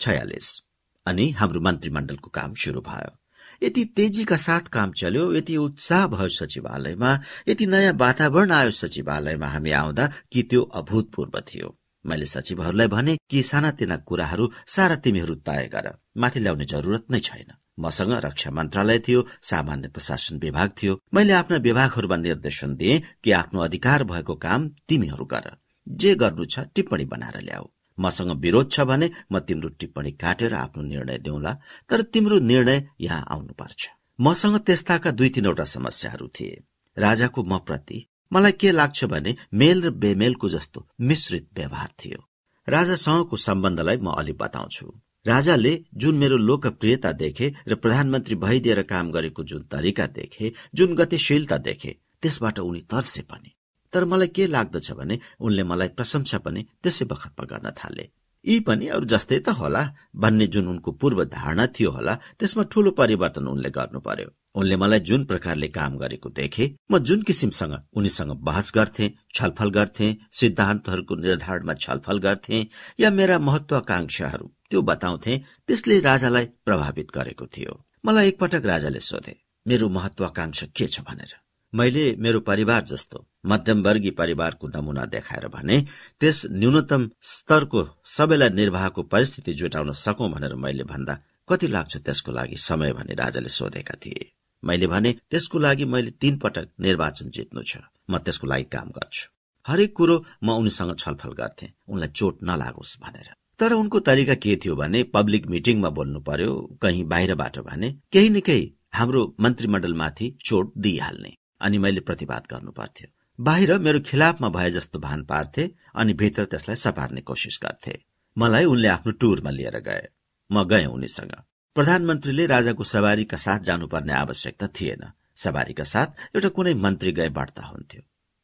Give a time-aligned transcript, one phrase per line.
[0.00, 0.62] छयालिस।
[1.06, 3.16] अनि हाम्रो मन्त्रीमण्डलको काम शुरू भयो।
[3.62, 9.70] यति तेजीका साथ काम चल्यो यति उत्साह भयो सचिवालयमा यति नयाँ वातावरण आयो सचिवालयमा हामी
[9.70, 11.76] आउँदा कि त्यो अभूतपूर्व थियो।
[12.06, 17.52] मैले सचिवहरूलाई भने कि सानातिना कुराहरू सारा तिमीहरू तय गर। माथि ल्याउने जरुरत नै छैन।
[17.80, 23.60] मसँग रक्षा मन्त्रालय थियो सामान्य प्रशासन विभाग थियो। मैले आफ्ना विभागहरूमा निर्देशन दिए कि आफ्नो
[23.60, 25.56] अधिकार भएको काम तिमीहरू गर।
[25.88, 27.64] जे गर्नु छ टिप्पणी बनाएर ल्याऊ।
[28.00, 31.52] मसँग विरोध छ भने म तिम्रो टिप्पणी काटेर आफ्नो निर्णय देऊला
[31.90, 36.62] तर तिम्रो निर्णय यहाँ आउनुपर्छ मसँग त्यस्ताका दुई तीनवटा समस्याहरू थिए।
[36.96, 42.26] राजाको म प्रति मलाई के लाग्छ भने मेल र बेमेलको जस्तो मिश्रित व्यवहार थियो।
[42.68, 44.86] राजासँगको सम्बन्धलाई म अलि बताउँछु।
[45.26, 51.56] राजाले जुन मेरो लोकप्रियता देखे र प्रधानमन्त्री भइदिएर काम गरेको जुन तरिका देखे जुन गतिशीलता
[51.58, 53.56] देखे त्यसबाट उनी तर्से पनि।
[53.92, 58.04] तर मलाई के लाग्दछ भने उनले मलाई प्रशंसा पनि त्यसै बखतमा गर्न थाले।
[58.44, 59.82] यी पनि अरू जस्तै त होला
[60.16, 65.00] भन्ने जुन उनको पूर्व धारणा थियो होला त्यसमा ठूलो परिवर्तन उनले गर्नु पर्यो उनले मलाई
[65.00, 71.74] जुन प्रकारले काम गरेको देखे म जुन किसिमसँग उनीसँग बहस गर्थे छलफल गर्थे सिद्धान्तहरूको निर्धारणमा
[71.74, 72.66] छलफल गर्थे
[73.00, 75.36] या मेरा महत्वाकांक्षाहरू त्यो बताउँथे
[75.68, 77.72] त्यसले राजालाई प्रभावित गरेको थियो।
[78.06, 81.00] मलाई एकपटक राजाले सोधे मेरो महत्वाकांक्षा के छ?
[81.00, 85.80] भनेर। मैले मेरो परिवार जस्तो मध्यमवर्गीय परिवारको नमूना देखाएर भने
[86.20, 92.56] त्यस न्यूनतम स्तरको सबैलाई निर्वाहको परिस्थिति जुटाउन सकौं भनेर मैले भन्दा कति लाग्छ त्यसको लागि
[92.56, 94.30] समय भने राजाले सोधेका थिए।
[94.62, 97.76] मैले भने त्यसको लागि मैले तीन पटक निर्वाचन जित्नु छ।
[98.10, 99.28] म त्यसको लागि काम गर्छु।
[99.66, 104.76] हरेक कुरो म उनीसँग छलफल गर्थे। उनलाई चोट नलागोस् भनेर। तर उनको तरिका के थियो
[104.76, 111.36] भने पब्लिक मिटिङमा बोल्नु पर्यो कहीँ बाहिरबाट भने केही न केही हाम्रो मन्त्रीमण्डलमाथि चोट दिइहाल्ने।
[111.60, 113.08] अनि मैले प्रतिवाद गर्नु पर्थ्यो।
[113.40, 118.04] बाहिर मेरो खिलाफमा भए जस्तो भान पार्थे अनि भित्र त्यसलाई सपार्ने कोसिस गर्थे।
[118.38, 120.08] मलाई उनले आफ्नो टुरमा लिएर गए।
[120.52, 121.32] म गए उनीसँग।
[121.74, 128.02] प्रधानमन्त्रीले राजाको सवारीका साथ जानुपर्ने आवश्यकता थिएन। सवारीका साथ एउटा कुनै मन्त्री गए बढ्ता हुन्थ्यो।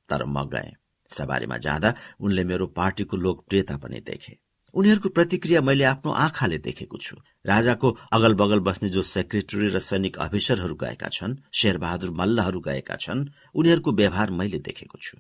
[0.09, 0.73] तर म गए।
[1.11, 4.46] सवारीमा जाँदा उनले मेरो पार्टीको लोकप्रियता पनि देखे।
[4.77, 7.17] उनीहरूको प्रतिक्रिया मैले आफ्नो आँखाले देखेको छु।
[7.47, 13.27] राजाको अगल बगल बस्ने जो सेक्रेटरी र सैनिक अफिसरहरू गएका छन् शेरबहादुर मल्लहरू गएका छन्
[13.55, 15.19] उनीहरूको व्यवहार मैले देखेको छु।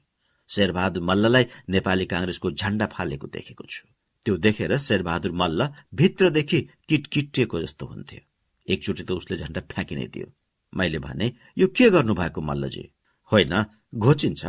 [0.48, 3.88] शेरबहादुर मल्ललाई नेपाली कांग्रेसको झण्डा फालेको देखेको छु।
[4.26, 8.20] त्यो देखेर शेरबहादुर मल्ल भित्रदेखि किटकिटिएको जस्तो हुन्थ्यो।
[8.68, 10.26] एकचोटि त उसले झण्डा फ्याँकिनै दियो।
[10.72, 12.84] मैले भने यो के गर्नुभएको मल्लजी?
[13.32, 13.54] होइन
[13.94, 14.42] घोचिन्छ।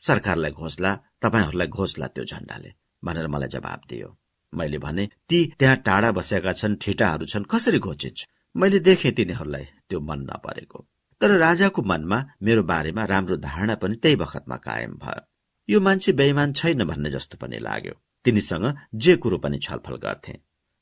[0.00, 2.70] सरकारलाई घोषला तपाईँहरूलाई घोषला त्यो झण्डाले
[3.04, 4.19] भनेर मलाई जवाब दियो।
[4.52, 10.00] मैले भने ती त्यहाँ टाढा बसेका छन् ठिटाहरू छन् कसरी घोचिन्छ मैले देखेँ तिनीहरूलाई त्यो
[10.00, 10.78] मन नपरेको।
[11.20, 15.22] तर राजाको मनमा मेरो बारेमा राम्रो धारणा पनि त्यही बखतमा कायम भयो।
[15.68, 17.94] यो मान्छे बेइमान छैन भन्ने जस्तो पनि लाग्यो।
[18.24, 20.34] तिनीसँग जे कुरो पनि छलफल गर्थे।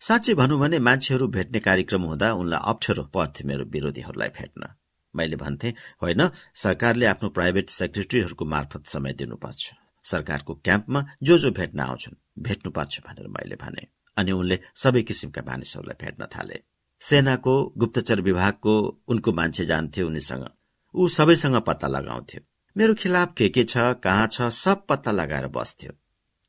[0.03, 4.62] साँच्चै भनौँ भने मान्छेहरू भेट्ने कार्यक्रम हुँदा उनलाई अप्ठ्यारो पर्थ्यो मेरो विरोधीहरूलाई भेट्न।
[5.15, 9.75] मैले भन्थे होइन सरकारले आफ्नो प्राइभेट सेक्रेटरीहरूको मार्फत समय दिनुपर्छ।
[10.11, 13.87] सरकारको क्याम्पमा जो जो भेट्न आउँछन्। भेट्नुपर्छ भनेर मैले भने
[14.17, 16.61] अनि उनले सबै किसिमका मानिसहरूलाई भेट्न थाले।
[17.01, 18.75] सेनाको गुप्तचर विभागको
[19.09, 20.47] उनको मान्छे जान्थ्यो उनीसँग।
[20.95, 22.41] ऊ सबैसँग पत्ता लगाउँथ्यो।
[22.77, 25.93] मेरो खिलाफ के के छ कहाँ छ सब पत्ता लगाएर बस्थ्यो।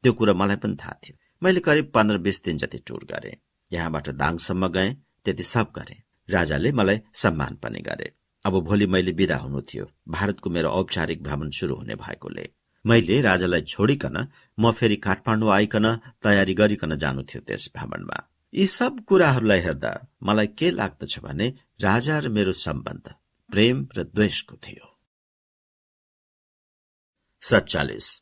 [0.03, 3.37] त्यो कुरा मलाई पनि थाहा थियो। मैले करिब पन्ध्र बिस दिन जति टुर गरे
[3.71, 4.93] यहाँबाट दाङसम्म गए
[5.25, 8.11] त्यति सब गरे। राजाले मलाई सम्मान पनि गरे।
[8.45, 12.49] अब भोलि मैले विदा हुनु थियो। भारतको मेरो औपचारिक भ्रमण शुरू हुने भएकोले।
[12.85, 14.27] मैले राजालाई छोडिकन
[14.59, 20.47] म फेरि काठमाडौँ आइकन तयारी गरिकन जानु थियो त्यस भ्रमणमा। यी सब कुराहरूलाई हेर्दा मलाई
[20.47, 21.47] के लाग्दछ भने
[21.83, 23.15] राजा र मेरो सम्बन्ध
[23.49, 24.85] प्रेम र द्वेषको थियो।
[27.41, 28.21] सत्तालिस।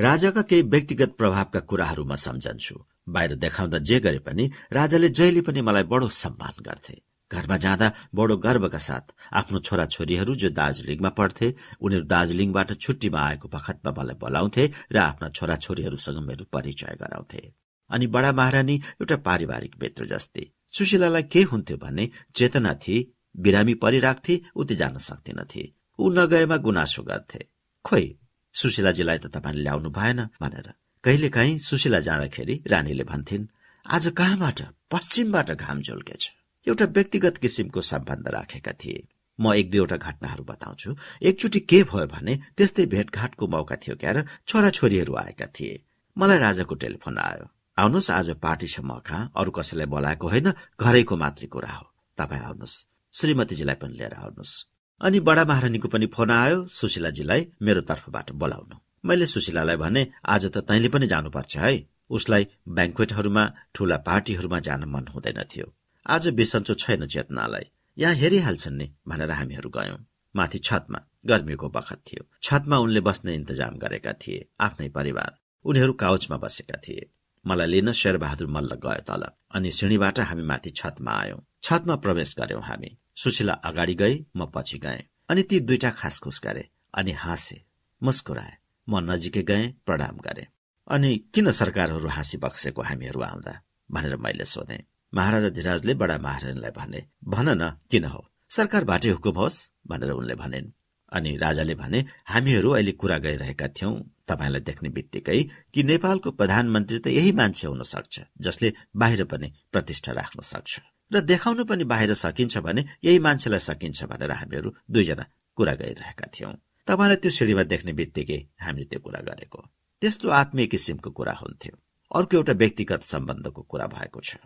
[0.00, 5.60] राजाका केही व्यक्तिगत प्रभावका कुराहरू म सम्झन्छु। बाहिर देखाउँदा जे गरे पनि राजाले जहिले पनि
[5.60, 11.54] मलाई बडो सम्मान गर्थे। घरमा जाँदा बडो गर्वका साथ आफ्नो छोरा छोरीहरू जो दार्जीलिङमा पढ्थे
[11.80, 17.42] उनीहरू दार्जीलिङबाट छुट्टीमा आएको बखतमा मलाई बोलाउँथे र आफ्ना छोरा छोरीहरूसँग मेरो परिचय गराउँथे।
[17.90, 23.06] अनि बडा महारानी एउटा पारिवारिक मित्र जस्तै। सुशीलालाई के हुन्थ्यो भने चेतना थिए
[23.36, 25.62] बिरामी परिराख्थे उति जान सक्दिनथे
[25.98, 27.40] ऊ नगएमा गुनासो गर्थे।
[27.84, 28.06] खोइ
[28.54, 30.68] सुशीलाजीलाई त तपाईँले ल्याउनु भएन भनेर।
[31.04, 33.46] कहिलेकाहीँ सुशीला जाँदाखेरि रानीले भन्थिन्
[33.86, 34.60] आज कहाँबाट?
[34.90, 39.08] पश्चिमबाट घाम झुल्केछ। एउटा व्यक्तिगत किसिमको सम्बन्ध राखेका थिए।
[39.38, 45.14] म एक दुईवटा घटनाहरू बताउँछु। एकचोटि के भयो भने त्यस्तै भेटघाटको मौका थियो क्यार छोराछोरीहरू
[45.14, 45.80] आएका थिए।
[46.18, 47.48] मलाई राजाको टेलिफोन आयो।
[47.78, 49.32] आउनुहोस् आज पार्टी छ म कहाँ?
[49.36, 51.86] अरू कसैलाई बोलाएको होइन घरैको मात्रै कुरा हो।
[52.18, 54.66] तपाईँ आउनुहोस्। श्रीमतीजीलाई पनि लिएर आउनुहोस्।
[55.00, 60.58] अनि बडा महारानीको पनि फोन आयो। सुशीलाजीलाई मेरो तर्फबाट बोलाउनु। मैले सुशीलालाई भने आज त
[60.58, 61.74] तैँले पनि जानुपर्छ है।
[62.10, 65.79] उसलाई ब्याङ्कवेटहरूमा ठूला पार्टीहरूमा जान मन हुँदैनथ्यो
[66.10, 67.64] आज बिसन्चो छैन चेतनालाई
[67.98, 69.98] यहाँ हेरिहाल्छन् नि भनेर हामीहरू गयौं।
[70.34, 76.36] माथि छतमा गर्मीको बखत थियो। छतमा उनले बस्ने इन्तजाम गरेका थिए आफ्नै परिवार। उनीहरू काउचमा
[76.36, 77.10] बसेका थिए।
[77.46, 79.22] मलाई लिन शेरबहादुर मल्ल गयो तल।
[79.54, 84.78] अनि सिँढीबाट हामी माथि छतमा आयौं। छतमा प्रवेश गर्यौं हामी। सुशीला अगाडि गए म पछि
[84.78, 87.62] गएँ। अनि ती दुईटा खासखुस गरे। अनि हाँसे
[88.02, 88.54] मुस्कुराए।
[88.88, 90.46] म नजिकै गएँ प्रणाम गरे।
[90.88, 93.60] अनि किन सरकारहरू हाँसी बक्सेको हामीहरू आउँदा
[93.90, 98.20] भनेर मैले सोधे। महाराजा धिराजले बडा महारानीलाई भने भन न किन हो?
[98.50, 100.72] सरकारबाटै हुकुम होस् भनेर उनले भनेन्।
[101.12, 103.94] अनि राजाले भने हामीहरू अहिले कुरा गरिरहेका थियौं।
[104.28, 105.42] तपाईँलाई देख्ने बित्तिकै
[105.74, 110.80] कि नेपालको प्रधानमन्त्री त यही मान्छे हुन सक्छ जसले बाहिर पनि प्रतिष्ठा राख्न सक्छ।
[111.12, 115.24] र देखाउनु पनि बाहिर सकिन्छ भने यही मान्छेलाई सकिन्छ भनेर हामीहरू दुईजना
[115.56, 116.54] कुरा गरिरहेका थियौं।
[116.86, 119.60] तपाईँलाई त्यो सिँढीमा देख्ने बित्तिकै हामीले त्यो कुरा गरेको।
[120.02, 121.74] त्यस्तो आत्मीय किसिमको कुरा हुन्थ्यो।
[122.14, 124.36] अर्को एउटा व्यक्तिगत सम्बन्धको कुरा भएको छ।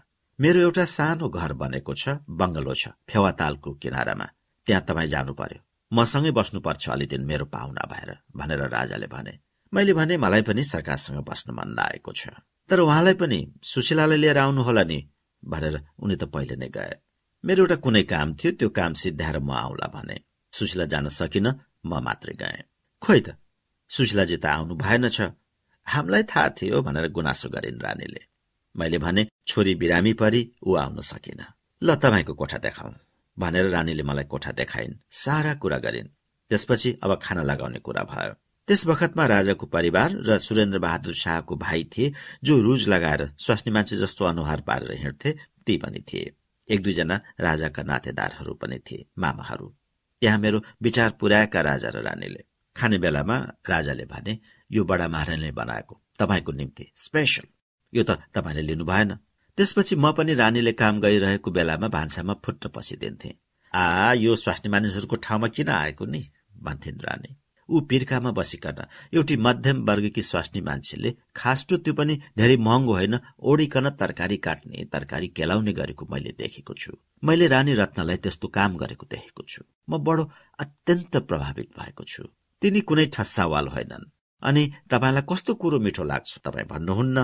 [0.41, 2.09] मेरो एउटा सानो घर बनेको छ
[2.39, 4.27] बङ्गलो छ फेवातालको किनारामा।
[4.67, 5.61] त्यहाँ तपाईँ जानु पर्यो
[5.93, 9.39] मसँगै बस्नुपर्छ अलि दिन मेरो पाहुना भएर भनेर राजाले भने।
[9.73, 12.35] मैले भने मलाई पनि सरकारसँग बस्न मन लागेको छ।
[12.71, 14.99] तर उहाँलाई पनि सुशीलालाई लिएर आउनुहोला नि
[15.43, 16.95] भनेर उनी त पहिले नै गए।
[17.45, 20.17] मेरो एउटा कुनै काम थियो त्यो काम सिद्ध्याएर म आउला भने।
[20.53, 21.47] सुशीला जान सकिन
[21.87, 22.67] म मात्रै गएँ।
[23.03, 23.39] खोइ त
[23.91, 25.31] सुशीलाजी त आउनु भएन छ।
[25.87, 28.34] हामीलाई थाहा थियो भनेर गुनासो गरिन् रानीले।
[28.77, 31.45] मैले भने छोरी बिरामी परी ऊ आउन सकिन।
[31.83, 32.93] ल तपाईँको कोठा देखाउ।
[33.39, 36.09] भनेर रानीले मलाई कोठा देखाइन्। सारा कुरा गरिन्।
[36.51, 38.35] त्यसपछि अब खाना लगाउने कुरा भयो।
[38.69, 43.97] त्यस बखतमा राजाको परिवार र सुरेन्द्र बहादुर शाहको भाइ थिए जो रुज लगाएर स्वास्नी मान्छे
[43.97, 45.31] जस्तो अनुहार पारेर हिँड्थे
[45.67, 46.33] ती पनि थिए।
[46.69, 49.75] एक दुईजना राजाका नातेदारहरू पनि थिए मामाहरू।
[50.21, 52.45] त्यहाँ मेरो विचार पुर्याएका राजा र रानीले।
[52.77, 53.37] खाने बेलामा
[53.69, 54.39] राजाले भने
[54.73, 57.54] यो बडा महारानीले बनाएको। तपाईँको निम्ति स्पेसल।
[57.95, 59.15] यो त तपाईँले लिनु भएन।
[59.59, 63.35] त्यसपछि म पनि रानीले काम गरिरहेको बेलामा भान्सामा फुट्ट पसिदिन्थे।
[63.75, 66.31] आ यो स्वास्नी मानिसहरूको ठाउँमा किन आएको नि?
[66.63, 67.37] भन्थिन् रानी।
[67.69, 73.91] ऊ पिर्कामा बसिकन एउटी मध्यम वर्गकी स्वास्नी मान्छेले खास्टो त्यो पनि धेरै महँगो होइन ओडिकन
[73.91, 76.93] तरकारी काट्ने तरकारी केलाउने गरेको मैले देखेको छु।
[77.25, 82.25] मैले रानी रत्नलाई त्यस्तो काम गरेको देखेको छु। म बडो अत्यन्त प्रभावित भएको छु।
[82.63, 84.11] तिनी कुनै ठस्सावाल होइनन्।
[84.43, 87.19] अनि तपाईँलाई कस्तो कुरो मिठो लाग्छ तपाईँ भन्नुहुन्न?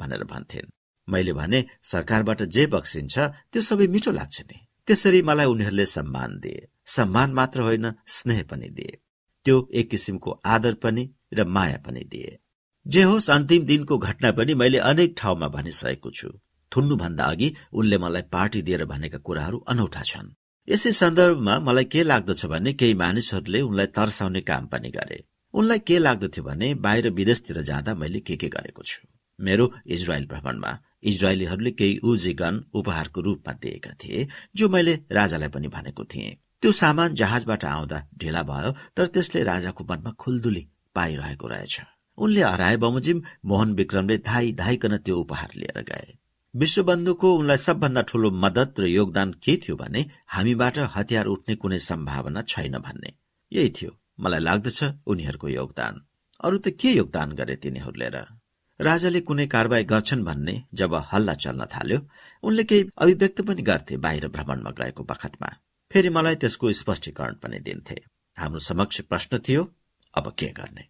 [0.00, 0.72] भनेर भन्थिन्।
[1.08, 6.68] मैले भने सरकारबाट जे बक्सिन्छ त्यो सबै मिठो लाग्छ नि। त्यसरी मलाई उनीहरूले सम्मान दिए।
[6.86, 8.98] सम्मान मात्र होइन स्नेह पनि दिए।
[9.44, 12.38] त्यो एक किसिमको आदर पनि र माया पनि दिए।
[12.86, 16.38] जे होस् अन्तिम दिनको घटना पनि मैले अनेक ठाउँमा भनिसकेको छु।
[16.76, 20.34] थुन्नुभन्दा अघि उनले मलाई पार्टी दिएर भनेका कुराहरू अनौठा छन्।
[20.68, 25.24] यसै सन्दर्भमा मलाई के लाग्दछ भने केही मानिसहरूले उनलाई तर्साउने काम पनि गरे।
[25.54, 29.15] उनलाई के लाग्दथ्यो भने बाहिर विदेशतिर जाँदा मैले के के गरेको छु?
[29.40, 35.68] मेरो इजरायल भ्रमणमा। इजरायलीहरूले केही उजी गन उपहारको रूपमा दिएका थिए जो मैले राजालाई पनि
[35.68, 41.80] भनेको थिएँ। त्यो सामान जहाजबाट आउँदा ढिला भयो तर त्यसले राजाको मनमा खुल्दुली पाइरहेको रहेछ।
[42.18, 46.16] उनले हराए बमोजिम मोहन विक्रमले धाई धाइकन त्यो उपहार लिएर गए।
[46.54, 52.42] विश्वबन्धुको उनलाई सबभन्दा ठूलो मदत र योगदान के थियो भने हामीबाट हतियार उठ्ने कुनै सम्भावना
[52.42, 53.12] छैन भन्ने।
[53.52, 56.00] यही थियो। मलाई लाग्दछ उनीहरूको योगदान।
[56.40, 58.24] अरू त के योगदान गरे तिनीहरूले र?
[58.80, 61.98] राजाले कुनै कारवाही गर्छन् भन्ने जब हल्ला चल्न थाल्यो
[62.42, 65.48] उनले केही अभिव्यक्त पनि गर्थे बाहिर भ्रमणमा गएको बखतमा।
[65.92, 67.96] फेरि मलाई त्यसको स्पष्टीकरण पनि दिन्थे।
[68.36, 69.62] हाम्रो समक्ष प्रश्न थियो
[70.14, 70.84] अब के गर्ने?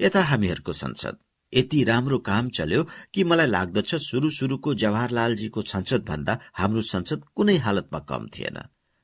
[0.00, 1.16] यता हामीहरूको संसद।
[1.54, 7.56] यति राम्रो काम चल्यो कि मलाई लाग्दछ सुरु सुरुको जवाहरलालजीको संसद भन्दा हाम्रो संसद कुनै
[7.56, 8.60] हालतमा कम थिएन।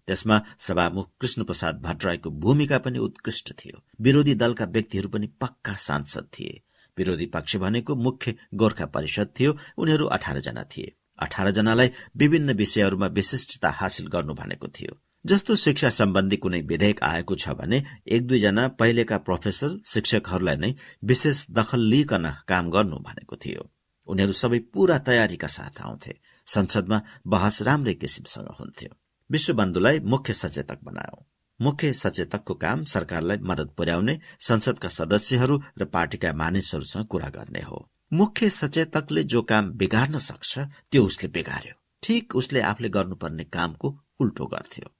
[0.07, 6.29] त्यसमा सभामुख कृष्ण प्रसाद भट्टराईको भूमिका पनि उत्कृष्ट थियो। विरोधी दलका व्यक्तिहरू पनि पक्का सांसद
[6.39, 6.63] थिए।
[6.99, 13.07] विरोधी पक्ष भनेको मुख्य गोर्खा परिषद थियो। उनीहरू अठार जना थिए। अठार जनालाई विभिन्न विषयहरूमा
[13.07, 18.69] विशिष्टता हासिल गर्नु भनेको थियो। जस्तो शिक्षा सम्बन्धी कुनै विधेयक आएको छ भने एक दुईजना
[18.69, 20.75] पहिलेका प्रोफेसर शिक्षकहरूलाई नै
[21.05, 23.71] विशेष दखल लिइकन काम गर्नु भनेको थियो।
[24.07, 28.97] उनीहरू सबै पूरा तयारीका साथ आउँथे। संसदमा बहस राम्रै किसिमसँग हुन्थ्यो।
[29.31, 31.27] विश्वबन्धुलाई मुख्य सचेतक बनायो
[31.61, 38.51] मुख्य सचेतकको काम सरकारलाई मदत पुर्याउने संसदका सदस्यहरू र पार्टीका मानिसहरूसँग कुरा गर्ने हो। मुख्य
[38.51, 44.93] सचेतकले जो काम बिगार्न सक्छ त्यो उसले बिगार्यो। ठिक उसले आफूले गर्नुपर्ने कामको उल्टो गर्थ्यो।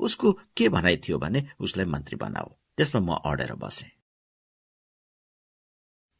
[0.00, 3.90] उसको के भनाइ थियो भने उसलाई मन्त्री बनाऊ। त्यसमा म अडेर बसे।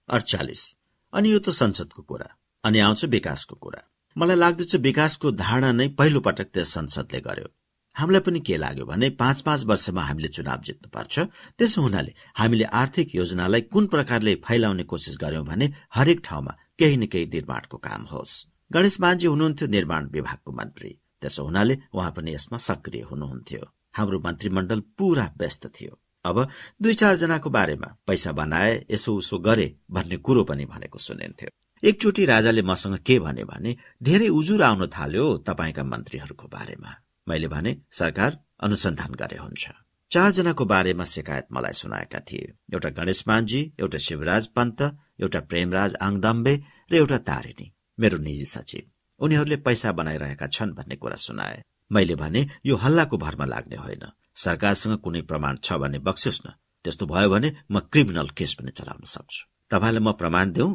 [0.09, 0.77] अडचालिस।
[1.13, 3.83] अनि यो त संसदको कुरा अनि आउँछ विकासको कुरा।
[4.17, 7.56] मलाई लाग्दछ विकासको धारणा नै पहिलो पटक त्यस संसदले गर्यो।
[7.97, 11.19] हामीलाई पनि के लाग्यो भने पाँच पाँच वर्षमा हामीले चुनाव जित्नुपर्छ।
[11.59, 17.07] त्यसो हुनाले हामीले आर्थिक योजनालाई कुन प्रकारले फैलाउने कोसिस गर्यौं भने हरेक ठाउँमा केही न
[17.07, 18.35] केही निर्माणको काम होस्।
[18.71, 23.63] गणेश मानजी हुनुहुन्थ्यो निर्माण विभागको मन्त्री। त्यसो हुनाले उहाँ पनि यसमा सक्रिय हुनुहुन्थ्यो।
[23.97, 26.37] हाम्रो मन्त्रीमण्डल पूरा व्यस्त थियो। अब
[26.83, 31.51] दुई चारजनाको बारेमा पैसा बनाए यसो उसो गरे भन्ने कुरो पनि भनेको सुनिन्थ्यो।
[31.83, 37.77] एकचोटि राजाले मसँग के भने भने धेरै उजुर आउन थाल्यो तपाईँका मन्त्रीहरूको बारेमा। मैले भने
[37.93, 39.71] सरकार अनुसन्धान गरे हुन्छ।
[40.11, 44.83] चारजनाको बारेमा शिकायत मलाई सुनाएका थिए। एउटा गणेश मानजी एउटा शिवराज पन्त
[45.21, 46.55] एउटा प्रेमराज आङदम्बे
[46.93, 47.67] र एउटा तारिणी
[48.01, 48.91] मेरो निजी सचिव।
[49.21, 54.05] उनीहरूले पैसा बनाइरहेका छन् भन्ने कुरा सुनाए। मैले भने यो हल्लाको भरमा लाग्ने होइन।
[54.37, 56.51] सरकारसँग कुनै प्रमाण छ भने बक्सियोस् न।
[56.85, 60.69] त्यस्तो भयो भने म क्रिमिनल केस पनि चलाउन सक्छु। तपाईँलाई म प्रमाण देऊ?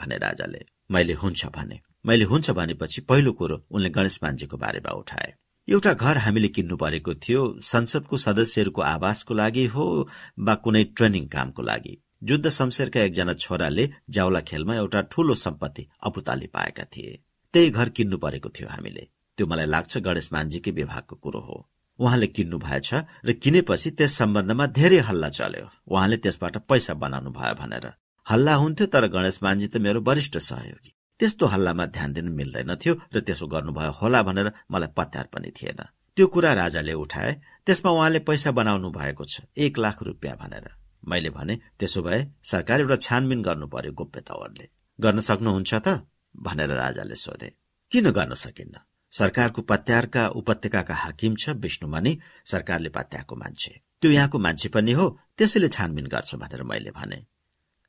[0.00, 5.34] भने राजाले। मैले हुन्छ भने। मैले हुन्छ भनेपछि पहिलो कुरो उनले गणेश मान्छेको बारेमा उठाए।
[5.68, 10.08] एउटा घर हामीले किन्नु परेको थियो। संसदको सदस्यहरूको आवासको लागि हो
[10.38, 12.04] वा कुनै ट्रेनिङ कामको लागि?
[12.22, 17.20] जुद्ध शमशेरका एकजना छोराले जाउला खेलमा एउटा ठूलो सम्पत्ति अपुताली पाएका थिए।
[17.52, 22.26] त्यही घर किन्नु परेको थियो हामीले। त्यो मलाई लाग्छ गणेश मान्जीकै विभागको कुरो हो। उहाँले
[22.26, 22.94] किन्नु भएछ
[23.24, 27.92] र किनेपछि त्यस सम्बन्धमा धेरै हल्ला चल्यो। उहाँले त्यसबाट पैसा बनाउनु भयो भनेर।
[28.26, 33.20] हल्ला हुन्थ्यो तर गणेश मान्जी त मेरो वरिष्ठ सहयोगी। त्यस्तो हल्लामा ध्यान दिन मिल्दैनथ्यो र
[33.20, 35.80] त्यसो गर्नुभयो होला भनेर मलाई पत्यार पनि थिएन।
[36.16, 37.32] त्यो कुरा राजाले उठाए।
[37.66, 40.66] त्यसमा उहाँले पैसा बनाउनु भएको छ एक लाख रुपियाँ भनेर।
[41.08, 45.88] मैले भने त्यसो भए सरकार एउटा छानबिन गर्नु पर्यो गोप्य तवरले। गर्न सक्नुहुन्छ त?
[46.36, 47.50] भनेर राजाले सोधे।
[47.92, 48.78] किन गर्न सकिन्न?
[49.12, 52.12] सरकारको पत्यारका उपत्यकाका हाकिम छ विष्णुमणि।
[52.44, 55.06] सरकारले पत्याएको मान्छे। त्यो यहाँको मान्छे पनि हो
[55.38, 57.18] त्यसैले छानबिन गर्छ भनेर मैले भने।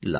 [0.03, 0.15] ल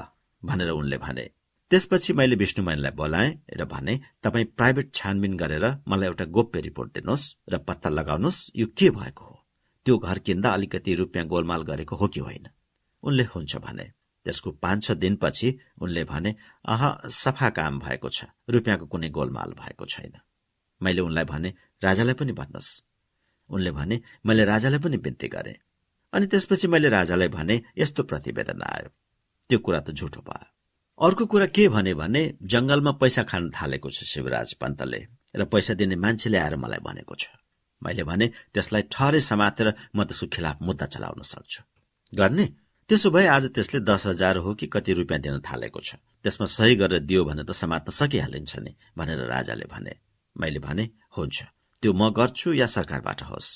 [0.46, 1.30] भनेर उनले भने।
[1.72, 7.36] त्यसपछि मैले विष्णुमणिलाई बोलाएँ र भने तपाईँ प्राइभेट छानबिन गरेर मलाई एउटा गोप्य रिपोर्ट दिनुहोस्
[7.50, 9.46] र पत्ता लगाउनुहोस् यो के भएको हो?
[9.86, 12.48] त्यो घर किन्दा अलिकति रुपियाँ गोलमाल गरेको हो कि होइन?
[13.04, 13.92] उनले हुन्छ भने।
[14.26, 16.36] त्यसको पाँच छ दिनपछि उनले भने
[16.66, 20.14] अह सफा काम भएको छ। रुपियाँको कुनै गोलमाल भएको छैन।
[20.82, 22.84] मैले उनलाई भने राजालाई पनि भन्नुहोस्।
[23.50, 25.60] उनले भने मैले राजालाई पनि बिन्ती गरे।
[26.14, 28.90] अनि त्यसपछि मैले राजालाई भने यस्तो प्रतिवेदन आयो।
[29.50, 30.59] त्यो कुरा त झुठो भयो।
[31.00, 35.00] अर्को कुरा के भने भने जंगलमा पैसा खान थालेको छ शिवराज पन्तले
[35.36, 37.28] र पैसा दिने मान्छेले आएर मलाई भनेको छ।
[37.82, 41.62] मैले भने त्यसलाई ठहरै समातेर म त्यसको खिलाफ मुद्दा चलाउन सक्छु।
[42.14, 42.46] गर्ने?
[42.90, 46.76] त्यसो भए आज त्यसले दस हजार हो कि कति रुपियाँ दिन थालेको छ। त्यसमा सही
[46.76, 49.94] गरेर दियो भने त समात्न सकिहालिन्छ नि भनेर राजाले भने।
[50.36, 50.84] मैले भने
[51.16, 51.38] हुन्छ।
[51.84, 53.48] त्यो म गर्छु या सरकारबाट होस्।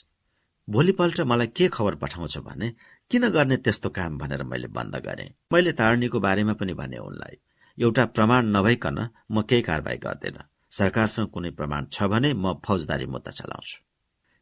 [0.69, 2.67] भोलिपल्ट मलाई के खबर पठाउँछ भने
[3.13, 7.35] किन गर्ने त्यस्तो काम भनेर मैले बन्द गरेँ। मैले तारणीको बारेमा पनि भने उनलाई
[7.77, 8.97] एउटा प्रमाण नभइकन
[9.31, 10.37] म केही कारवाही गर्दैन।
[10.71, 13.77] सरकारसँग कुनै प्रमाण छ भने म फौजदारी मुद्दा चलाउँछु।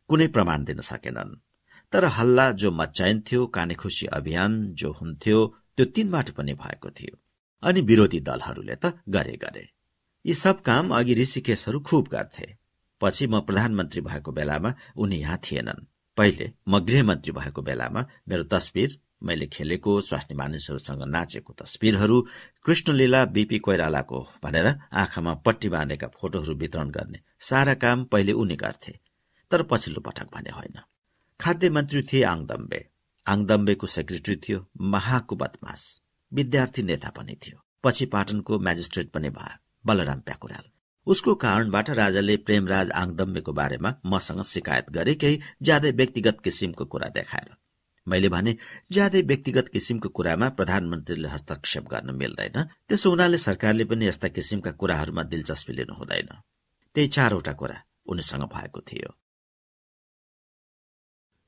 [0.07, 1.35] कुनै प्रमाण दिन सकेनन्।
[1.93, 7.19] तर हल्ला जो मचाइन्थ्यो काने खुसी अभियान जो हुन्थ्यो त्यो तीनबाट पनि भएको थियो।
[7.63, 9.67] अनि विरोधी दलहरूले त गरे गरे।
[10.25, 12.55] यी सब काम अघि ऋषिकेशहरू खुब गर्थे।
[13.01, 15.90] पछि म प्रधानमन्त्री भएको बेलामा उनी यहाँ थिएनन्।
[16.21, 22.17] पहिले म गृहमन्त्री भएको बेलामा मेरो तस्विर मैले खेलेको स्वास्नी मानिसहरूसँग नाचेको तस्विरहरू
[22.65, 24.67] कृष्णलीला बीपी कोइरालाको भनेर
[25.01, 28.93] आँखामा पट्टी बाँधेका फोटोहरू वितरण गर्ने सारा काम पहिले उनी गर्थे
[29.51, 30.77] तर पछिल्लो पटक भने होइन।
[31.39, 32.79] खाद्य मन्त्री थिए आङदम्बे।
[33.25, 36.01] आङदम्बेको सेक्रेटरी थियो महाको बदमास
[36.33, 40.65] विद्यार्थी नेता पनि थियो। पछि पाटनको म्याजिस्ट्रेट पनि भयो बलराम प्याकुराल।
[41.07, 47.55] उसको कारणबाट राजाले प्रेमराज आङदम्बेको बारेमा मसँग शिकायत गरे केही ज्यादै व्यक्तिगत किसिमको कुरा देखाएर।
[48.07, 48.57] मैले भने
[48.91, 55.23] ज्यादै व्यक्तिगत किसिमको कुरामा प्रधानमन्त्रीले हस्तक्षेप गर्न मिल्दैन। त्यसो हुनाले सरकारले पनि यस्ता किसिमका कुराहरूमा
[55.23, 56.29] दिलचस्पी लिनु हुँदैन।
[56.95, 59.13] त्यही चारवटा कुरा उनीसँग भएको थियो।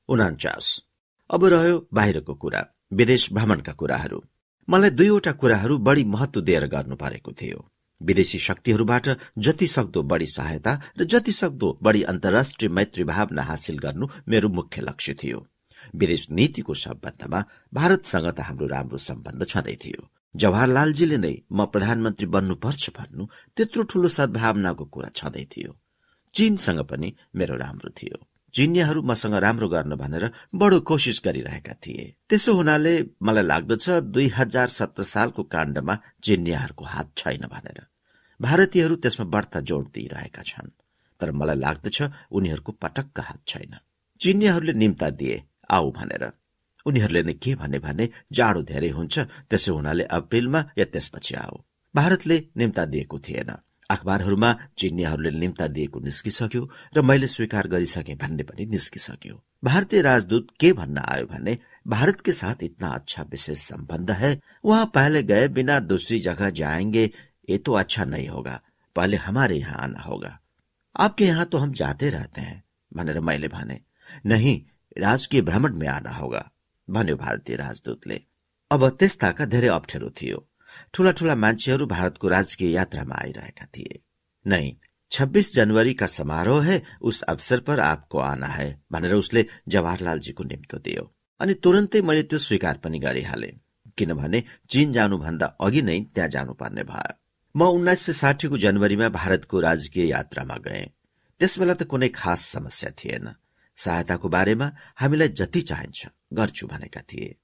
[0.08, 0.82] उनाचास
[1.30, 4.24] अब रह्यो बाहिरको कुरा विदेश भ्रमणका कुराहरू।
[4.68, 7.70] मलाई दुईवटा कुराहरू बढी महत्व दिएर गर्नु परेको थियो।
[8.02, 9.08] विदेशी शक्तिहरूबाट
[9.38, 14.82] जति सक्दो बढ़ी सहायता र जति सक्दो बढ़ी अन्तर्राष्ट्रिय मैत्री भावना हासिल गर्नु मेरो मुख्य
[14.82, 15.46] लक्ष्य थियो।
[15.94, 22.90] विदेश नीतिको सम्बन्धमा भारतसँग त हाम्रो राम्रो सम्बन्ध छँदै थियो। जवाहरलालजीले नै म प्रधानमन्त्री बन्नुपर्छ
[22.90, 25.76] भन्नु त्यत्रो ठूलो सद्भावनाको कुरा छँदै थियो।
[26.34, 32.54] चीनसँग पनि मेरो राम्रो थियो। चिनियाहरू मसँग राम्रो गर्न भनेर बडो कोसिस गरिरहेका थिए। त्यसो
[32.54, 37.78] हुनाले मलाई लाग्दछ दुई हजार सत्र सालको काण्डमा चिनियाहरूको हात छैन भनेर।
[38.40, 40.70] भारतीयहरू त्यसमा बढ्ता जोड दिइरहेका छन्
[41.20, 41.98] तर मलाई लाग्दछ
[42.30, 43.74] उनीहरूको पटक्क हात छैन।
[44.20, 46.24] चिनियाहरूले निम्ता दिए आऊ भनेर।
[46.86, 49.18] उनीहरूले नै के भने भने जाडो धेरै हुन्छ
[49.50, 51.56] त्यसो हुनाले अप्रेलमा या त्यसपछि आऊ।
[51.94, 53.50] भारतले निम्ता दिएको थिएन।
[53.94, 56.62] अखबारहरूमा चिनियाहरूले निम्ता दिएको निस्किसक्यो
[56.96, 62.32] र मैले स्वीकार गरिसके भन्ने पनि निस्किसक्यो। भारतीय राजदूत के भन्न आयो भने भारत के
[62.32, 67.10] साथ इतना अच्छा विशेष संबंध है। वहाँ पहले गए बिना दूसरी जगह जाएँगे,
[67.50, 68.60] ये तो अच्छा नहीं होगा।
[68.96, 70.38] पहले हमारे यहाँ आना होगा।
[70.96, 72.62] आपके यहाँ तो हम जाते रहते हैं,
[72.94, 73.80] भनेर मैले भने।
[74.26, 74.62] नहीं,
[74.98, 76.50] राजकीय भ्रमण में आना होगा,
[76.90, 78.20] भन्यो भारतीय राजदूतले।
[78.70, 80.48] अब त्यस्ताका धेरै अप्ठ्यारो थियो।
[80.94, 84.02] ठूला ठूला मान्छेहरू भारतको राजकीय यात्रामा आइरहेका थिए।
[84.46, 84.76] नै
[85.12, 90.78] छब्बीस जनवरी का समारोह है उस अवसर पर आपको आना है भनेर उसले जवाहरलालजीको निम्तो
[90.78, 91.04] दियो।
[91.40, 93.52] अनि तुरन्तै मैले त्यो स्वीकार पनि गरिहाले
[93.98, 97.14] किनभने चीन जानुभन्दा अघि नै त्यहाँ जानुपर्ने भयो।
[97.54, 100.84] म उन्नाइस सय साठीको जनवरीमा भारतको राजकीय यात्रामा गए।
[101.40, 103.26] त्यसबेला त कुनै खास समस्या थिएन।
[103.78, 104.66] सहायताको बारेमा
[104.96, 107.36] हामीलाई जति चाहिन्छ गर्छु भनेका थिए।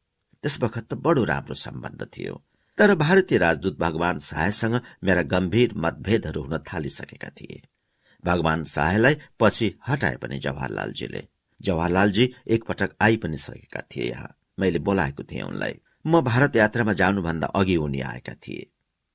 [0.44, 2.34] त्यस बखत त बडो राम्रो सम्बन्ध थियो।
[2.80, 7.60] तर भारतीय राजदूत भगवान शाहसँग मेरा गम्भीर मतभेदहरू हुन थालिसकेका थिए।
[8.24, 11.22] भगवान शाहलाई पछि हटाए पनि जवाहरलालजीले।
[11.60, 15.74] जवाहरलालजी एकपटक आइ पनि सकेका थिए यहाँ। मैले बोलाएको थिएँ उनलाई
[16.06, 18.66] म भारत यात्रामा जानुभन्दा अघि उनी आएका थिए।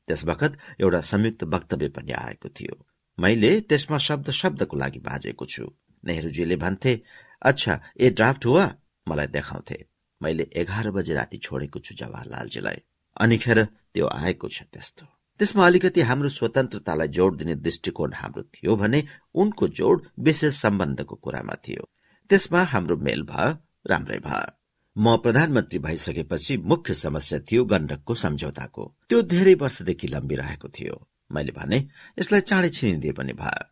[0.07, 2.85] त्यस बखत एउटा संयुक्त वक्तव्य पनि आएको थियो।
[3.17, 5.71] मैले त्यसमा शब्द शब्दको लागि बाजेको छु।
[6.05, 7.01] नेहरूजीले भन्थे
[7.41, 8.73] अच्छा ए ड्राफ्ट हुआ?
[9.07, 9.85] मलाई देखाउँथे।
[10.21, 12.81] मैले एघार बजे राति छोडेको छु जवाहरलालजीलाई।
[13.15, 15.05] अनिखेर त्यो आएको छ त्यस्तो।
[15.39, 19.03] त्यसमा अलिकति हाम्रो स्वतन्त्रतालाई जोड दिने दृष्टिकोण हाम्रो थियो भने
[19.35, 21.83] उनको जोड विशेष सम्बन्धको कुरामा थियो।
[22.29, 23.51] त्यसमा हाम्रो मेल भयो
[23.89, 24.51] राम्रै भयो।
[24.95, 30.95] म प्रधानमन्त्री भइसकेपछि मुख्य समस्या थियो गण्डकको सम्झौताको। त्यो धेरै वर्षदेखि लम्बिरहेको थियो।
[31.31, 31.77] मैले भने
[32.19, 33.63] यसलाई चाँडै छिनिदिए पनि भयो।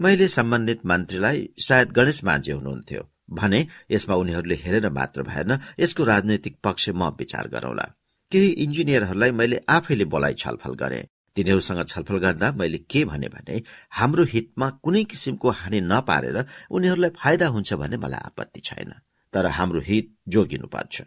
[0.00, 6.56] मैले सम्बन्धित मन्त्रीलाई सायद गणेश माझी हुनुहुन्थ्यो। भने यसमा उनीहरूले हेरेर मात्र भएन यसको राजनैतिक
[6.64, 7.86] पक्ष म विचार गरौला।
[8.30, 14.24] केही इन्जिनियरहरूलाई मैले आफैले बोलाइ छलफल गरे। तिनीहरूसँग छलफल गर्दा मैले के भने भने हाम्रो
[14.24, 18.92] हितमा कुनै किसिमको हानि नपारेर उनीहरूलाई फाइदा हुन्छ भने मलाई आपत्ति छैन।
[19.32, 21.02] तर हाम्रो हित जोगिनु पर्छ।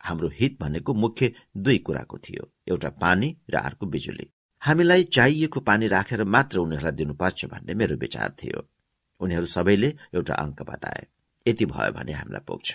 [0.00, 4.30] हाम्रो हित भनेको मुख्य दुई कुराको थियो। एउटा पानी र अर्को बिजुली।
[4.62, 8.68] हामीलाई चाहिएको पानी राखेर मात्र उनीहरूलाई दिनुपर्छ भन्ने मेरो विचार थियो।
[9.20, 11.06] उनीहरू सबैले एउटा अङ्क बताए।
[11.48, 12.74] यति भयो भने हामीलाई पुग्छ।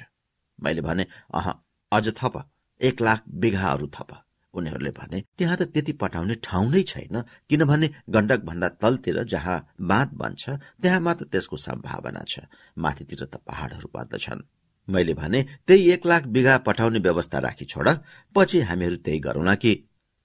[0.60, 1.54] मैले भने अह
[1.92, 2.50] अझ थप।
[2.82, 4.12] एक लाख बिघाहरू थप
[4.54, 10.14] उनीहरूले भने त्यहाँ त त्यति पटाउने ठाउँ नै छैन किनभने गण्डक भन्दा तलतिर जहाँ बाँध
[10.14, 10.50] बन्छ
[10.82, 12.40] त्यहाँ मात्र त्यसको सम्भावना छ।
[12.78, 14.42] माथितिर त पहाड़हरू पर्दछन्
[14.88, 17.90] मैले भने त्यही एक लाख बिघा पठाउने व्यवस्था राखी छोड
[18.36, 19.74] पछि हामीहरू त्यही गरौँला कि।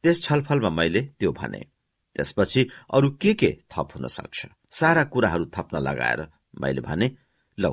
[0.04, 1.60] त्यस छलफलमा मैले त्यो भने।
[2.16, 2.62] त्यसपछि
[2.94, 4.46] अरू के के थप हुन सक्छ?
[4.70, 6.26] सारा कुराहरू थप्न लगाएर
[6.60, 7.10] मैले भने
[7.58, 7.72] लौ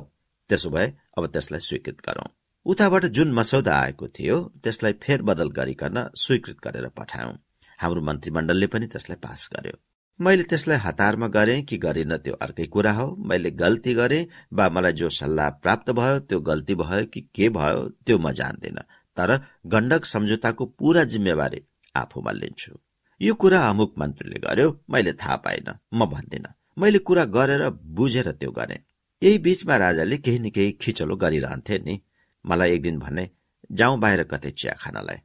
[0.50, 0.86] त्यसो भए
[1.18, 2.28] अब त्यसलाई स्वीकृत गरौं।
[2.66, 7.32] उताबाट जुन मसौदा आएको थियो त्यसलाई फेरबदल गरिकन स्वीकृत गरेर पठायौं।
[7.78, 9.72] हाम्रो मन्त्रीमण्डलले पनि त्यसलाई पास गर्यो।
[10.20, 14.20] मैले त्यसलाई हतारमा गरे कि गरिन त्यो अर्कै कुरा हो। मैले गल्ती गरे
[14.52, 18.78] वा मलाई जो सल्लाह प्राप्त भयो त्यो गल्ती भयो कि के भयो त्यो म जान्दिन।
[19.16, 19.30] तर
[19.66, 21.60] गण्डक सम्झौताको पूरा जिम्मेवारी
[21.94, 22.72] आफूमा लिन्छु।
[23.20, 26.46] यो कुरा अमुक मन्त्रीले गर्यो मैले थाहा पाइन। म भन्दिन।
[26.78, 28.78] मैले कुरा गरेर बुझेर त्यो गरे।
[29.22, 32.00] यही बीचमा राजाले केही न केही खिचलो गरिरहन्थे नि।
[32.46, 33.30] मलाई एक दिन भने
[33.72, 35.16] जाउँ बाहिर कतै चिया खानलाई।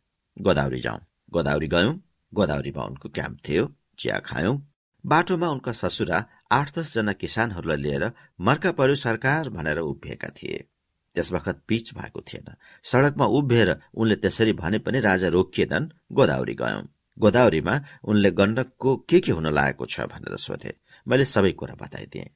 [0.41, 0.99] गोदावरी जाउँ।
[1.33, 1.93] गोदावरी गयौं।
[2.33, 4.57] गोदावरीमा उनको क्याम्प थियो। चिया खायौं।
[5.05, 10.67] बाटोमा उनका ससुरा आठ दसजना किसानहरूलाई लिएर मर्का पर्यो सरकार भनेर उभिएका थिए।
[11.15, 12.53] त्यस बखत पिच भएको थिएन।
[12.83, 16.83] सड़कमा उभिएर उनले त्यसरी भने पनि राजा रोकिएनन् गोदावरी गयौं।
[17.19, 20.77] गोदावरीमा उनले गण्डकको के के हुन लागेको छ भनेर सोधे।
[21.07, 22.29] मैले सबै कुरा बताइदिए।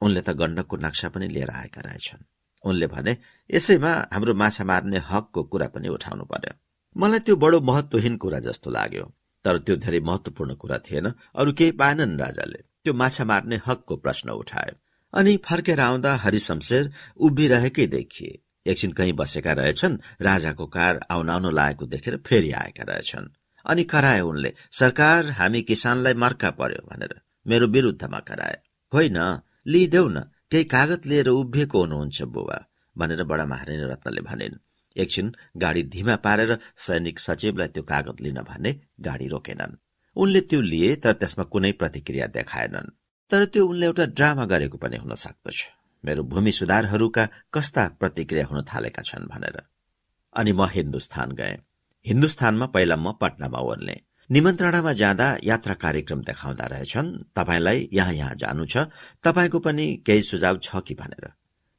[0.00, 2.24] उनले त गण्डकको नक्सा पनि लिएर आएका रहेछन्।
[2.64, 3.16] उनले भने
[3.50, 6.52] यसैमा हाम्रो माछा मार्ने हकको कुरा पनि उठाउनु पर्यो।
[6.96, 9.04] मलाई त्यो बडो महत्वहीन कुरा जस्तो लाग्यो।
[9.44, 14.30] तर त्यो धेरै महत्वपूर्ण कुरा थिएन। अरू केही पाएनन् राजाले। त्यो माछा मार्ने हकको प्रश्न
[14.30, 14.72] उठाए
[15.14, 21.86] अनि फर्केर आउँदा हरिशमशेर उभिरहेकै देखिए। एकछिन कहीँ बसेका रहेछन्। राजाको कार आउन आउन लागेको
[21.86, 23.28] देखेर फेरि आएका रहेछन्।
[23.66, 28.58] अनि कराए उनले सरकार हामी किसानलाई मर्का पर्यो भनेर। मेरो विरुद्धमा कराए।
[28.92, 29.18] होइन
[29.66, 32.58] लिइदेऊ न। केही कागत लिएर उभिएको हुनुहुन्छ बुबा
[32.98, 34.60] भनेर बडा महारानी रत्नले भनिन्।
[34.96, 39.76] एकछिन गाडी धिमा पारेर सैनिक सचिवलाई त्यो कागत लिन भने गाडी रोकेनन्।
[40.16, 42.92] उनले त्यो लिए तर त्यसमा कुनै प्रतिक्रिया देखाएनन्।
[43.30, 45.64] तर त्यो उनले एउटा ड्रामा गरेको पनि हुन सक्दछ।
[46.04, 49.62] मेरो भूमि सुधारहरूका कस्ता प्रतिक्रिया हुन थालेका छन् भनेर।
[50.36, 51.58] अनि म हिन्दुस्तान गए।
[52.06, 58.64] हिन्दुस्तानमा पहिला म पटनामा ओर्ने। निमन्त्रणामा जाँदा यात्रा कार्यक्रम देखाउँदा रहेछन्। तपाईँलाई यहाँ यहाँ जानु
[58.66, 58.88] छ।
[59.24, 61.30] तपाईँको पनि केही सुझाव छ कि भनेर।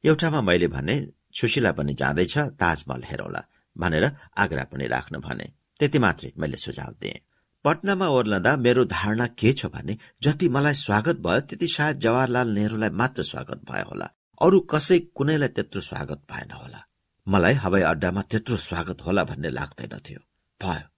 [0.04, 0.96] एउटामा मैले भने
[1.34, 3.42] सुशीला पनि जाँदैछ ताजमहल हेरौला
[3.76, 4.04] भनेर
[4.36, 7.20] आग्रा पनि राख्न भने। त्यति मात्रै मैले सुझाव दिएँ।
[7.64, 12.90] पटनामा ओर्लँदा मेरो धारणा के छ भने जति मलाई स्वागत भयो त्यति सायद जवाहरलाल नेहरूलाई
[12.90, 14.08] मात्र स्वागत भयो होला।
[14.40, 16.80] अरू कसै कुनैलाई त्यत्रो स्वागत भएन होला।
[17.26, 20.20] मलाई हवाई अड्डामा त्यत्रो स्वागत होला भन्ने लाग्दैनथ्यो
[20.60, 20.95] भयो।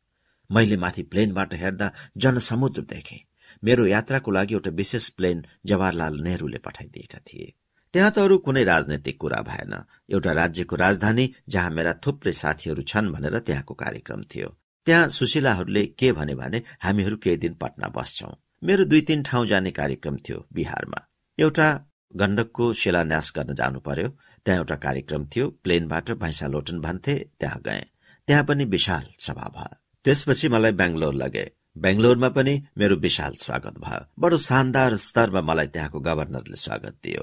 [0.50, 3.24] मैले माथि प्लेनबाट हेर्दा जनसमुद्र देखे।
[3.64, 7.54] मेरो यात्राको लागि एउटा विशेष प्लेन जवाहरलाल नेहरूले पठाइदिएका थिए।
[7.92, 13.12] त्यहाँ त अरू कुनै राजनैतिक कुरा भएन। एउटा राज्यको राजधानी जहाँ मेरा थुप्रै साथीहरू छन्
[13.12, 14.48] भनेर त्यहाँको कार्यक्रम थियो।
[14.86, 19.70] त्यहाँ सुशीलाहरूले के भने भने हामीहरू केही दिन पटना बस्छौ। मेरो दुई तीन ठाउँ जाने
[19.70, 21.08] कार्यक्रम थियो बिहारमा।
[21.38, 24.08] एउटा गण्डकको शिलान्यास गर्न जानु पर्यो।
[24.46, 27.84] त्यहाँ एउटा कार्यक्रम थियो। प्लेनबाट भैँसा लोटन भन्थे। त्यहाँ गए।
[28.28, 31.44] त्यहाँ पनि विशाल सभा भयो। त्यसपछि मलाई बेङ्गलोर लगे।
[31.78, 37.22] बेङ्गलोरमा पनि मेरो विशाल स्वागत भयो। बडो शानदार स्तरमा मलाई त्यहाँको गभर्नरले स्वागत दियो।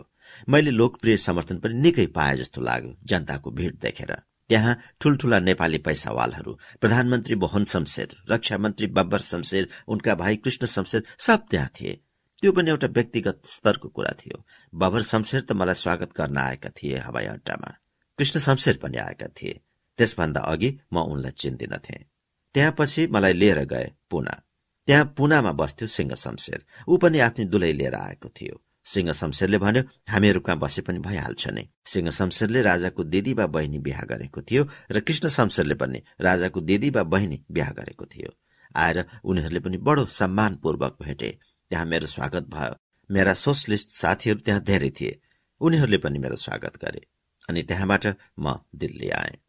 [0.49, 4.11] मैले लोकप्रिय समर्थन पनि निकै पाए जस्तो लाग्यो जनताको भीड़ देखेर।
[4.49, 11.03] त्यहाँ ठूल्ठूला नेपाली पैसावालहरू प्रधानमन्त्री मोहन शमशेर रक्षा मन्त्री बब्बर शमशेर उनका भाइ कृष्ण शमशेर
[11.17, 11.93] सब त्यहाँ थिए।
[12.41, 16.97] त्यो पनि एउटा व्यक्तिगत स्तरको कुरा थियो। बबर शमशेर त मलाई स्वागत गर्न आएका थिए
[16.97, 17.71] हवाई अड्डामा।
[18.19, 19.61] कृष्ण शमशेर पनि आएका थिए।
[19.97, 22.14] त्यसभन्दा अघि म उनलाई चिन्दिनथे
[22.55, 24.41] त्यहाँपछि मलाई लिएर गए पुना।
[24.87, 29.83] त्यहाँ पुनामा बस्थ्यो सिंह शमशेर। ऊ पनि आफ्नै दुलै लिएर आएको थियो। सिंह शमशेरले भन्यो
[30.09, 34.67] हामीहरू कहाँ बसे पनि भइहाल्छ नै। सिंह शमशेरले राजाको दिदी वा बहिनी बिहा गरेको थियो
[34.91, 38.31] र कृष्ण शमशेरले पनि राजाको दिदी वा बहिनी बिहा गरेको थियो।
[38.75, 41.39] आएर उनीहरूले पनि बडो सम्मानपूर्वक भेटे।
[41.69, 42.75] त्यहाँ मेरो स्वागत भयो।
[43.11, 45.19] मेरा सोसलिस्ट साथीहरू त्यहाँ धेरै थिए।
[45.61, 47.01] उनीहरूले पनि मेरो स्वागत गरे।
[47.49, 48.05] अनि त्यहाँबाट
[48.39, 49.44] म दिल्ली आए।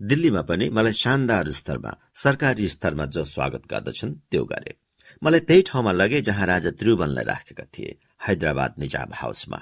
[0.00, 4.74] दिल्लीमा पनि मलाई शानदार स्तरमा सरकारी स्तरमा जो स्वागत गर्दछन् त्यो गरे।
[5.22, 9.58] मलाई त्यही ठाउँमा लगे जहाँ राजा त्रिभुवनलाई राखेका थिए हैदराबाद निजाम हाउसमा।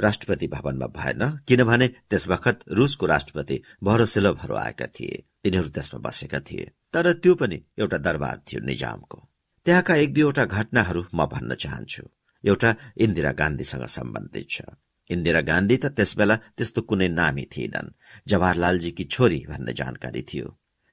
[0.00, 6.70] राष्ट्रपति भवनमा भएन किनभने त्यस बखत रूसको राष्ट्रपति भरोसेलोभहरू आएका थिए तिनीहरू त्यसमा बसेका थिए
[6.92, 9.18] तर त्यो पनि एउटा दरबार थियो निजामको।
[9.66, 12.04] त्यहाँका एक दुईवटा घटनाहरू म भन्न चाहन्छु।
[12.44, 14.60] एउटा इन्दिरा गान्धीसँग सम्बन्धित छ।
[15.14, 17.94] इन्दिरा गान्धी त त्यसबेला त्यस्तो कुनै नामी थिएनन्
[18.30, 20.46] जवाहरलालजीकी छोरी भन्ने जानकारी थियो।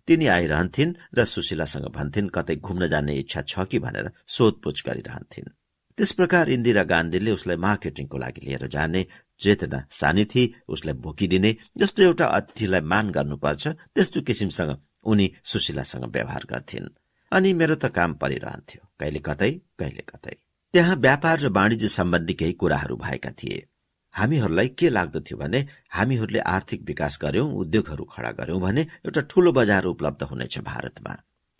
[0.07, 3.79] तिनी आइरहन्थिन् र सुशीलासँग भन्थिन् कतै घुम्न जाने इच्छा छ कि?
[3.79, 5.53] भनेर सोधपुछ गरिरहन्थिन्।
[5.97, 9.01] त्यस प्रकार इन्दिरा गान्धीले उसलाई मार्केटिङको लागि लिएर जाने
[9.41, 14.71] चेतना सानी थिए उसलाई भोकिदिने जस्तो एउटा अतिथिलाई मान गर्नुपर्छ त्यस्तो किसिमसँग
[15.03, 16.87] उनी सुशीलासँग व्यवहार गर्थिन्।
[17.31, 20.35] अनि मेरो त काम परिरहन्थ्यो कहिले कतै कहिले कतै।
[20.73, 23.59] त्यहाँ व्यापार र वाणिज्य सम्बन्धी केही कुराहरू भएका थिए।
[24.17, 25.59] हामीहरूलाई के लाग्दथ्यो भने
[25.91, 31.13] हामीहरूले आर्थिक विकास गर्यौं उद्योगहरू खड़ा गर्यौं भने एउटा ठूलो बजार उपलब्ध हुनेछ भारतमा।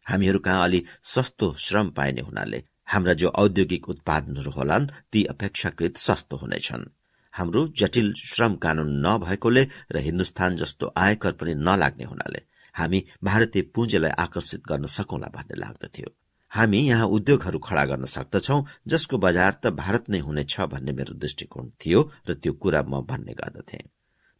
[0.05, 6.37] हामीहरू कहाँ अलि सस्तो श्रम पाइने हुनाले हाम्रा जो औद्योगिक उत्पादनहरू होलान् ती अपेक्षाकृत सस्तो
[6.37, 6.85] हुनेछन्।
[7.33, 12.41] हाम्रो जटिल श्रम कानून नभएकोले र हिन्दुस्तान जस्तो आयकर पनि नलाग्ने हुनाले
[12.75, 16.09] हामी भारतीय पुँजीलाई आकर्षित गर्न सकौंला भन्ने लाग्दथ्यो
[16.51, 21.69] हामी यहाँ उद्योगहरू खड़ा गर्न सक्दछौ जसको बजार त भारत नै हुनेछ भन्ने मेरो दृष्टिकोण
[21.69, 23.79] थियो र त्यो कुरा म भन्ने गर्दथे।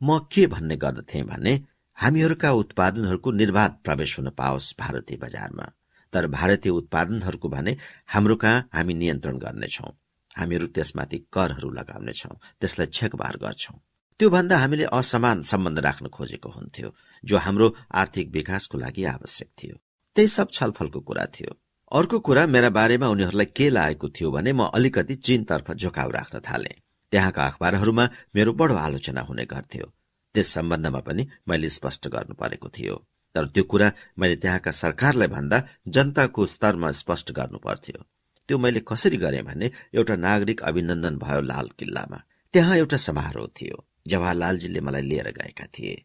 [0.02, 1.54] म के भन्ने गर्दथे भने
[1.98, 5.72] हामीहरूका उत्पादनहरूको निर्वाध प्रवेश हुन पाओस् भारतीय बजारमा।
[6.13, 9.89] तर भारतीय उत्पादनहरूको भने हाम्रो कहाँ हामी नियन्त्रण गर्नेछौ।
[10.38, 13.78] हामीहरू त्यसमाथि करहरू लगाउनेछौ त्यसलाई छेकबार गर्छौं।
[14.20, 16.93] त्योभन्दा हामीले असमान सम्बन्ध राख्न खोजेको हुन्थ्यो
[17.24, 19.76] जो हाम्रो आर्थिक विकासको लागि आवश्यक थियो।
[20.15, 21.52] त्यही सब छलफलको कुरा थियो।
[21.91, 26.69] अर्को कुरा मेरा बारेमा उनीहरूलाई के लागेको थियो भने म अलिकति चीनतर्फ झुकाउ राख्न थाले।
[27.12, 29.93] त्यहाँका अखबारहरूमा मेरो बडो आलोचना हुने गर्थ्यो।
[30.36, 32.95] त्यस सम्बन्धमा पनि मैले स्पष्ट गर्नु परेको थियो।
[33.36, 38.04] तर त्यो कुरा मैले त्यहाँका सरकारलाई भन्दा जनताको स्तरमा स्पष्ट गर्नु पर्थ्यो।
[38.47, 42.23] त्यो मैले कसरी गरेँ भने एउटा नागरिक अभिनन्दन भयो लाल किल्लामा।
[42.54, 46.04] त्यहाँ एउटा समारोह थियो। जवाहरलालजीले मलाई लिएर गएका थिए।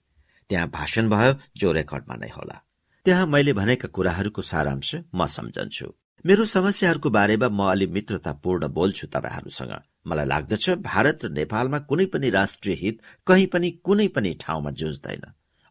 [0.49, 2.62] त्यहाँ भाषण भयो जो रेकर्डमा नै होला।
[3.05, 5.87] त्यहाँ मैले भनेका कुराहरूको सारांश म सम्झन्छु।
[6.25, 9.73] मेरो समस्याहरूको बारेमा म अलि मित्रतापूर्ण बोल्छु तपाईँहरूसँग।
[10.07, 15.25] मलाई लाग्दछ भारत र नेपालमा कुनै पनि राष्ट्रिय हित कहीँ पनि कुनै पनि ठाउँमा जुझ्दैन।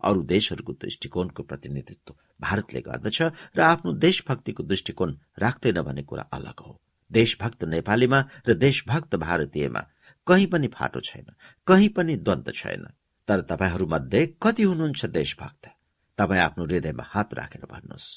[0.04, 3.22] अरू देशहरूको दृष्टिकोणको प्रतिनिधित्व भारतले गर्दछ
[3.56, 6.80] र आफ्नो देशभक्तिको दृष्टिकोण राख्दैन भन्ने कुरा अलग हो।
[7.12, 9.88] देशभक्त नेपालीमा र देशभक्त भारतीयमा
[10.28, 11.36] कहीँ पनि फाटो छैन
[11.68, 12.88] कहीँ पनि द्वन्द छैन।
[13.28, 15.72] तर तपाईँहरूमध्ये कति हुनुहुन्छ देशभक्त?
[16.22, 18.10] तपाईँ आफ्नो हृदयमा हात राखेर भन्नुहोस्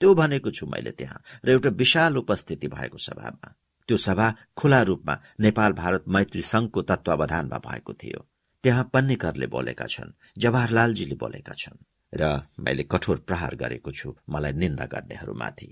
[0.00, 3.48] त्यो भनेको छु मैले त्यहाँ र एउटा विशाल उपस्थिति भएको सभामा।
[3.88, 8.20] त्यो सभा खुला रूपमा नेपाल भारत मैत्री संघको तत्वावधानमा भएको थियो।
[8.64, 12.22] त्यहाँ पन्नेकरले बोलेका छन् जवाहरलालजीले बोलेका छन् र
[12.60, 15.68] मैले कठोर प्रहार गरेको छु मलाई निन्दा गर्नेहरूमाथि।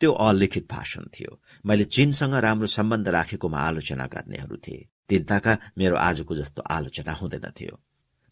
[0.00, 6.34] त्यो अलिखित भाषण थियो। मैले चीनसँग राम्रो सम्बन्ध राखेकोमा आलोचना गर्नेहरू थिए। तिनताका मेरो आजको
[6.34, 7.80] जस्तो आलोचना हुँदैन थियो।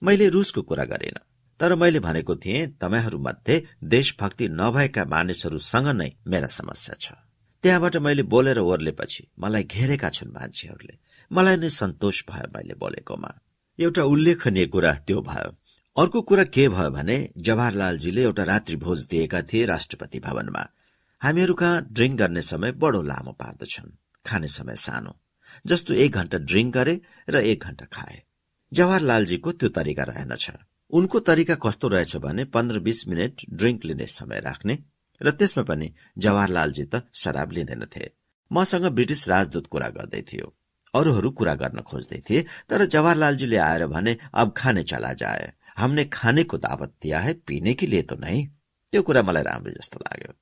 [0.03, 1.19] मैले रुसको कुरा गरेन।
[1.61, 7.13] तर मैले भनेको थिएँ तपाईँहरूमध्ये देशभक्ति नभएका मानिसहरूसँग नै मेरा समस्या छ।
[7.63, 10.99] त्यहाँबाट मैले बोलेर ओर्लेपछि मलाई घेरेका छन् मान्छेहरूले।
[11.33, 13.41] मलाई नै सन्तोष भयो मैले बोलेकोमा।
[13.79, 15.51] एउटा उल्लेखनीय कुरा त्यो भयो।
[15.97, 20.67] अर्को कुरा के भयो भने जवाहरलालजीले एउटा रात्रि भोज दिएका थिए राष्ट्रपति भवनमा।
[21.21, 23.93] हामीहरू कहाँ ड्रिङ्क गर्ने समय बडो लामो पार्दछन्।
[24.27, 25.21] खाने समय सानो।
[25.67, 28.23] जस्तो एक घण्टा ड्रिङ्क गरे र एक घण्टा खाए।
[28.73, 30.51] जवाहरलालजीको त्यो तरिका रहेनछ।
[30.93, 34.79] उनको तरिका कस्तो रहेछ भने पन्ध्र बीस मिनट ड्रिङ्क लिने समय राख्ने
[35.21, 38.11] र त्यसमा पनि जवाहरलालजी त शराब लिँदैनथे।
[38.51, 40.57] मसँग ब्रिटिस राजदूत कुरा गर्दै थियो।
[40.95, 46.45] अरूहरू कुरा गर्न खोज्दै थिए तर जवाहरलालजीले आएर भने अब खाने चला जाए। हमने खाने
[46.45, 48.47] को दावत दिया है पीने के लिए तो नहीं
[48.93, 50.33] त्यो कुरा मलाई राम्रो जस्तो लाग्यो।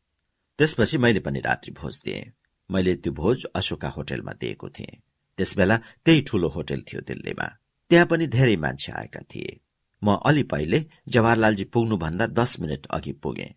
[0.58, 2.32] त्यसपछि मैले पनि रात्रि भोज दिएँ।
[2.70, 5.00] मैले त्यो भोज अशोका होटेलमा दिएको थिएँ।
[5.38, 7.48] त्यसबेला त्यही ठूलो होटेल थियो दिल्लीमा।
[7.90, 9.60] त्यहाँ पनि धेरै मान्छे आएका थिए।
[10.02, 10.78] म अलि पहिले
[11.14, 13.48] जवाहरलालजी पुग्नुभन्दा दस मिनट अघि पुगे।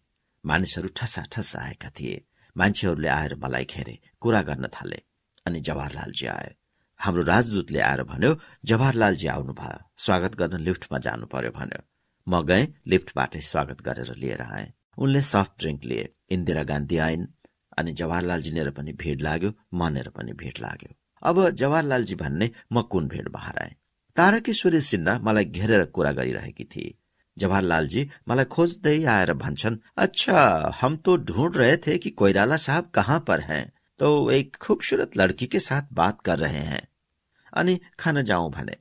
[0.44, 2.16] मानिसहरू ठसा ठसा आएका थिए।
[2.56, 5.00] मान्छेहरूले आएर मलाई घेरे कुरा गर्न थाले
[5.46, 6.50] अनि जवाहरलालजी आए।
[7.00, 8.32] हाम्रो राजदूतले आएर भन्यो
[8.70, 11.82] जवाहरलालजी आउनुभयो स्वागत गर्न लिफ्टमा जानु पर्यो भन्यो।
[12.28, 16.04] म गएँ लिफ्टबाटै स्वागत गरेर लिएर आएँ। उनले सफ्ट ड्रिङ्क लिए
[16.36, 17.26] इन्दिरा गान्धी आइन्
[17.78, 19.52] अनि जवाहरलालजीनेर पनि भिड लाग्यो
[19.82, 20.92] मनेर पनि भिड लाग्यो।
[21.30, 23.74] अब जवाहरलालजी भन्ने म कुन भिड बाहिर आए?
[24.16, 26.94] तारकेश्वरी सिन्हा मलाई घेरेर कुरा गरिरहेकी थिए।
[27.38, 33.20] जवाहरलालजी मलाई खोज्दै आएर भन्छन् अच्छा हम तो ढूंढ रहे थे कि कोइराला साहब कहाँ
[33.28, 33.72] पर हैं?
[34.00, 36.88] तो एक खूबसूरत लड़की के साथ बात कर रहे हैं।
[37.54, 38.76] अनि खान जाउँ भने।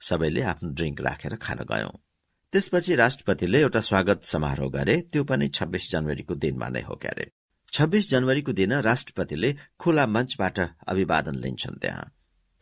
[0.00, 1.98] सबैले आफ्नो ड्रिङ्क राखेर खान गयौं।
[2.52, 7.30] त्यसपछि राष्ट्रपतिले एउटा स्वागत समारोह गरे। त्यो पनि छब्बीस जनवरीको दिनमा नै हो क्यारे।
[7.72, 12.12] छब्बीस जनवरीको दिन राष्ट्रपतिले खुला मञ्चबाट अभिवादन लिन्छन् त्यहाँ।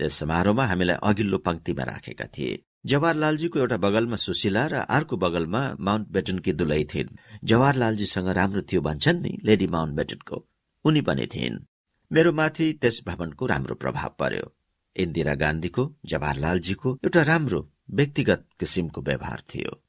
[0.01, 2.53] त्यस समारोहमा हामीलाई अघिल्लो पंक्तिमा राखेका थिए।
[2.87, 9.21] जवाहरलालजीको एउटा बगलमा सुशीला र अर्को बगलमा माउन्ट बेटनकी दुलै थिइन्। जवाहरलालजीसँग राम्रो थियो भन्छन्
[9.23, 10.37] नि लेडी माउन्ट बेटनको।
[10.85, 11.59] उनी पनि थिइन्।
[12.13, 14.47] मेरो माथि त्यस भ्रमणको राम्रो प्रभाव पर्यो।
[14.97, 17.61] इन्दिरा गान्धीको जवाहरलालजीको एउटा राम्रो
[17.91, 19.83] व्यक्तिगत किसिमको व्यवहार थियो।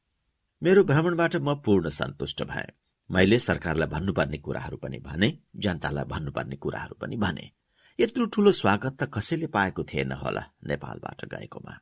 [0.64, 2.68] मेरो भ्रमणबाट म पूर्ण सन्तुष्ट भए।
[3.10, 7.61] मैले सरकारलाई भन्नुपर्ने कुराहरू पनि भने जनतालाई भन्नुपर्ने कुराहरू पनि भने।
[8.00, 11.74] यत्रो ठूलो स्वागत त कसैले पाएको थिएन होला नेपालबाट गएकोमा।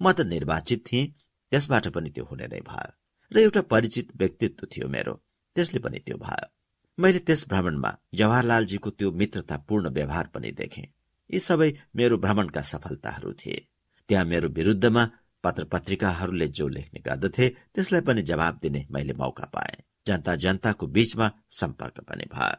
[0.00, 1.12] म त निर्वाचित थिएँ
[1.52, 2.92] त्यसबाट पनि त्यो हुने नै भयो।
[3.32, 5.14] र एउटा परिचित व्यक्तित्व थियो मेरो
[5.56, 6.46] त्यसले पनि त्यो भयो।
[6.98, 10.86] मैले त्यस भ्रमणमा जवाहरलालजीको त्यो मित्रतापूर्ण व्यवहार पनि देखेँ।
[11.30, 13.58] यी सबै मेरो भ्रमणका सफलताहरू थिए।
[14.08, 15.04] त्यहाँ मेरो विरूद्धमा
[15.44, 21.26] पत्र पत्रिकाहरूले जो लेख्ने गर्दथे त्यसलाई पनि जवाब दिने मैले मौका पाएँ। जनता जनताको बीचमा
[21.50, 22.56] सम्पर्क पनि भयो।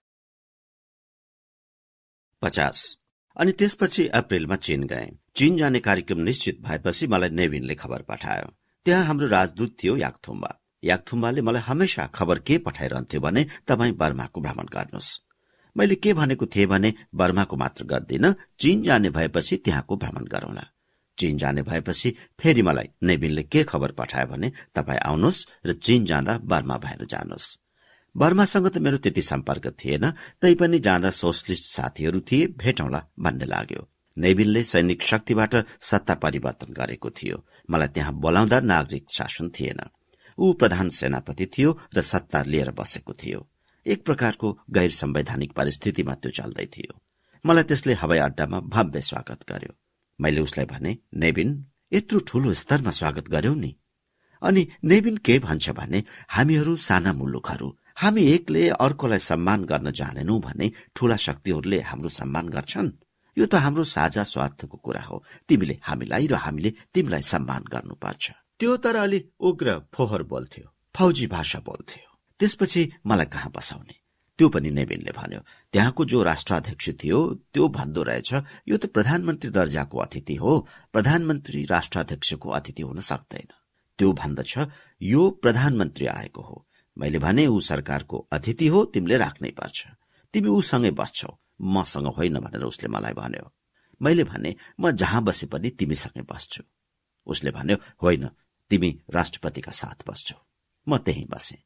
[2.46, 2.98] पचास।
[3.38, 8.54] अनि त्यसपछि अप्रेलमा चीन गए। चीन जाने कार्यक्रम निश्चित भएपछि मलाई नेविनले खबर पठायो।
[8.86, 10.52] त्यहाँ हाम्रो राजदूत थियो याकथुम्बा।
[10.84, 15.20] याकथुम्बाले मलाई हमेसा खबर के पठाइरहन्थ्यो भने तपाईँ बर्माको भ्रमण गर्नुहोस्।
[15.76, 20.66] मैले के भनेको थिएँ भने बर्माको मात्र गर्दिन चीन जाने भएपछि त्यहाँको भ्रमण गरौँला।
[21.18, 26.38] चीन जाने भएपछि फेरि मलाई नेबिनले के खबर पठायो भने तपाईँ आउनुहोस् र चीन जाँदा
[26.44, 27.48] बर्मा भएर जानुहोस्।
[28.18, 34.64] बर्मासँग त मेरो त्यति सम्पर्क थिएन तैपनि जाँदा सोसलिस्ट साथीहरू थिए भेटौँला भन्ने लाग्यो। नेबिनले
[34.64, 39.82] सैनिक शक्तिबाट सत्ता परिवर्तन गरेको थियो। मलाई त्यहाँ बोलाउँदा नागरिक शासन थिएन।
[40.38, 43.48] ऊ प्रधान सेनापति थियो र सत्ता लिएर बसेको थियो।
[43.86, 47.02] एक प्रकारको गैर संवैधानिक परिस्थितिमा त्यो चल्दै थियो।
[47.46, 49.74] मलाई त्यसले हवाई अड्डामा भव्य स्वागत गर्यो।
[50.20, 53.76] मैले उसलाई भने नेबिन यत्रो ठूलो स्तरमा स्वागत गर्यौ नि।
[54.42, 60.72] अनि नेबिन के भन्छ भने हामीहरू साना मुलुकहरू हामी एकले अर्कोलाई सम्मान गर्न जानेनौ भने
[60.96, 62.92] ठूला शक्तिहरूले हाम्रो सम्मान गर्छन्।
[63.38, 68.78] यो त हाम्रो साझा स्वार्थको कुरा हो। तिमीले हामीलाई र हामीले तिमीलाई सम्मान गर्नुपर्छ। त्यो
[68.78, 73.96] तर अलि उग्र फोहोर बोल्थ्यो। फौजी भाषा बोल्थ्यो। त्यसपछि मलाई कहाँ बसाउने?
[74.38, 75.40] त्यो पनि नेविनले भन्यो।
[75.74, 78.34] त्यहाँको जो राष्ट्राध्यक्ष थियो त्यो भन्दो रहेछ
[78.68, 83.50] यो त प्रधानमन्त्री दर्जाको अतिथि हो। प्रधानमन्त्री राष्ट्राध्यक्षको अतिथि हुन सक्दैन।
[84.00, 84.58] त्यो भन्दछ
[85.02, 86.65] यो प्रधानमन्त्री आएको हो।
[86.98, 89.88] मैले भने ऊ सरकारको अतिथि हो तिमीले राख्नै पर्छ।
[90.34, 93.52] तिमी उसँगै बस्छौ। मसँग होइन भनेर उसले मलाई भन्यो।
[94.02, 96.64] मैले भने म जहाँ बसे पनि तिमीसँगै बस्छु।
[97.28, 98.30] उसले भन्यो होइन
[98.70, 100.38] तिमी राष्ट्रपतिका साथ बस्छौ।
[100.88, 101.64] म त्यही बसेँ।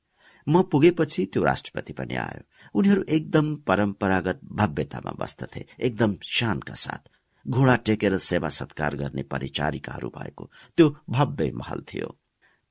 [0.47, 2.43] म पुगेपछि त्यो राष्ट्रपति पनि आयो।
[2.75, 7.09] उनीहरू एकदम परम्परागत भव्यतामा बस्दथे एकदम शानका साथ।
[7.47, 12.17] घोडा टेकेर सेवा सत्कार गर्ने परिचारिकाहरू भएको त्यो भव्य महल थियो।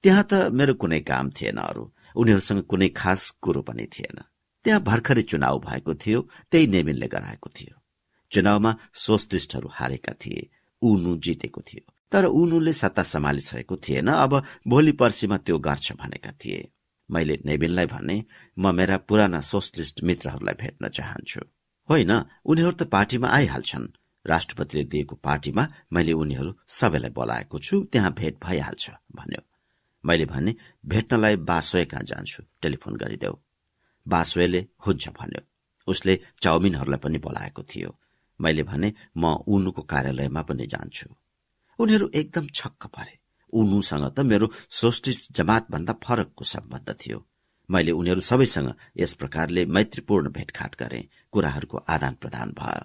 [0.03, 4.19] त्यहाँ त मेरो कुनै काम थिएन अरू। उनीहरूसँग कुनै खास कुरो पनि थिएन।
[4.65, 7.75] त्यहाँ भर्खरै चुनाव भएको थियो त्यही नेमिनले गराएको थियो।
[8.33, 10.49] चुनावमा सोसलिस्टहरू हारेका थिए
[10.83, 16.69] उनु जितेको थियो। तर उनुले सत्ता सम्हालिसकेको थिएन अब भोलि पर्सिमा त्यो गर्छ भनेका थिए।
[17.11, 18.25] मैले नेबिनलाई भने
[18.59, 21.41] म मेरा पुराना सोसलिस्ट मित्रहरूलाई भेट्न चाहन्छु।
[21.89, 22.13] होइन
[22.45, 23.87] उनीहरू त पार्टीमा आइहाल्छन्।
[24.27, 29.43] राष्ट्रपतिले दिएको पार्टीमा मैले उनीहरू सबैलाई बोलाएको छु त्यहाँ भेट भइहाल्छ भन्यो।
[30.05, 30.55] मैले भने
[30.87, 32.43] भेट्नलाई बासोए कहाँ जान्छु?
[32.63, 33.33] टेलिफोन गरिदेऊ।
[34.09, 35.41] बासोएले हुन्छ भन्यो।
[35.87, 37.99] उसले चाउमिनहरूलाई पनि बोलाएको थियो।
[38.41, 41.15] मैले भने म उनुको कार्यालयमा पनि जान्छु।
[41.79, 43.19] उनीहरू एकदम छक्क परे।
[43.53, 47.27] उनुसँग त मेरो सोस्टिस जमात भन्दा फरकको सम्बन्ध थियो।
[47.71, 52.85] मैले उनीहरू सबैसँग यस प्रकारले मैत्रीपूर्ण भेटघाट गरे। कुराहरूको आदान प्रदान भयो।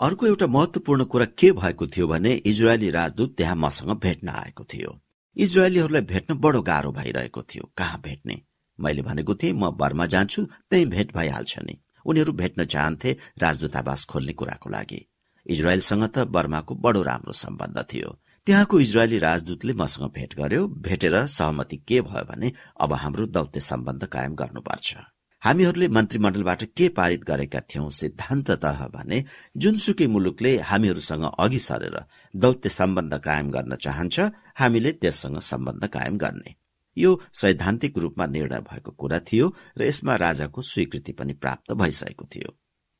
[0.00, 5.00] अर्को एउटा महत्वपूर्ण कुरा के भएको थियो भने इजरायली राजदूत त्यहाँ मसँग भेट्न आएको थियो।
[5.36, 8.42] इजरायलीहरूलाई भेट्न बडो गाह्रो भइरहेको थियो। कहाँ भेट्ने?
[8.80, 14.32] मैले भनेको थिएँ म बर्मा जान्छु त्यही भेट भइहाल्छ नि। उनीहरू भेट्न चाहन्थे राजदूतावास खोल्ने
[14.32, 15.00] कुराको लागि।
[15.46, 21.76] इजरायलसँग त बर्माको बडो राम्रो सम्बन्ध थियो। त्यहाँको इजरायली राजदूतले मसँग भेट गर्यो भेटेर सहमति
[21.76, 24.96] के भयो भने अब हाम्रो दौत्य सम्बन्ध कायम गर्नुपर्छ।
[25.44, 29.24] हामीहरूले मन्त्रीमण्डलबाट के पारित गरेका थियौं सिद्धान्ततः भने
[29.56, 31.96] जुनसुकै मुलुकले हामीहरूसँग अघि सरेर
[32.34, 34.20] दौत्य सम्बन्ध कायम गर्न चाहन्छ
[34.58, 36.54] हामीले त्यससँग सम्बन्ध कायम गर्ने।
[36.96, 42.50] यो सैद्धान्तिक रूपमा निर्णय भएको कुरा थियो र यसमा राजाको स्वीकृति पनि प्राप्त भइसकेको थियो।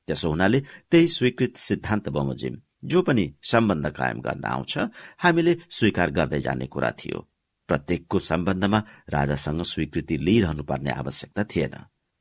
[0.09, 4.79] त्यसो हुनाले त्यही स्वीकृत सिद्धान्त बमोजिम जो पनि सम्बन्ध कायम गर्न आउँछ
[5.19, 7.27] हामीले स्वीकार गर्दै जाने कुरा थियो।
[7.69, 11.77] प्रत्येकको सम्बन्धमा राजासँग स्वीकृति लिइरहनुपर्ने आवश्यकता थिएन।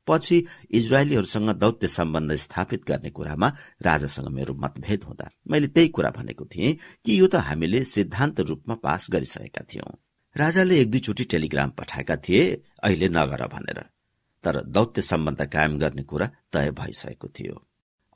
[0.06, 6.44] पछि इजरायलीहरूसँग दौत्य सम्बन्ध स्थापित गर्ने कुरामा राजासँग मेरो मतभेद हुँदा मैले त्यही कुरा भनेको
[6.44, 9.96] थिएँ कि यो त हामीले सिद्धान्त रूपमा पास गरिसकेका थियौं।
[10.36, 13.84] राजाले एक दुईचोटि टेलिग्राम पठाएका थिए अहिले नगर भनेर।
[14.44, 17.66] तर दौत्य सम्बन्ध कायम गर्ने कुरा तय भइसकेको थियो।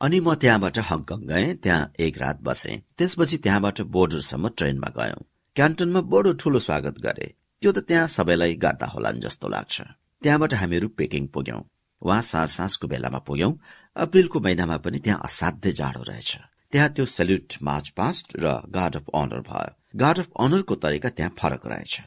[0.00, 5.22] अनि म त्यहाँबाट हङकङ गएँ त्यहाँ एक रात बसे। त्यसपछि त्यहाँबाट बोर्डरसम्म ट्रेनमा गयौं।
[5.56, 9.80] क्यान्टनमा बडो ठूलो स्वागत गरे। त्यो त त्यहाँ सबैलाई गर्दा होलान् जस्तो लाग्छ।
[10.22, 11.60] त्यहाँबाट हामीहरू पेकिङ पुग्यौं।
[12.02, 13.52] उहाँ साँझ साँझको बेलामा पुग्यौं।
[13.96, 16.36] अप्रेलको महिनामा पनि त्यहाँ असाध्य जाडो रहेछ।
[16.72, 21.34] त्यहाँ त्यो सेल्युट मार्च पास्ट र गार्ड अफ अनर भयो। गार्ड अफ अनरको तरिका त्यहाँ
[21.38, 22.00] फरक रहेछ।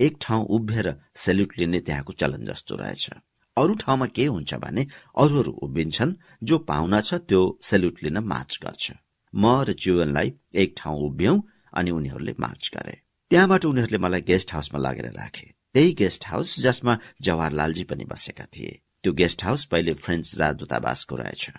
[0.00, 3.10] एक ठाउँ उभिएर सेल्युट लिने त्यहाँको चलन जस्तो रहेछ।
[3.56, 8.92] अरू ठाउँमा के हुन्छ भने अरूहरू उभिन्छन् जो पाहुना छ त्यो सेल्युट लिन मार्च गर्छ।
[9.34, 11.40] म र च्युवनलाई एक ठाउँ उभियौं
[11.72, 13.00] अनि उनीहरूले मार्च गरे।
[13.30, 18.81] त्यहाँबाट उनीहरूले मलाई गेस्ट हाउसमा लगेर राखे। त्यही गेस्ट हाउस जसमा जवाहरलालजी पनि बसेका थिए।
[19.04, 21.50] त्यो गेस्ट हाउस पहिले फ्रेन्च राजदूतावासको रहेछ।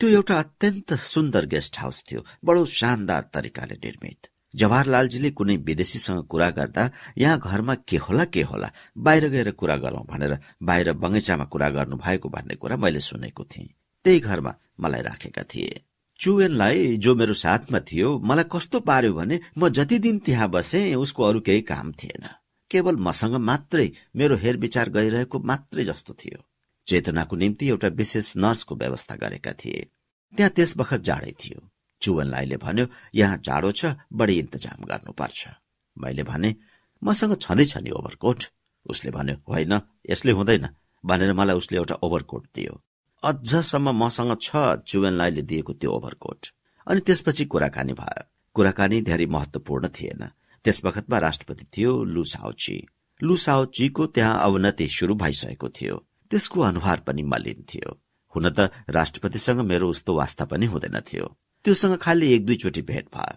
[0.00, 6.50] त्यो एउटा अत्यन्त सुन्दर गेस्ट हाउस थियो बडो शानदार तरिकाले निर्मित। जवाहरलालजीले कुनै विदेशीसँग कुरा
[6.50, 8.70] गर्दा यहाँ घरमा के होला के होला?
[8.96, 13.74] बाहिर गएर कुरा गरौं भनेर बाहिर बगैँचामा कुरा गर्नु भएको भन्ने कुरा मैले सुनेको थिएँ।
[14.04, 15.82] त्यही घरमा मलाई राखेका थिए।
[16.20, 21.22] चुवेनलाई जो मेरो साथमा थियो मलाई कस्तो पार्यो भने म जति दिन त्यहाँ बसे उसको
[21.22, 22.28] अरू केही काम थिएन।
[22.70, 26.38] केवल मसँग मात्रै मेरो हेरविचार गइरहेको मात्रै जस्तो थियो।
[26.86, 29.86] चेतनाको निम्ति एउटा विशेष नर्सको व्यवस्था गरेका थिए।
[30.32, 31.70] त्यहाँ त्यस बखत जाडै थियो।
[32.02, 35.48] चुवनलाईले भन्यो यहाँ जाडो छ बढी इन्तजाम गर्नुपर्छ।
[35.96, 36.54] मैले भने
[37.02, 38.44] मसँग छँदैछ नि ओभरकोट?
[38.86, 40.68] उसले भन्यो होइन यसले हुँदैन
[41.04, 42.82] भनेर मलाई उसले एउटा ओभरकोट दियो।
[43.22, 44.50] अझसम्म मसँग छ
[44.86, 46.46] चुवेनलाईले दिएको त्यो ओभरकोट।
[46.86, 50.24] अनि त्यसपछि कुराकानी भयो। कुराकानी धेरै महत्वपूर्ण थिएन।
[50.64, 52.76] त्यस बखतमा राष्ट्रपति थियो लु साउची
[53.22, 55.96] लु साउचीको त्यहाँ अवनति शुरू भइसकेको थियो।
[56.30, 57.90] त्यसको अनुहार पनि मलिन थियो।
[58.34, 61.26] हुन त राष्ट्रपतिसँग मेरो उस्तो वास्ता पनि हुँदैन थियो।
[61.64, 63.36] त्योसँग खालि एक दुईचोटि भेट भयो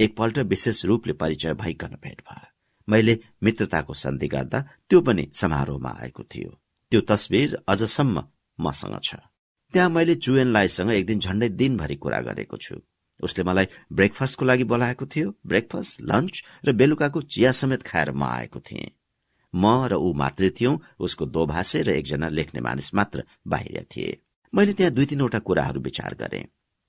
[0.00, 2.46] एकपल्ट विशेष रूपले परिचय भइकन भेट भयो
[2.88, 6.50] मैले मित्रताको सन्धि गर्दा त्यो पनि समारोहमा आएको थियो।
[6.92, 8.24] त्यो तस्विर अझसम्म
[8.58, 9.14] मसँग छ।
[9.74, 12.76] त्यहाँ मैले चुएनलाईसँग एक दिन झण्डै दिनभरि कुरा गरेको छु।
[13.20, 18.60] उसले मलाई ब्रेकफास्टको लागि बोलाएको थियो। ब्रेकफास्ट लन्च र बेलुकाको चिया समेत खाएर म आएको
[18.60, 18.97] थिएँ।
[19.54, 24.20] म र ऊ मात्रै थियौं उसको दोभाषे र एकजना लेख्ने मानिस मात्र बाहिर थिए।
[24.52, 26.44] मैले त्यहाँ दुई तीनवटा कुराहरू विचार गरेँ।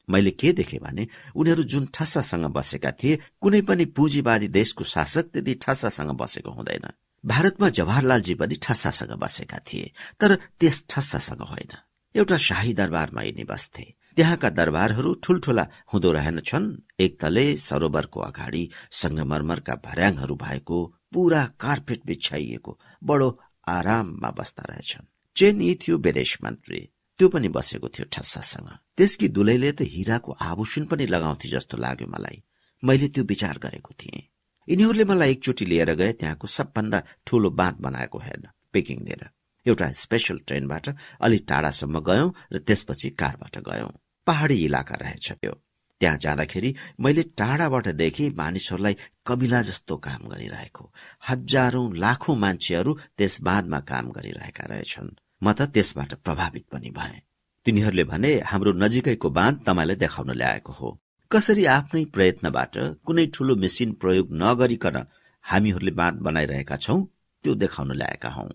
[0.07, 5.53] मैले के देखेँ भने उनीहरू जुन ठस्सासँग बसेका थिए कुनै पनि पुँजीवादी देशको शासक त्यति
[5.53, 6.87] ठस्सासँग बसेको हुँदैन।
[7.23, 11.71] भारतमा जवाहरलालजी पनि ठस्सासँग बसेका थिए तर त्यस ठस्सासँग होइन।
[12.15, 13.83] एउटा शाही दरबारमा यिनी बस्थे।
[14.15, 16.65] त्यहाँका दरबारहरू ठूल्ठूला हुँदो रहेनछन्।
[16.99, 20.79] एक तले सरोवरको अगाडि संगमरमरका भर्याङहरू भएको
[21.13, 27.87] पूरा कार्पेट बिछाइएको बडो आराममा बस्दा रहेछन्। चेन यी थियो विदेश मन्त्री। त्यो पनि बसेको
[27.87, 32.43] थियो ठस्सासँग। त्यसकी दुलैले त हिराको आभूषण पनि लगाउँथे जस्तो लाग्यो मलाई।
[32.83, 34.27] मैले त्यो विचार गरेको थिएँ।
[34.69, 39.29] यिनीहरूले मलाई एकचोटि लिएर गए त्यहाँको सबभन्दा ठूलो बाँध बनाएको हेर्न पेकिङ लिएर।
[39.67, 43.91] एउटा स्पेसल ट्रेनबाट अलि टाढासम्म गयौं र त्यसपछि कारबाट गयौं।
[44.27, 45.53] पहाड़ी इलाका रहेछ त्यो।
[45.99, 48.95] त्यहाँ जाँदाखेरि मैले टाढाबाट देखे मानिसहरूलाई
[49.25, 50.83] कमिला जस्तो काम गरिरहेको।
[51.29, 55.09] हजारौं लाखौं मान्छेहरू त्यस बाँधमा काम गरिरहेका रहेछन्।
[55.43, 57.21] म त त्यसबाट प्रभावित पनि भए।
[57.65, 60.89] तिनीहरूले भने हाम्रो नजिकैको बाँध तपाईँलाई देखाउन ल्याएको हो।
[61.31, 64.97] कसरी आफ्नै प्रयत्नबाट कुनै ठूलो मेसिन प्रयोग नगरिकन
[65.45, 66.99] हामीहरूले बाँध बनाइरहेका छौं
[67.43, 68.47] त्यो देखाउन ल्याएका हौ?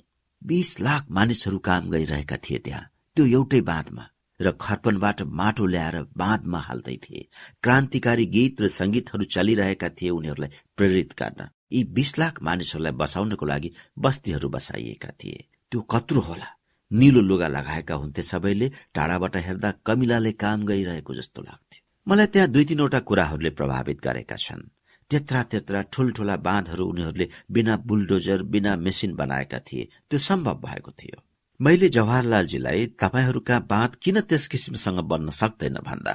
[0.42, 4.04] बीस लाख मानिसहरू काम गरिरहेका थिए त्यहाँ त्यो एउटै बाँधमा।
[4.40, 7.28] र खर्पनबाट माटो ल्याएर बाँधमा हाल्दै थिए।
[7.62, 13.70] क्रान्तिकारी गीत र संगीतहरू चलिरहेका थिए उनीहरूलाई प्रेरित गर्न। यी बीस लाख मानिसहरूलाई बसाउनको लागि
[13.98, 16.46] बस्तीहरू बसाइएका थिए। त्यो कत्रो होला।
[16.92, 22.64] निलो लुगा लगाएका हुन्थे सबैले टाढाबाट हेर्दा कमिलाले काम गरिरहेको जस्तो लाग्थ्यो। मलाई त्यहाँ दुई
[22.64, 24.68] तीनवटा कुराहरूले प्रभावित गरेका छन्।
[25.10, 31.22] त्यत्रा त्यत्रा ठूल्ठूला बाँधहरू उनीहरूले बिना बुलडोजर बिना मेसिन बनाएका थिए। त्यो सम्भव भएको थियो।
[31.60, 36.14] मैले जवाहरलालजीलाई तपाईँहरूका बाँध किन त्यस किसिमसँग बन्न सक्दैन भन्दा?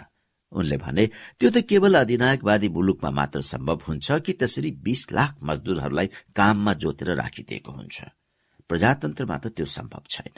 [0.52, 1.06] उनले भने
[1.40, 7.16] त्यो त केवल अधिनायकवादी मुलुकमा मात्र सम्भव हुन्छ कि त्यसरी बीस लाख मजदुरहरूलाई काममा जोतेर
[7.16, 7.98] राखिदिएको हुन्छ।
[8.70, 10.36] प्रजातन्त्रमा त त्यो सम्भव छैन।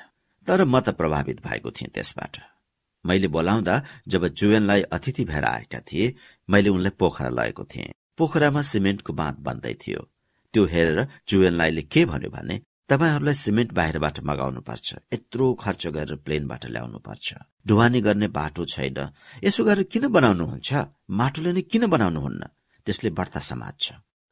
[0.48, 2.38] तर म त प्रभावित भएको थिएँ त्यसबाट
[3.06, 3.76] मैले बोलाउँदा
[4.08, 6.16] जब जुएनलाई अतिथि भएर आएका थिए
[6.50, 10.10] मैले उनलाई पोखरा लगेको थिएँ। पोखरामा सिमेन्टको बाँध बन्दै थियो।
[10.54, 12.62] त्यो हेरेर जुएनलाईले के भन्यो भने
[12.92, 17.28] तपाईँहरूलाई सिमेन्ट बाहिरबाट मगाउनु पर्छ यत्रो खर्च गरेर प्लेनबाट ल्याउनु पर्छ
[17.68, 19.00] ढुवानी गर्ने बाटो छैन।
[19.44, 20.70] यसो गरेर किन बनाउनुहुन्छ?
[21.20, 22.44] माटोले नै किन बनाउनुहुन्न?
[22.88, 23.86] त्यसले बढ्ता समात्छ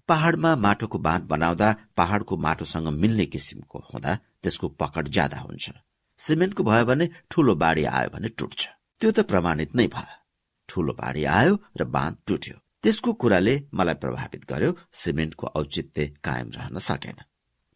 [0.09, 4.11] पहाड़मा माटोको बाँध बनाउँदा पहाड़को माटोसँग मिल्ने किसिमको हुँदा
[4.43, 5.65] त्यसको पकड ज्यादा हुन्छ।
[6.19, 8.59] सिमेन्टको भयो भने ठूलो बाढी आयो भने टुट्छ।
[8.99, 10.15] त्यो त प्रमाणित नै भयो।
[10.69, 16.77] ठूलो बाढी आयो र बाँध टुट्यो। त्यसको कुराले मलाई प्रभावित गर्यो। सिमेन्टको औचित्य कायम रहन
[16.89, 17.28] सकेन।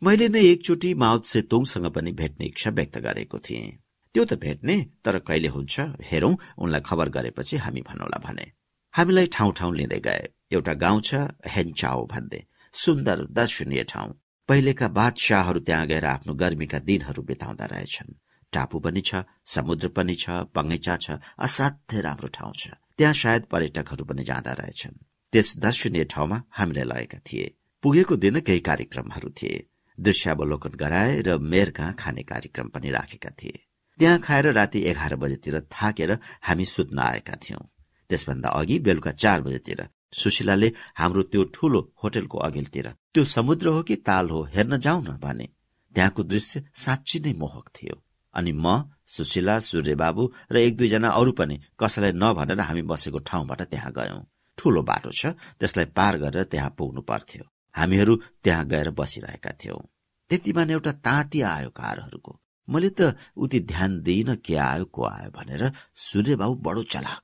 [0.06, 3.68] मैले नै एकचोटि माउत सेतोङसँग पनि भेट्ने इच्छा व्यक्त गरेको थिएँ।
[4.16, 5.76] त्यो त भेट्ने तर कहिले हुन्छ
[6.10, 8.46] हेरौं उनलाई खबर गरेपछि हामी भनौला भने।
[8.94, 11.12] हामीलाई ठाउँ ठाउँ लिँदै गए। एउटा गाउँ छ
[11.48, 12.40] हेन्चाओ भन्ने।
[12.74, 14.12] सुन्दर दर्शनीय ठाउँ।
[14.50, 18.12] पहिलेका बादशाहहरू त्यहाँ गएर आफ्नो गर्मीका दिनहरू बिताउँदा रहेछन्।
[18.54, 19.24] टापु पनि छ
[19.56, 21.08] समुद्र पनि छ बगैँचा छ
[21.40, 25.00] असाध्य राम्रो ठाउँ छ। त्यहाँ सायद पर्यटकहरू पनि जाँदा रहेछन्।
[25.34, 27.46] त्यस दर्शनीय ठाउँमा हामीले लगेका थिए।
[27.84, 29.58] पुगेको दिन केही कार्यक्रमहरू थिए।
[29.98, 33.60] दृश्यावलोकन गराए र मेरका खाने कार्यक्रम पनि राखेका थिए।
[34.00, 37.66] त्यहाँ खाएर राति एघार बजेतिर थाकेर हामी सुत्न आएका थियौं।
[38.10, 43.96] त्यसभन्दा अघि बेलुका चार बजेतिर सुशीलाले हाम्रो त्यो ठूलो होटलको अघिल्तिर त्यो समुद्र हो कि
[44.08, 45.48] ताल हो हेर्न जाउँ न भने
[45.96, 47.96] त्यहाँको दृश्य साँच्ची नै मोहक थियो।
[48.34, 53.92] अनि म सुशीला सूर्यबाबु र एक दुईजना अरू पनि कसैलाई नभनेर हामी बसेको ठाउँबाट त्यहाँ
[53.92, 54.22] गयौं।
[54.58, 57.44] ठूलो बाटो छ त्यसलाई पार गरेर त्यहाँ पुग्नु पर्थ्यो।
[57.76, 59.82] हामीहरू त्यहाँ गएर बसिरहेका थियौं।
[60.30, 65.72] त्यतिमा एउटा ताँती आयो कारहरूको। मैले त उति ध्यान दिइन के आयो को आयो भनेर
[65.96, 67.24] सूर्यबाबु बडो चलाक।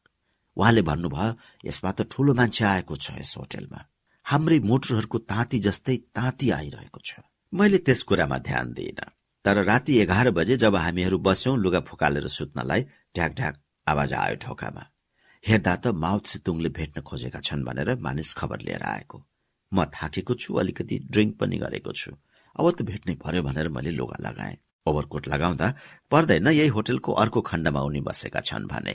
[0.57, 3.79] उहाँले भन्नुभयो यसमा त ठूलो मान्छे आएको छ यस होटेलमा।
[4.25, 7.23] हाम्रै मोटरहरूको ताँती जस्तै ताँती आइरहेको छ।
[7.53, 8.99] मैले त्यस कुरामा ध्यान दिइन।
[9.45, 12.81] तर राति एघार बजे जब हामीहरू बस्यौं लुगा फुकालेर सुत्नलाई
[13.15, 13.55] ढ्याक ढ्याक
[13.87, 14.83] आवाज आयो ढोकामा।
[15.43, 19.17] हेर्दा त माउथ सितुङले भेट्न खोजेका छन् भनेर मानिस खबर लिएर आएको।
[19.73, 22.11] म थाकेको छु अलिकति ड्रिङ्क पनि गरेको छु।
[22.55, 25.73] अब त भेट्नै पर्यो भनेर मैले लुगा लगाएँ। ओभरकोट लगाउँदा
[26.11, 28.93] पर्दैन यही होटलको अर्को खण्डमा उनी बसेका छन् भने।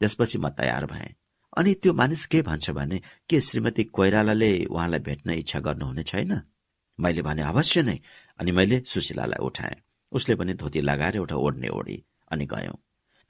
[0.00, 1.14] त्यसपछि म तयार भएँ।
[1.56, 6.40] अनि त्यो मानिस के भन्छ भने के श्रीमती कोइरालाले उहाँलाई भेट्न इच्छा गर्नुहुने छैन?
[7.00, 7.98] मैले भने अवश्य नै।
[8.38, 12.76] अनि मैले सुशीलालाई उठाएँ। उसले पनि धोती लगाएर एउटा ओढ्ने ओढी अनि गयौं।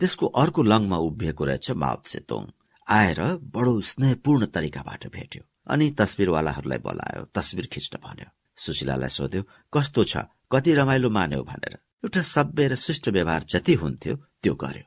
[0.00, 2.44] त्यसको अर्को लङमा उभिएको रहेछ माउत सेतोङ।
[2.86, 3.20] आएर
[3.54, 9.42] बडो स्नेहपूर्ण तरिकाबाट भेट्यो। अनि तस्विरवालाहरूलाई बोलायो तस्विर खिच्न भन्यो। सुशीलालाई सोध्यो
[9.74, 10.16] कस्तो छ?
[10.52, 11.42] कति रमाइलो मान्यो?
[11.42, 14.84] भनेर। एउटा सभ्य र शिष्ट व्यवहार जति हुन्थ्यो त्यो गर्यो।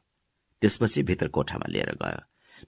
[0.61, 2.21] त्यसपछि भित्र कोठामा लिएर गयो।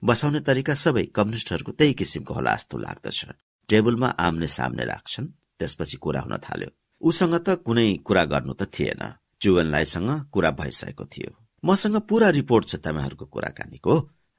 [0.04, 3.24] बसाउने तरिका सबै कम्युनिस्टहरूको त्यही किसिमको होला जस्तो लाग्दछ।
[3.68, 5.26] टेबलमा आम्ने सामने राख्छन्
[5.58, 9.02] त्यसपछि कुरा हुन थाल्यो। उसँग त कुनै कुरा गर्नु त थिएन।
[9.40, 11.30] चुवनलाईसँग कुरा भइसकेको थियो।
[11.64, 13.94] मसँग पुरा रिपोर्ट छ तपाईँहरूको कुराकानीको।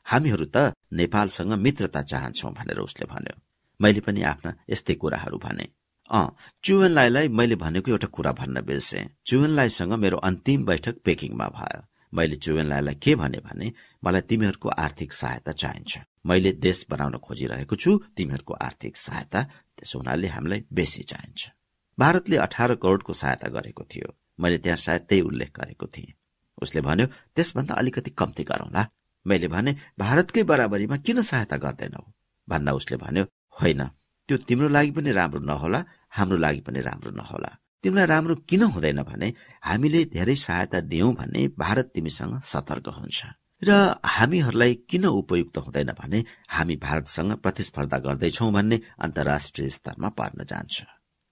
[0.06, 3.47] हामीहरू त नेपालसँग मित्रता चाहन्छौ भनेर उसले भन्यो।
[3.82, 5.68] मैले पनि आफ्ना यस्तै कुराहरू भने।
[6.10, 6.20] अ
[6.64, 11.82] चुवेनलाईलाई मैले भनेको एउटा कुरा भन्न बिर्से। चुवेनलाईसँग मेरो अन्तिम बैठक पेकिङमा भयो।
[12.14, 13.74] मैले चुवेनलाईलाई के भने भने
[14.04, 19.44] मलाई तिमीहरूको आर्थिक सहायता चाहिन्छ। मैले देश बनाउन खोजिरहेको छु तिमीहरूको आर्थिक सहायता
[19.78, 21.50] त्यसो हुनाले हामीलाई बेसी चाहिन्छ।
[21.98, 26.14] भारतले अठार करोड़को सहायता गरेको थियो। मैले त्यहाँ सायद त्यही उल्लेख गरेको थिएँ।
[26.62, 27.06] उसले भन्यो
[27.36, 28.88] त्यसभन्दा अलिकति कम्ती गरौँला
[29.26, 32.04] मैले भने भारतकै बराबरीमा किन सहायता गर्दैनौ
[32.48, 33.26] भन्दा उसले भन्यो
[33.62, 33.82] होइन।
[34.30, 35.80] त्यो तिम्रो लागि पनि राम्रो नहोला
[36.10, 37.52] हाम्रो लागि पनि राम्रो नहोला।
[37.84, 39.28] तिमीलाई राम्रो किन हुँदैन भने
[39.62, 43.20] हामीले धेरै सहायता दियौं भने भारत तिमीसँग सतर्क हुन्छ।
[43.62, 43.70] र
[44.06, 50.76] हामीहरूलाई किन उपयुक्त हुँदैन भने हामी भारतसँग प्रतिस्पर्धा गर्दैछौ भन्ने अन्तर्राष्ट्रिय स्तरमा पर्न जान्छ।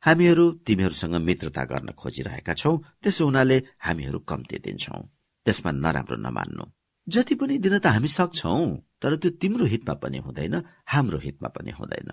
[0.04, 2.72] हामीहरू तिमीहरूसँग मित्रता गर्न खोजिरहेका छौ
[3.02, 4.98] त्यसो हुनाले हामीहरू कम्ती दिन्छौ।
[5.46, 6.66] त्यसमा नराम्रो नमान्नु।
[7.08, 8.56] जति पनि दिन त हामी सक्छौ
[9.02, 12.12] तर त्यो तिम्रो हितमा पनि हुँदैन हाम्रो हितमा पनि हुँदैन।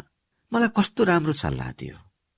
[0.52, 1.96] मलाई कस्तो राम्रो सल्लाह दियो।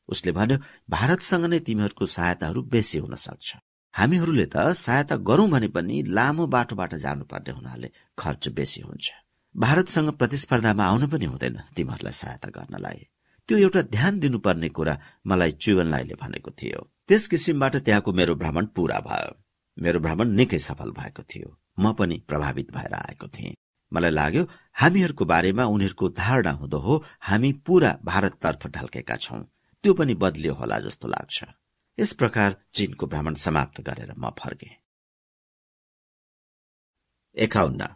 [0.08, 0.58] उसले भन्यो
[0.90, 3.56] भारतसँग नै तिमीहरूको सहायताहरू बेसी हुन सक्छ।
[3.94, 9.10] हामीहरूले त सहायता गरौं भने पनि लामो बाटोबाट जानुपर्ने हुनाले खर्च बेसी हुन्छ।
[9.56, 13.00] भारतसँग प्रतिस्पर्धामा आउन पनि हुँदैन तिमीहरूलाई सहायता गर्नलाई।
[13.48, 14.94] त्यो एउटा ध्यान दिनुपर्ने कुरा
[15.26, 19.32] मलाई चुवनलाईले भनेको थियो। त्यस किसिमबाट त्यहाँको मेरो भ्रमण पूरा भयो।
[19.82, 23.54] मेरो भ्रमण निकै सफल भएको थियो। म पनि प्रभावित भएर आएको थिएँ।
[23.92, 29.42] मलाई लाग्यो हामीहरूको बारेमा उनीहरूको धारणा हुँदो हो हामी पूरा भारततर्फ ढल्केका छौं।
[29.84, 31.44] त्यो पनि बदलियो होला जस्तो लाग्छ।
[31.98, 34.70] यस प्रकार चीनको भ्रमण समाप्त गरेर म फर्के।
[37.36, 37.88] एकाउन्न।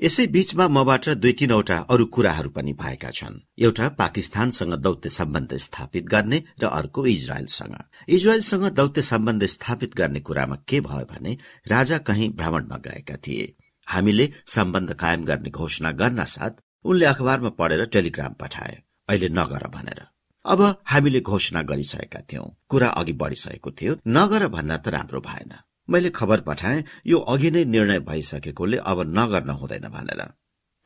[0.00, 6.04] यसै बीचमा मबाट दुई तीनवटा अरू कुराहरू पनि भएका छन्। एउटा पाकिस्तानसँग दौत्य सम्बन्ध स्थापित
[6.04, 7.76] गर्ने र अर्को इजरायलसँग।
[8.08, 11.32] इजरायलसँग दौत्य सम्बन्ध स्थापित गर्ने कुरामा के भयो भने
[11.68, 13.46] राजा कहीँ भ्रमणमा गएका थिए।
[13.86, 18.76] हामीले सम्बन्ध कायम गर्ने घोषणा गर्न साथ उनले अखबारमा पढेर टेलिग्राम पठाए।
[19.08, 20.00] अहिले नगर भनेर।
[20.44, 25.52] अब हामीले घोषणा गरिसकेका थियौं। कुरा अघि बढ़िसकेको थियो नगर भन्दा त राम्रो भएन।
[25.88, 30.22] मैले खबर पठाएँ यो अघि नै निर्णय भइसकेकोले अब नगर्न हुँदैन भनेर।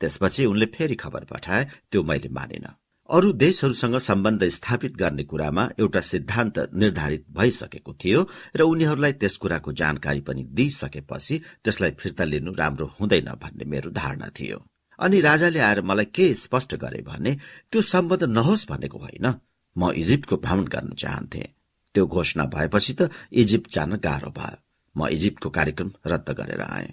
[0.01, 2.67] त्यसपछि उनले फेरि खबर पठाए त्यो मैले मानिन।
[3.09, 9.71] अरू देशहरूसँग सम्बन्ध स्थापित गर्ने कुरामा एउटा सिद्धान्त निर्धारित भइसकेको थियो र उनीहरूलाई त्यस कुराको
[9.73, 14.63] जानकारी पनि दिइसकेपछि त्यसलाई फिर्ता लिनु राम्रो हुँदैन भन्ने मेरो धारणा थियो।
[14.99, 17.37] अनि राजाले आएर मलाई के स्पष्ट गरे भने
[17.71, 19.33] त्यो सम्बन्ध नहोस् भनेको होइन।
[19.75, 21.49] म इजिप्टको भ्रमण गर्न चाहन्थे।
[21.95, 26.89] त्यो घोषणा भएपछि त इजिप्ट जान गाह्रो भयो। म इजिप्टको कार्यक्रम रद्द गरेर आए।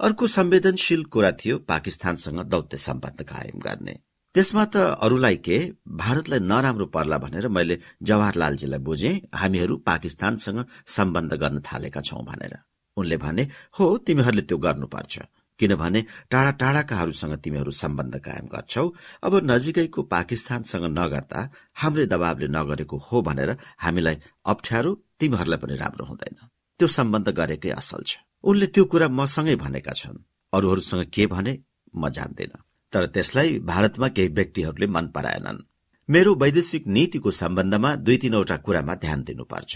[0.00, 3.94] अर्को संवेदनशील कुरा थियो पाकिस्तानसँग दौत्य सम्बन्ध कायम गर्ने।
[4.34, 4.76] त्यसमा त
[5.06, 12.24] अरूलाई के भारतलाई नराम्रो पर्ला भनेर मैले जवाहरलालजीलाई बुझे हामीहरू पाकिस्तानसँग सम्बन्ध गर्न थालेका छौं
[12.24, 12.54] भनेर।
[12.96, 15.14] उनले भने हो तिमीहरूले त्यो गर्नुपर्छ।
[15.60, 18.86] किनभने टाढा टाढाकाहरूसँग तिमीहरू सम्बन्ध कायम गर्छौ।
[19.22, 21.40] अब नजिकैको पाकिस्तानसँग नगर्दा
[21.82, 24.16] हाम्रै दबावले नगरेको हो भनेर हामीलाई
[24.46, 24.90] अप्ठ्यारो
[25.20, 26.36] तिमीहरूलाई पनि राम्रो हुँदैन।
[26.78, 28.12] त्यो सम्बन्ध गरेकै असल छ।
[28.44, 31.52] उनले त्यो कुरा मसँगै भनेका छन्। अरूहरूसँग के भने
[31.96, 32.52] म जान्दिन।
[32.92, 35.64] तर त्यसलाई भारतमा केही व्यक्तिहरूले मन पराएनन्।
[36.08, 39.72] मेरो वैदेशिक नीतिको सम्बन्धमा दुई तीनवटा कुरामा ध्यान दिनुपर्छ।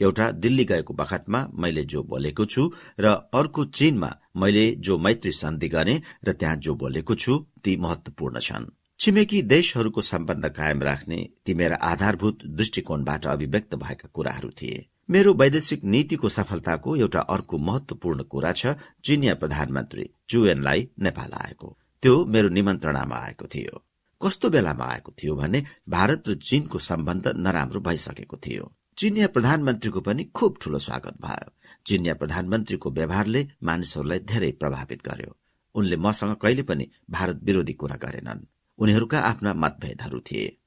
[0.00, 2.62] एउटा दिल्ली गएको बखतमा मैले जो बोलेको छु
[3.00, 8.40] र अर्को चीनमा मैले जो मैत्री सन्धि गरे र त्यहाँ जो बोलेको छु ती महत्वपूर्ण
[8.40, 8.70] छन्।
[9.00, 15.84] छिमेकी देशहरूको सम्बन्ध कायम राख्ने ती मेरा आधारभूत दृष्टिकोणबाट अभिव्यक्त भएका कुराहरू थिए। मेरो वैदेशिक
[15.84, 18.66] नीतिको सफलताको एउटा अर्को महत्वपूर्ण कुरा छ
[19.04, 23.82] चिनिया प्रधानमन्त्री चुएनलाई नेपाल आएको। त्यो मेरो निमन्त्रणामा आएको थियो।
[24.22, 30.24] कस्तो बेलामा आएको थियो भने भारत र चीनको सम्बन्ध नराम्रो भइसकेको थियो। चिनिया प्रधानमन्त्रीको पनि
[30.24, 31.52] खुब ठूलो स्वागत भयो।
[31.86, 35.36] चिनिया प्रधानमन्त्रीको व्यवहारले मानिसहरूलाई धेरै प्रभावित गर्यो।
[35.74, 38.46] उनले मसँग कहिले पनि भारत विरोधी कुरा गरेनन्।
[38.78, 40.61] उनीहरूका आफ्ना मतभेदहरू थिए।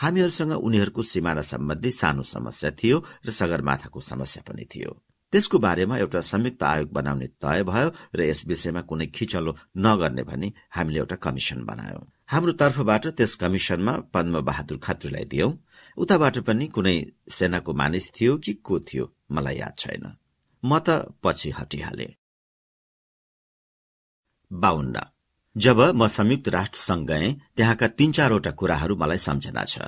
[0.00, 6.20] हामीहरूसँग उनीहरूको सिमाना सम्बन्धी सानो समस्या थियो र सगरमाथाको समस्या पनि थियो। त्यसको बारेमा एउटा
[6.20, 11.64] संयुक्त आयोग बनाउने तय भयो र यस विषयमा कुनै खिचलो नगर्ने भनी हामीले एउटा कमिशन
[11.64, 15.52] बनायौं। हाम्रो तर्फबाट त्यस कमिशनमा पद्म बहादुर खत्रीलाई दियौं।
[15.96, 16.96] उताबाट पनि कुनै
[17.30, 20.04] सेनाको मानिस थियो कि को थियो मलाई याद छैन।
[20.64, 20.88] म त
[21.22, 22.14] पछि हटिहाले।
[25.56, 29.78] जब म संयुक्त राष्ट्र संघ गए त्यहाँका तीन चारवटा कुराहरू मलाई सम्झना छ।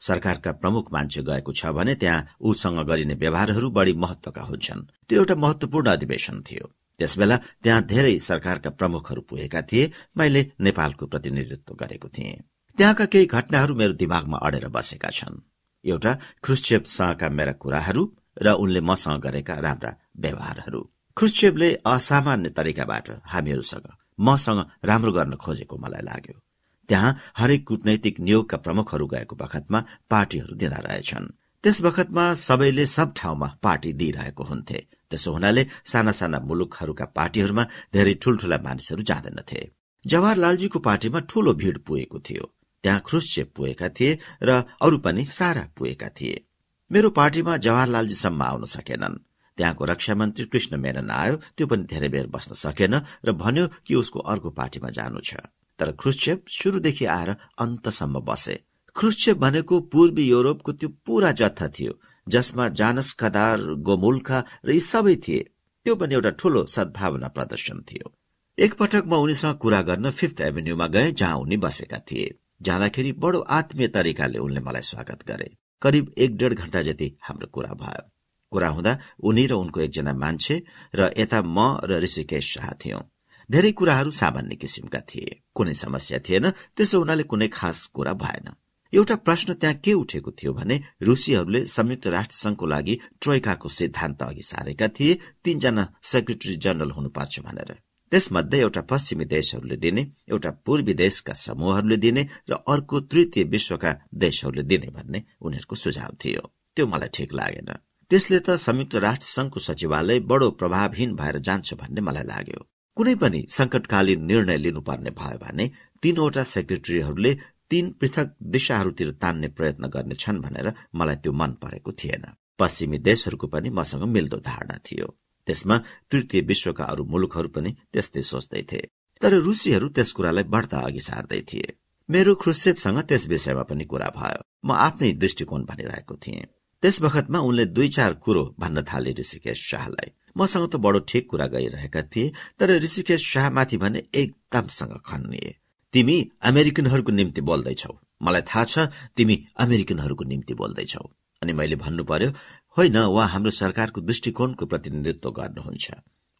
[0.00, 5.34] सरकारका प्रमुख मान्छे गएको छ भने त्यहाँ उसँग गरिने व्यवहारहरू बढ़ी महत्वका हुन्छन्। त्यो एउटा
[5.34, 6.66] महत्वपूर्ण अधिवेशन थियो।
[6.98, 12.42] त्यसबेला त्यहाँ धेरै सरकारका प्रमुखहरू पुगेका थिए। मैले नेपालको प्रतिनिधित्व गरेको थिएँ।
[12.78, 15.42] त्यहाँका केही घटनाहरू मेरो दिमागमा अडेर बसेका छन्।
[15.84, 16.12] एउटा
[16.42, 18.02] ख्रुश्चेपसँगका मेरा कुराहरू
[18.42, 20.80] र उनले मसँग गरेका राम्रा व्यवहारहरू।
[21.16, 23.86] ख्रुश्चेपले असामान्य तरिकाबाट हामीहरूसँग
[24.20, 26.40] मसँग राम्रो गर्न खोजेको मलाई लाग्यो।
[26.88, 31.26] त्यहाँ हरेक कूटनैतिक नियोगका प्रमुखहरू गएको बखतमा पार्टीहरू दिँदा रहेछन्।
[31.64, 34.78] त्यस बखतमा सबैले सब ठाउँमा पार्टी दिइरहेको हुन्थे।
[35.10, 39.60] त्यसो हुनाले साना साना मुलुकहरूका पार्टीहरूमा धेरै ठूल्ठूला मानिसहरू जाँदैनथे
[40.04, 42.44] जवाहरलालजीको पार्टीमा ठूलो भीड़ पुगेको थियो।
[42.84, 44.50] त्यहाँ ख्रुश्चेप पुगेका थिए र
[44.80, 46.44] अरू पनि सारा पुगेका थिए।
[46.90, 49.20] मेरो पार्टीमा जवाहरलालजीसम्म आउन सकेनन्।
[49.58, 52.94] त्यहाँको रक्षा मन्त्री कृष्ण मेनन आयो त्यो पनि धेरै बेर बस्न सकेन
[53.26, 55.42] र भन्यो कि उसको अर्को पार्टीमा जानु छ।
[55.78, 58.56] तर ख्रुश्चेप शुरूदेखि आएर अन्तसम्म बसे।
[58.96, 61.92] ख्रुश्चेप भनेको पूर्वी युरोपको त्यो पूरा जत्था थियो
[62.26, 65.42] जसमा जानस कदार गोमुल्खा र यी सबै थिए।
[65.86, 68.12] त्यो पनि एउटा ठूलो सद्भावना प्रदर्शन थियो।
[68.58, 73.88] एकपटक म उनीसँग कुरा गर्न फिफ्थ एभिन्यूमा गए जहाँ उनी बसेका थिए। जाँदाखेरि बडो आत्मीय
[73.88, 75.50] तरिकाले उनले मलाई स्वागत गरे।
[75.82, 78.10] करिब एक डेढ घण्टा जति हाम्रो कुरा भयो।
[78.52, 78.92] कुरा हुँदा
[79.22, 80.62] उनी र उनको एकजना मान्छे
[80.94, 83.02] र यता म र ऋषिकेश शाह थियौं।
[83.50, 88.48] धेरै कुराहरू सामान्य किसिमका थिए। कुनै समस्या थिएन त्यसो हुनाले कुनै खास कुरा भएन।
[88.92, 94.42] एउटा प्रश्न त्यहाँ के उठेको थियो भने रुसीहरूले संयुक्त राष्ट्र संघको लागि ट्रोइकाको सिद्धान्त अघि
[94.42, 97.70] सारेका थिए तीनजना सेक्रेटरी जनरल हुनुपर्छ भनेर।
[98.12, 104.62] त्यसमध्ये एउटा पश्चिमी देशहरूले दिने एउटा पूर्वी देशका समूहहरूले दिने र अर्को तृतीय विश्वका देशहरूले
[104.62, 106.42] दिने भन्ने उनीहरूको सुझाव थियो।
[106.76, 107.70] त्यो मलाई ठिक लागेन।
[108.10, 112.60] त्यसले त संयुक्त राष्ट्र संघको सचिवालय बडो प्रभावहीन भएर जान्छ भन्ने मलाई लाग्यो।
[112.96, 115.66] कुनै पनि संकटकालीन निर्णय लिनुपर्ने भयो भने
[116.02, 117.32] तीनवटा सेक्रेटरीहरूले
[117.70, 122.24] तीन पृथक दिशाहरूतिर तान्ने प्रयत्न गर्नेछन् भनेर मलाई त्यो मन परेको थिएन।
[122.58, 125.06] पश्चिमी देशहरूको पनि मसँग मिल्दो धारणा थियो।
[125.46, 125.76] त्यसमा
[126.10, 128.88] तृतीय विश्वका अरू मुलुकहरू पनि त्यस्तै सोच्दै थिए।
[129.22, 131.76] तर रुसीहरू त्यस कुरालाई बढ्ता अघि सार्दै थिए।
[132.08, 137.64] मेरो ख्रुसेपसँग त्यस विषयमा पनि कुरा भयो। म आफ्नै दृष्टिकोण भनिरहेको थिएँ। त्यस बखतमा उनले
[137.66, 142.70] दुई चार कुरो भन्न थाले ऋषिकेश शाहलाई। मसँग त बडो ठिक कुरा गइरहेका थिए तर
[142.70, 145.54] ऋषिकेश शाहमाथि भने एकदमसँग खन्निए।
[145.92, 148.78] तिमी अमेरिकनहरूको निम्ति बोल्दैछौ। मलाई थाहा छ
[149.16, 151.04] तिमी अमेरिकनहरूको निम्ति बोल्दैछौ।
[151.42, 152.30] अनि मैले भन्नु पर्यो
[152.76, 155.86] होइन उहाँ हाम्रो सरकारको दृष्टिकोणको प्रतिनिधित्व गर्नुहुन्छ।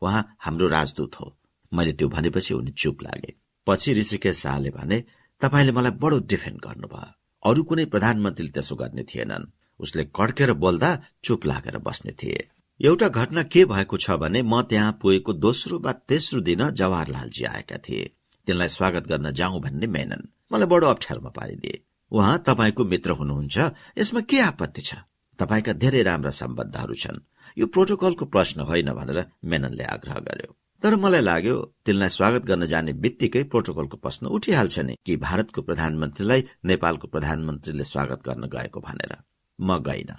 [0.02, 1.36] उहाँ हाम्रो राजदूत हो।
[1.72, 3.34] मैले त्यो भनेपछि उनी चुप लागे।
[3.66, 5.04] पछि ऋषिकेश शाहले भने
[5.40, 10.90] तपाईँले मलाई बडो डिफेन्ड गर्नुभयो। अरू कुनै प्रधानमन्त्रीले त्यसो गर्ने थिएनन्। उसले कड्केर बोल्दा
[11.24, 12.48] चुप लागेर बस्ने थिए।
[12.80, 17.78] एउटा घटना के भएको छ भने म त्यहाँ पुगेको दोस्रो वा तेस्रो दिन जवाहरलालजी आएका
[17.78, 18.10] थिए।
[18.46, 23.58] तिनलाई स्वागत गर्न जाउँ भन्ने मेनन मलाई बडो अप्ठ्यारोमा पारिदिए। उहाँ तपाईँको मित्र हुनुहुन्छ।
[23.98, 24.94] यसमा के आपत्ति छ?
[25.38, 27.18] तपाईँका धेरै राम्रा सम्बन्धहरू छन्।
[27.58, 31.54] यो प्रोटोकलको प्रश्न होइन भनेर मेननले आग्रह गर्यो। तर मलाई लाग्यो
[31.86, 38.22] तिनलाई स्वागत गर्न जाने बित्तिकै प्रोटोकलको प्रश्न उठिहाल्छ नि कि भारतको प्रधानमन्त्रीलाई नेपालको प्रधानमन्त्रीले स्वागत
[38.24, 39.12] गर्न गएको भनेर।
[39.60, 40.12] म गइन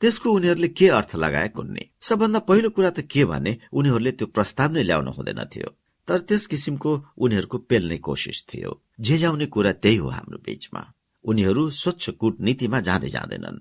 [0.00, 1.90] त्यसको उनीहरूले के अर्थ लगाए कुन्ने?
[2.00, 5.68] सबभन्दा पहिलो कुरा त के भने उनीहरूले त्यो प्रस्ताव नै ल्याउन हुँदैन थियो।
[6.08, 10.82] तर त्यस किसिमको उनीहरूको पेल्ने कोसिस थियो। झेझाउने कुरा त्यही हो हाम्रो बीचमा।
[11.24, 13.58] उनीहरू स्वच्छ कूटनीतिमा जाँदै जाँदैनन्।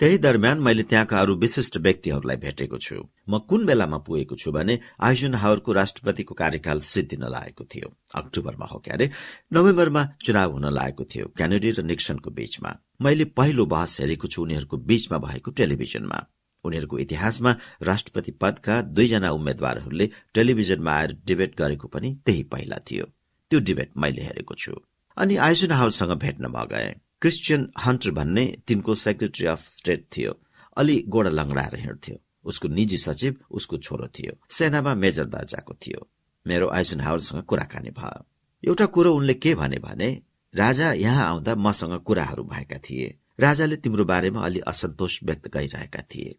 [0.00, 2.96] त्यही दरम्यान मैले त्यहाँका अरू विशिष्ट व्यक्तिहरूलाई भेटेको छु।
[3.28, 8.78] म कुन बेलामा पुगेको छु भने आइजन हावरको राष्ट्रपतिको कार्यकाल सिद्धिन लागेको थियो। अक्टोबरमा हो
[8.78, 9.10] क्यारे।
[9.52, 12.70] नोभेम्बरमा चुनाव हुन लागेको थियो क्यानेडी र निक्सनको बीचमा।
[13.02, 16.18] मैले पहिलो बहस हेरेको छु उनीहरूको बीचमा भएको टेलिभिजनमा।
[16.64, 23.04] उनीहरूको इतिहासमा राष्ट्रपति पदका दुईजना उम्मेद्वारहरूले टेलिभिजनमा आएर डिबेट गरेको पनि त्यही पहिला थियो।
[23.50, 24.72] त्यो डिबेट मैले हेरेको छु।
[25.16, 30.32] अनि आइसन हाउससँग भेट्न म गए क्रिस्चियन हन्टर भन्ने तिनको सेक्रेटरी अफ स्टेट थियो।
[30.76, 36.08] अलि गोडा लङ्गडाएर हिँड्थ्यो। उसको निजी सचिव उसको छोरो थियो। सेनामा मेजर दर्जाको थियो।
[36.46, 38.26] मेरो आइसन हाउससँग कुराकानी भयो।
[38.64, 40.10] एउटा कुरो उनले के भने भने
[40.54, 46.38] राजा यहाँ आउँदा मसँग कुराहरू भएका थिए। राजाले तिम्रो बारेमा अलि असन्तोष व्यक्त गरिरहेका थिए।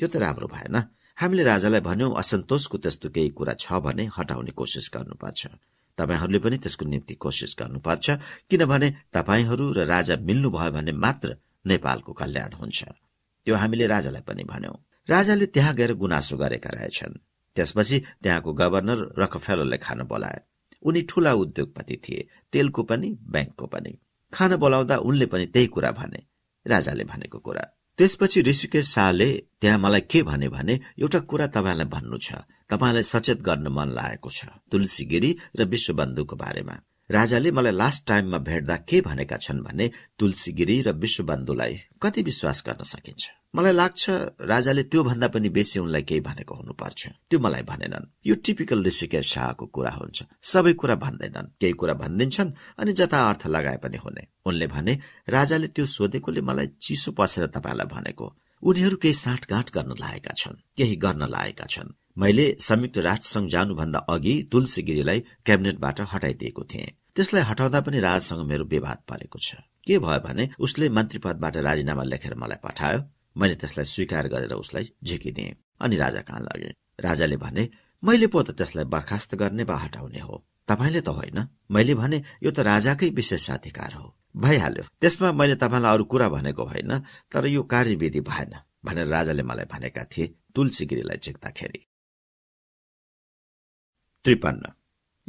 [0.00, 0.76] त्यो त राम्रो भएन।
[1.16, 5.46] हामीले राजालाई भन्यौं असन्तोषको त्यस्तो केही कुरा छ भने हटाउने कोसिस गर्नुपर्छ।
[5.98, 8.06] तपाईँहरूले पनि त्यसको निम्ति कोसिस गर्नुपर्छ
[8.50, 11.36] किनभने तपाईँहरू र राजा मिल्नुभयो भने मात्र
[11.66, 12.84] नेपालको कल्याण हुन्छ।
[13.46, 14.76] त्यो हामीले राजालाई पनि भन्यौं।
[15.08, 17.20] राजाले त्यहाँ गएर गुनासो गरेका रहेछन्।
[17.56, 20.40] त्यसपछि त्यहाँको गभर्नर रकफेलरले खान बोलाए।
[20.82, 23.92] उनी ठूला उद्योगपति थिए तेलको पनि ब्याङ्कको पनि।
[24.32, 26.20] खान बोलाउँदा उनले पनि त्यही कुरा भने
[26.66, 27.64] राजाले भनेको कुरा।
[27.98, 29.28] त्यसपछि ऋषिकेश शाहले
[29.60, 32.32] त्यहाँ मलाई के भने भने एउटा कुरा तपाईँलाई भन्नु छ।
[32.70, 36.76] तपाईँलाई सचेत गर्न मन लागेको छ तुलसी गिरी र विश्वबन्धुको बारेमा।
[37.10, 39.86] राजाले मलाई लास्ट टाइममा भेट्दा के भनेका छन् भने
[40.18, 43.22] तुलसी गिरी र विश्वबन्धुलाई कति विश्वास गर्न सकिन्छ?
[43.54, 44.02] मलाई लाग्छ
[44.42, 49.26] राजाले त्यो भन्दा पनि बेसी उनलाई केही भनेको हुनुपर्छ। त्यो मलाई भनेनन्। यो टिपिकल ऋषिकेश
[49.32, 54.26] शाहको कुरा हुन्छ। सबै कुरा भन्दैनन्। केही कुरा भनिदिन्छन् अनि जता अर्थ लगाए पनि हुने।
[54.46, 54.98] उनले भने
[55.28, 58.26] राजाले त्यो सोधेकोले मलाई चिसो पसेर तपाईँलाई भनेको।
[58.62, 63.98] उनीहरू केही साँठगाँठ गर्न लागेका छन् केही गर्न लागेका छन्। मैले संयुक्त राष्ट्र संघ जानुभन्दा
[63.98, 66.86] अघि तुलसी गिरीलाई क्याबिनेटबाट हटाइदिएको थिएँ।
[67.16, 69.54] त्यसलाई हटाउँदा पनि राजासँग मेरो विवाद परेको छ।
[69.86, 73.00] के भयो भने उसले मन्त्री पदबाट राजीनामा लेखेर मलाई पठायो।
[73.36, 76.72] मैले त्यसलाई स्वीकार गरेर उसलाई झिकिदिएँ अनि राजा कहाँ लगे?
[77.00, 77.68] राजाले भने
[78.02, 81.38] मैले पो त त्यसलाई बर्खास्त गर्ने वा हटाउने हो। तपाईँले त होइन।
[81.70, 86.98] मैले भने यो त राजाकै विशेषाधिकार हो। भइहाल्यो। त्यसमा मैले तपाईँलाई अरू कुरा भनेको होइन
[87.32, 91.80] तर यो कार्यविधि भएन भनेर राजाले मलाई भनेका थिए तुलसी गिरीलाई झिक्दाखेरि।
[94.26, 94.72] त्रिपन्न।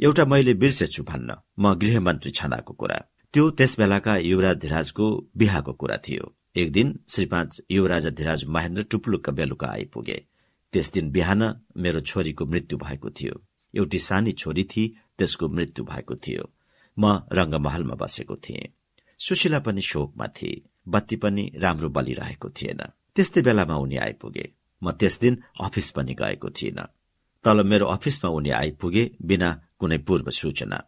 [0.00, 2.98] एउटा मैले बिर्सेछु भन्न म गृहमन्त्री छँदाको कुरा।
[3.34, 8.82] त्यो त्यस बेलाका युवराज धिराजको बिहाको कुरा थियो। एक दिन श्री पाँच युवराज धिराज महेन्द्र
[8.82, 10.24] टुप्लुक्क बेलुका आइपुगे।
[10.72, 11.42] त्यस दिन बिहान
[11.76, 16.50] मेरो छोरीको मृत्यु भएको थियो। एउटी सानी छोरी थिए त्यसको मृत्यु भएको थियो।
[16.98, 18.74] म रंगमहलमा बसेको थिएँ।
[19.18, 22.82] सुशीला पनि शोकमा थिए। बत्ती पनि राम्रो बलिरहेको थिएन।
[23.16, 26.97] त्यस्तै बेलामा उनी आइपुगे। म त्यस दिन अफिस पनि गएको थिइनँ।
[27.44, 30.78] तल मेरो अफिसमा उनी आइपुगे बिना कुनै पूर्व सूचना।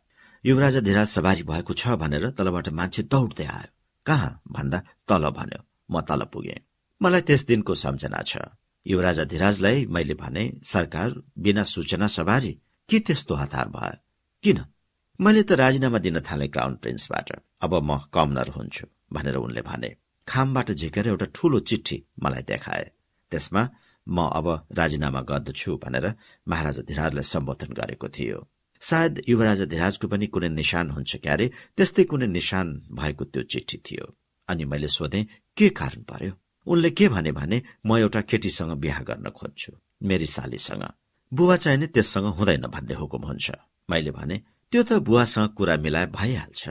[0.44, 3.70] युवराजा धिराज सवारी भएको छ भनेर तलबाट मान्छे दौड्दै आयो।
[4.06, 4.42] कहाँ?
[4.52, 4.78] भन्दा
[5.08, 6.56] तल भन्यो। म तल पुगे।
[7.02, 8.36] मलाई त्यस दिनको सम्झना छ।
[8.86, 12.52] युवराजा धिराजलाई मैले भने सरकार बिना सूचना सवारी?
[12.88, 13.96] के त्यस्तो हतार भयो?
[14.42, 14.64] किन?
[15.20, 17.28] मैले त राजीनामा दिन थाले क्राउन प्रिन्सबाट।
[17.60, 19.96] अब म कमनर हुन्छु भनेर उनले भने।
[20.28, 22.90] खामबाट झिकेर एउटा ठूलो चिठी मलाई देखाए।
[23.30, 23.62] त्यसमा
[24.10, 26.06] म अब राजीनामा गर्दछु भनेर
[26.48, 28.38] महाराजा धिराजलाई सम्बोधन गरेको थियो।
[28.82, 31.46] सायद युवराजा धिराजको पनि कुनै निशान हुन्छ क्यारे
[31.76, 34.06] त्यस्तै कुनै निशान भएको त्यो चिठी थियो।
[34.48, 35.20] अनि मैले सोधे
[35.56, 36.32] के कारण पर्यो?
[36.66, 40.84] उनले के भने भने म एउटा केटीसँग बिहा गर्न खोज्छु मेरी सालीसँग।
[41.32, 43.50] बुवा चाहिँ नि त्यससँग हुँदैन भन्ने हुकुम हुन्छ।
[43.90, 44.36] मैले भने
[44.72, 46.62] त्यो त बुवासँग कुरा मिलाए भइहाल्छ।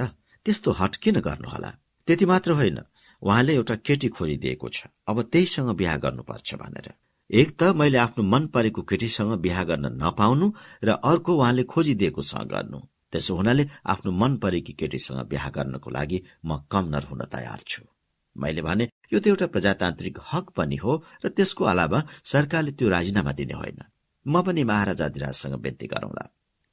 [0.46, 1.72] त्यस्तो हट किन गर्नुहोला?
[2.08, 2.80] त्यति मात्र होइन
[3.22, 6.88] उहाँले एउटा केटी खोजिदिएको छ। अब त्यहीसँग बिहा गर्नुपर्छ भनेर।
[7.30, 10.48] एक त मैले आफ्नो मन परेको केटीसँग बिहा गर्न नपाउनु
[10.84, 12.80] र अर्को उहाँले खोजिदिएकोसँग गर्नु।
[13.12, 17.84] त्यसो हुनाले आफ्नो मन परेकी केटीसँग बिहा गर्नको लागि म कमनर हुन तयार छु।
[18.36, 23.32] मैले भने यो त एउटा प्रजातान्त्रिक हक पनि हो र त्यसको अलावा सरकारले त्यो राजीनामा
[23.32, 23.80] दिने होइन।
[24.26, 26.26] म पनि महाराजा अधिराजसँग विन्ती गरौँला।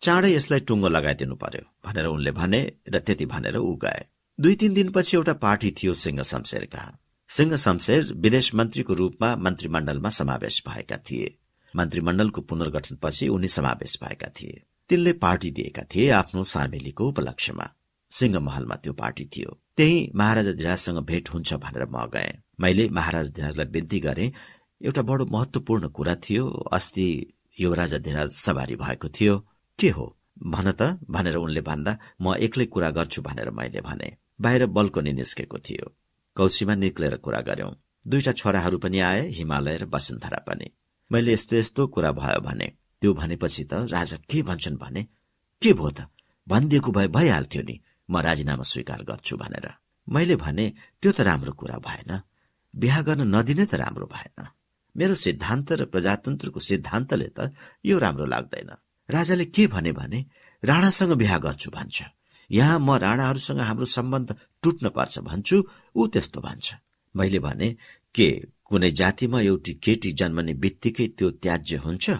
[0.02, 4.08] चाँडै यसलाई टुङ्गो लगाइदिनु पर्यो। भनेर उनले भने र त्यति भनेर ऊ गए।
[4.40, 10.08] दुई तीन दिनपछि एउटा पार्टी थियो सिंह शमशेर कहाँ सिंह शमशेर विदेश मन्त्रीको रूपमा मन्त्रीमण्डलमा
[10.08, 11.38] समावेश भएका थिए।
[11.76, 17.70] मन्त्रीमण्डलको पुनर्गठनपछि उनी समावेश भएका थिए। तिनले पार्टी दिएका थिए आफ्नो सामेलीको उपलक्ष्यमा।
[18.10, 23.30] सिंह महलमा त्यो पार्टी थियो। त्यही महाराजा धिराजसँग भेट हुन्छ भनेर म गए। मैले महाराजा
[23.30, 24.32] धिराजलाई विन्ती गरे।
[24.84, 29.46] एउटा बडो महत्वपूर्ण कुरा थियो। अस्ति युवराजा धिराज सवारी भएको थियो।
[29.78, 30.16] के हो?
[30.46, 35.58] भन त भनेर उनले भन्दा म एक्लै कुरा गर्छु भनेर मैले भने। बाहिर बल्कनी निस्केको
[35.58, 35.96] थियो।
[36.36, 37.72] कौशीमा निक्लेर कुरा गर्यौं
[38.06, 40.66] दुईटा छोराहरू पनि आए हिमालय र वसुन्धरा पनि।
[41.10, 42.66] मैले यस्तो यस्तो कुरा भयो भने
[43.00, 45.02] त्यो भनेपछि त राजा के भन्छन् भने
[45.62, 45.98] के भो त?
[46.46, 47.76] भनिदिएको भए भइहाल्थ्यो नि।
[48.10, 49.66] म राजीनामा स्वीकार गर्छु भनेर।
[50.06, 50.66] मैले भने
[51.02, 52.10] त्यो त राम्रो कुरा भएन।
[52.74, 54.46] बिहा गर्न नदिने त राम्रो भएन।
[54.96, 57.52] मेरो सिद्धान्त र प्रजातन्त्रको सिद्धान्तले त
[57.84, 58.70] यो राम्रो लाग्दैन।
[59.08, 60.18] राजाले के भने भने
[60.62, 61.98] राणासँग बिहा गर्छु भन्छ।
[62.50, 65.62] यहाँ म राणाहरूसँग हाम्रो सम्बन्ध टुट्न पर्छ भन्छु
[65.96, 66.74] ऊ त्यस्तो भन्छ।
[67.16, 67.76] मैले भने
[68.14, 68.28] के
[68.64, 72.10] कुनै जातिमा एउटी केटी जन्मने बित्तिकै त्यो त्याज्य हुन्छ?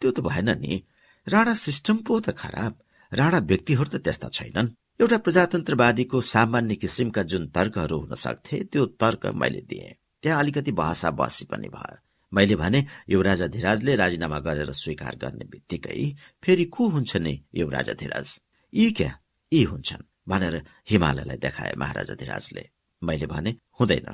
[0.00, 0.82] त्यो त भएन नि।
[1.28, 2.78] राणा सिस्टम पो त खराब।
[3.12, 4.68] राणा व्यक्तिहरू त त्यस्ता छैनन्।
[5.00, 11.10] एउटा प्रजातन्त्रवादीको सामान्य किसिमका जुन तर्कहरू हुन सक्थे त्यो तर्क मैले दिए। त्यहाँ अलिकति भाषा
[11.10, 11.96] बसी पनि भयो।
[12.32, 18.40] मैले भने युवराजा धिराजले राजीनामा गरेर स्वीकार गर्ने बित्तिकै फेरि को हुन्छ नि युवराजा धिराज?
[18.74, 19.18] यी क्या?
[19.52, 22.70] यी हुन्छन् भनेर हिमालयलाई देखाए महाराजा धिराजले
[23.02, 23.50] मैले भने
[23.80, 24.08] हुँदैन।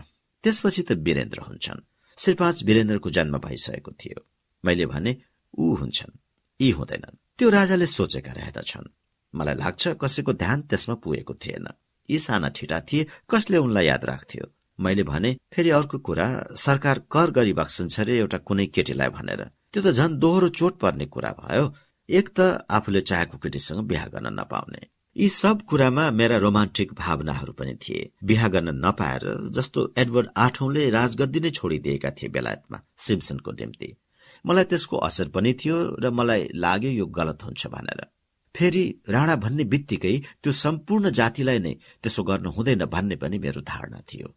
[0.44, 1.80] त्यसपछि त वीरेन्द्र हुन्छन्।
[2.18, 4.26] श्री पाँच वीरेन्द्रको जन्म भइसकेको थियो।
[4.64, 5.16] मैले भने
[5.58, 6.18] ऊ हुन्छन्।
[6.60, 8.92] यी हुँदैनन्। त्यो राजाले सोचेका रहेदछन्।
[9.34, 11.66] मलाई लाग्छ कसैको ध्यान त्यसमा पुगेको थिएन।
[12.10, 14.46] यी साना ठिटा थिए कसले उनलाई याद राख्थ्यो?
[14.80, 16.26] मैले भने फेरि अर्को कुरा
[16.56, 21.06] सरकार कर गरी बक्सन्छ रे एउटा कुनै केटीलाई भनेर। त्यो त झन् दोहोरो चोट पर्ने
[21.06, 21.74] कुरा भयो।
[22.08, 27.74] एक त आफूले चाहेको केटीसँग बिहा गर्न नपाउने। यी सब कुरामा मेरा रोमान्टिक भावनाहरू पनि
[27.74, 33.88] थिए। बिहा गर्न नपाएर जस्तो एडवर्ड आठौंले राजगद्दी नै छोडिदिएका थिए बेलायतमा सिम्सनको निम्ति।
[34.46, 38.04] मलाई त्यसको असर पनि थियो र मलाई लाग्यो यो गलत हुन्छ भनेर।
[38.54, 44.00] फेरि राणा भन्ने बित्तिकै त्यो सम्पूर्ण जातिलाई नै त्यसो गर्नु हुँदैन भन्ने पनि मेरो धारणा
[44.06, 44.28] थियो।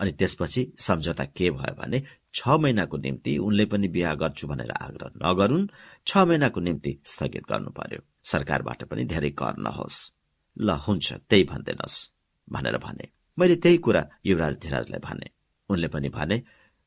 [0.00, 2.02] अनि त्यसपछि सम्झौता के भयो भने
[2.34, 5.70] छ महिनाको निम्ति उनले पनि बिहा गर्छु भनेर आग्रह नगरून्
[6.06, 8.00] छ महिनाको निम्ति स्थगित गर्नु पर्यो।
[8.32, 10.15] सरकारबाट पनि धेरै कर नहोस्।
[10.60, 12.10] ल हुन्छ त्यही भन्दैनस्
[12.50, 15.30] भनेर भने। मैले त्यही कुरा युवराज धिराजलाई भने।
[15.68, 16.42] उनले पनि भने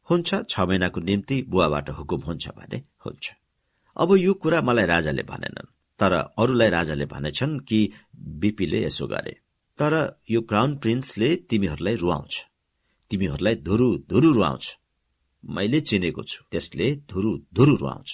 [0.09, 3.31] हुन्छ छ महिनाको निम्ति बुवाबाट हुकुम हुन्छ भने हुन्छ।
[3.97, 7.79] अब यो कुरा मलाई राजाले भनेनन् तर अरूलाई राजाले भनेछन् कि
[8.15, 9.31] बिपीले यसो गरे।
[9.79, 12.45] तर यो क्राउन प्रिन्सले तिमीहरूलाई रुवाउँछ।
[13.09, 14.77] तिमीहरूलाई धुरु धुरु रुवाउँछ।
[15.43, 18.09] मैले चिनेको छु त्यसले धुरु धुरु रुवाउँछ।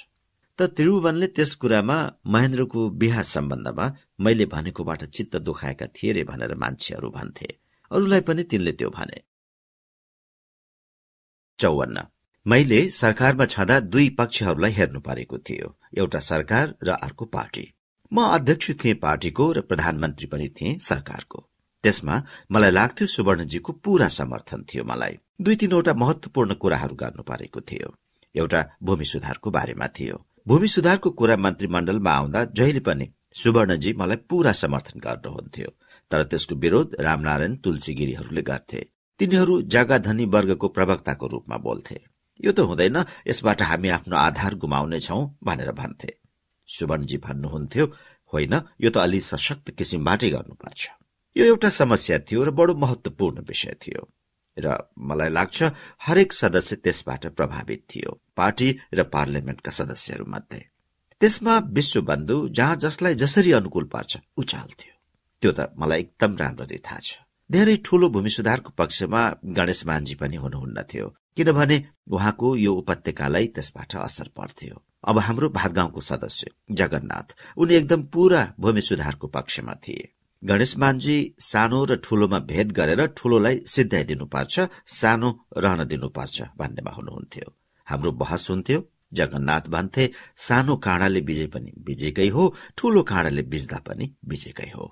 [0.59, 1.95] त त्रिभुवनले त्यस कुरामा
[2.27, 3.85] महेन्द्रको बिहा सम्बन्धमा
[4.19, 7.47] मैले भनेकोबाट चित्त दुखाएका थिए रे भनेर मान्छेहरू भन्थे।
[7.91, 9.17] अरूलाई पनि तिनले त्यो भने।
[11.59, 12.03] चौवन्न।
[12.45, 17.65] मैले सरकारमा छँदा दुई पक्षहरूलाई हेर्नु परेको थियो एउटा सरकार र अर्को पार्टी।
[18.11, 21.39] म अध्यक्ष थिएँ पार्टीको र प्रधानमन्त्री पनि थिएँ सरकारको।
[21.83, 22.15] त्यसमा
[22.51, 27.89] मलाई लाग्थ्यो सुवर्णजीको पूरा समर्थन थियो मलाई। दुई तीनवटा महत्वपूर्ण कुराहरू गर्नु परेको थियो।
[28.35, 34.51] एउटा भूमि सुधारको बारेमा थियो। भूमि सुधारको कुरा मन्त्रीमण्डलमा आउँदा जहिले पनि सुवर्णजी मलाई पूरा
[34.53, 35.69] समर्थन गर्नुहुन्थ्यो
[36.11, 38.81] तर त्यसको विरोध रामनारायण तुलसीगिरीहरूले गर्थे।
[39.19, 41.97] तिनीहरू जग्गाधनी वर्गको प्रवक्ताको रूपमा बोल्थे।
[42.45, 46.11] यो त हुँदैन यसबाट हामी आफ्नो आधार गुमाउनेछौ भनेर भन्थे।
[46.69, 47.85] सुवर्णजी भन्नुहुन्थ्यो
[48.33, 50.81] होइन यो त अलि सशक्त किसिमबाटै गर्नुपर्छ।
[51.35, 54.01] यो एउटा समस्या थियो र बडो महत्वपूर्ण विषय थियो।
[54.57, 55.71] र मलाई लाग्छ
[56.07, 60.63] हरेक सदस्य त्यसबाट प्रभावित थियो पार्टी र पार्लियामेन्टका सदस्यहरू मध्ये
[61.21, 64.95] त्यसमा विश्वबन्धु जहाँ जसलाई जसरी अनुकूल पर्छ उचाल थियो।
[65.43, 67.11] त्यो त मलाई एकदम राम्ररी थाहा छ।
[67.49, 69.21] धेरै ठूलो भूमि सुधारको पक्षमा
[69.57, 71.77] गणेश मान्जी पनि हुनुहुन्न थियो किनभने
[72.11, 74.75] उहाँको यो उपत्यकालाई त्यसबाट असर पर्थ्यो।
[75.07, 81.83] अब हाम्रो भातगाउँको सदस्य जगन्नाथ उनी एकदम पूरा भूमि सुधारको पक्षमा थिए। गणेश मान्जी सानो
[81.85, 84.65] र ठूलोमा भेद गरेर ठूलोलाई सिद्धाइदिनुपर्छ
[84.95, 87.47] सानो रहन दिनुपर्छ भन्नेमा हुनुहुन्थ्यो।
[87.87, 88.79] हाम्रो बहस हुन्थ्यो
[89.13, 90.05] जगन्नाथ भन्थे
[90.37, 92.43] सानो काँडाले बिजे पनि बिजेकै हो
[92.77, 94.85] ठूलो काँडाले बिज्दा पनि बिजेकै हो।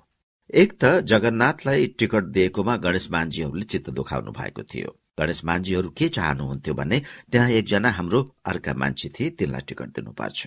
[0.54, 4.90] एक त जगन्नाथलाई टिकट दिएकोमा गणेश मान्जीहरूले चित्त दुखाउनु भएको थियो।
[5.20, 10.40] गणेश मान्जीहरू के चाहनुहुन्थ्यो भने त्यहाँ एकजना हाम्रो अर्का मान्छे थिए तिनलाई टिकट दिनुपर्छ।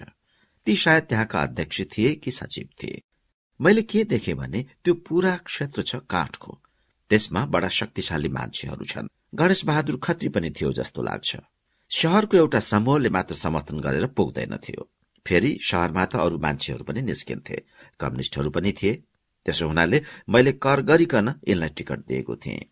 [0.68, 3.02] ती सायद त्यहाँका अध्यक्ष थिए कि सचिव थिए।
[3.60, 6.58] मैले के देखेँ भने त्यो पूरा क्षेत्र छ काठको।
[7.12, 11.38] त्यसमा बडा शक्तिशाली मान्छेहरू छन्। गणेश बहादुर खत्री पनि थियो जस्तो लाग्छ।
[11.92, 14.90] शहरको एउटा समूहले मात्र समर्थन गरेर पुग्दैनथ्यो
[15.26, 17.58] फेरि शहरमा त अरू मान्छेहरू पनि निस्किन्थे।
[18.00, 18.94] कम्युनिष्टहरू पनि थिए।
[19.46, 22.70] त्यसो हुनाले मैले कर गरिकन यिनलाई टिकट दिएको थिएँ।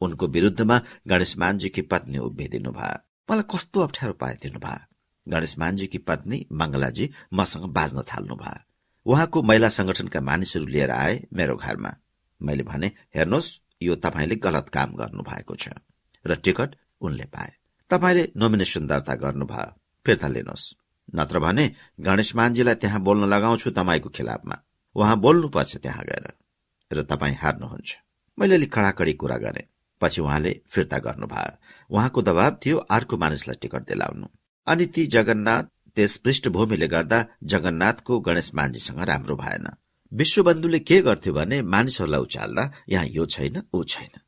[0.00, 4.86] उनको विरूद्धमा गणेश मान्जीकी पत्नी उभिदिनु भयो मलाई कस्तो अप्ठ्यारो पाइदिनु भयो
[5.26, 8.67] गणेश मान्जीकी पत्नी मङ्गलाजी मसँग बाँच्न थाल्नु भयो
[9.08, 11.96] उहाँको महिला संगठनका मानिसहरू लिएर आए मेरो घरमा।
[12.42, 15.68] मैले भने हेर्नुहोस् यो तपाईँले गलत काम गर्नु भएको छ।
[16.26, 17.52] र टिकट उनले पाए।
[17.90, 20.74] तपाईँले नोमिनेसन दर्ता गर्नुभयो। फिर्ता लिनुहोस्।
[21.14, 24.56] नत्र भने गणेश मान्जीलाई त्यहाँ बोल्न लगाउँछु तपाईँको खिलाफमा।
[24.94, 26.32] उहाँ बोल्नुपर्छ त्यहाँ गएर।
[26.92, 27.96] र तपाईँ हार्नुहुन्छ।
[28.38, 29.68] मैले अलिक कडाकडी कुरा गरेँ।
[30.00, 31.56] पछि उहाँले फिर्ता गर्नुभयो।
[31.90, 34.26] उहाँको दबाव थियो अर्को मानिसलाई टिकट दिलाउनु।
[34.66, 35.62] अनि ती जगन्नाथ
[35.98, 37.18] त्यस पृष्ठभूमिले गर्दा
[37.52, 39.66] जगन्नाथको गणेश मान्जीसँग राम्रो भएन।
[40.12, 44.20] विश्वबन्धुले के गर्थ्यो भने मानिसहरूलाई उचाल्दा यहाँ यो छैन ऊ छैन।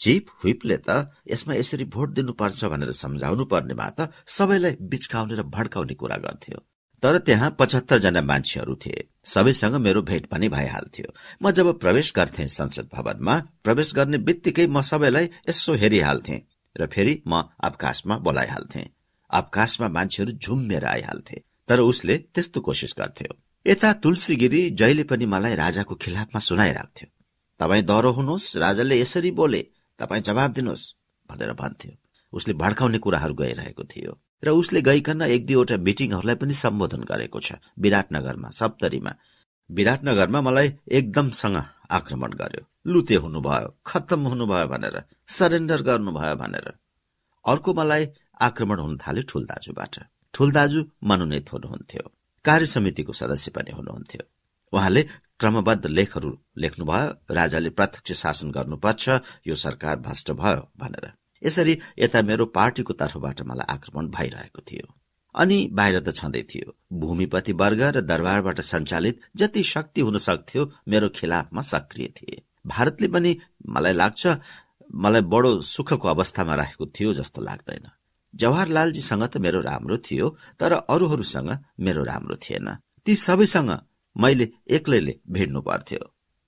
[0.00, 5.94] चिफ हुइपले त यसमा यसरी भोट दिनुपर्छ भनेर सम्झाउनु पर्नेमा त सबैलाई बिचकाउने र भड्काउने
[5.94, 6.58] कुरा गर्थ्यो।
[7.02, 11.12] तर त्यहाँ पचहत्तर जना मान्छेहरू थिए। सबैसँग मेरो भेट पनि भइहाल्थ्यो।
[11.42, 16.36] म जब प्रवेश गर्थे संसद भवनमा प्रवेश गर्ने बित्तिकै म सबैलाई यसो हेरिहाल्थे
[16.76, 18.84] र फेरि म अवकाशमा बोलाइहाल्थे।
[19.34, 21.36] अवकाशमा मान्छेहरू झुम्मेर आइहाल्थे
[21.68, 23.34] तर उसले त्यस्तो कोसिस गर्थ्यो।
[23.66, 27.08] यता तुलसीगिरी जहिले पनि मलाई राजाको खिलाफमा सुनाइराख्थ्यो।
[27.60, 29.62] तपाईँ दह्रो हुनुहोस् राजाले यसरी बोले
[29.98, 30.84] तपाईँ जवाब दिनुहोस्
[31.28, 31.92] भनेर भन्थ्यो।
[32.32, 34.12] उसले भड्काउने कुराहरू गइरहेको थियो
[34.44, 39.12] र उसले गइकन एक दुईवटा मिटिङहरूलाई पनि सम्बोधन गरेको छ विराटनगरमा सप्तरीमा।
[39.70, 40.68] विराटनगरमा मलाई
[40.98, 41.56] एकदमसँग
[41.90, 42.62] आक्रमण गर्यो।
[42.92, 44.96] लुते हुनुभयो खत्तम हुनुभयो भनेर
[45.28, 46.66] सरेन्डर गर्नुभयो भनेर।
[47.44, 48.04] अर्को मलाई
[48.40, 49.98] आक्रमण हुन थाल्यो ठुल दाजुबाट
[50.34, 52.10] ठुल दाजु मनोनित हुनुहुन्थ्यो।
[52.44, 54.22] कार्य समितिको सदस्य पनि हुनुहुन्थ्यो।
[54.72, 55.02] उहाँले
[55.40, 59.08] क्रमबद्ध लेखहरू लेख्नुभयो राजाले प्रत्यक्ष शासन गर्नुपर्छ
[59.46, 61.12] यो सरकार भ्रष्ट भयो भनेर।
[61.42, 64.94] यसरी यता मेरो पार्टीको तर्फबाट मलाई आक्रमण भइरहेको थियो।
[65.34, 71.08] अनि बाहिर त छँदै थियो। भूमिपति वर्ग र दरबारबाट सञ्चालित जति शक्ति हुन सक्थ्यो मेरो
[71.08, 73.36] खिलाफमा सक्रिय थिए। भारतले पनि
[73.68, 74.36] मलाई लाग्छ
[74.94, 77.90] मलाई बडो सुखको अवस्थामा राखेको थियो जस्तो लाग्दैन।
[78.34, 80.28] जवाहरलालजीसँग त मेरो राम्रो थियो
[80.60, 82.68] तर अरूहरूसँग मेरो राम्रो थिएन।
[83.06, 83.70] ती सबैसँग
[84.16, 86.02] मैले एक्लैले भिड्नु पर्थ्यो।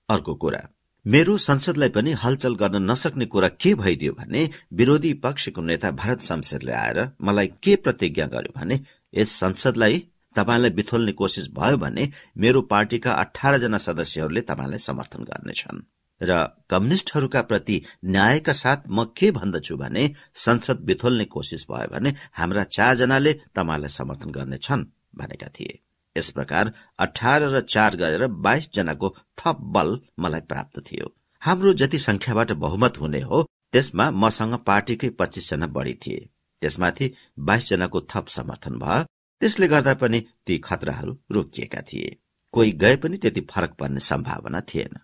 [0.08, 0.62] अर्को कुरा
[1.06, 6.72] मेरो संसदलाई पनि हलचल गर्न नसक्ने कुरा के भइदियो भने विरोधी पक्षको नेता भरत शमशेरले
[6.72, 8.80] आएर मलाई के प्रतिज्ञा गर्यो भने
[9.14, 9.98] यस संसदलाई
[10.36, 15.84] तपाईँलाई बिथोल्ने कोसिस भयो भने मेरो पार्टीका अठार जना सदस्यहरूले तपाईँलाई समर्थन गर्नेछन्।
[16.20, 22.64] र कम्युनिष्टहरूका प्रति न्यायका साथ म के भन्दछु भने संसद बिथोल्ने कोसिस भयो भने हाम्रा
[22.64, 24.84] चारजनाले तपाईँलाई समर्थन गर्नेछन्
[25.16, 25.80] भनेका थिए।
[26.16, 31.98] यस प्रकार अठार र चार गरेर बाइस जनाको थप बल मलाई प्राप्त थियो। हाम्रो जति
[31.98, 33.42] संख्याबाट बहुमत हुने हो
[33.72, 36.28] त्यसमा मसँग पार्टीकै पच्चिस जना बढ़ी थिए।
[36.62, 39.02] त्यसमाथि बाइस जनाको थप समर्थन भयो।
[39.40, 42.16] त्यसले गर्दा पनि ती खतराहरू रोकिएका थिए।
[42.52, 44.96] कोही गए पनि त्यति फरक पर्ने सम्भावना थिएन।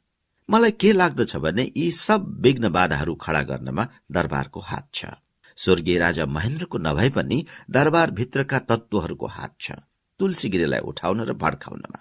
[0.49, 5.05] मलाई के लाग्दछ भने यी सब विघ्न बाधाहरू खड़ा गर्नमा दरबारको हात छ।
[5.57, 9.73] स्वर्गीय राजा महेन्द्रको नभए पनि दरबारभित्रका तत्वहरूको हात छ।
[10.21, 12.01] तुलसीगिरीलाई उठाउन र भड्काउनमा।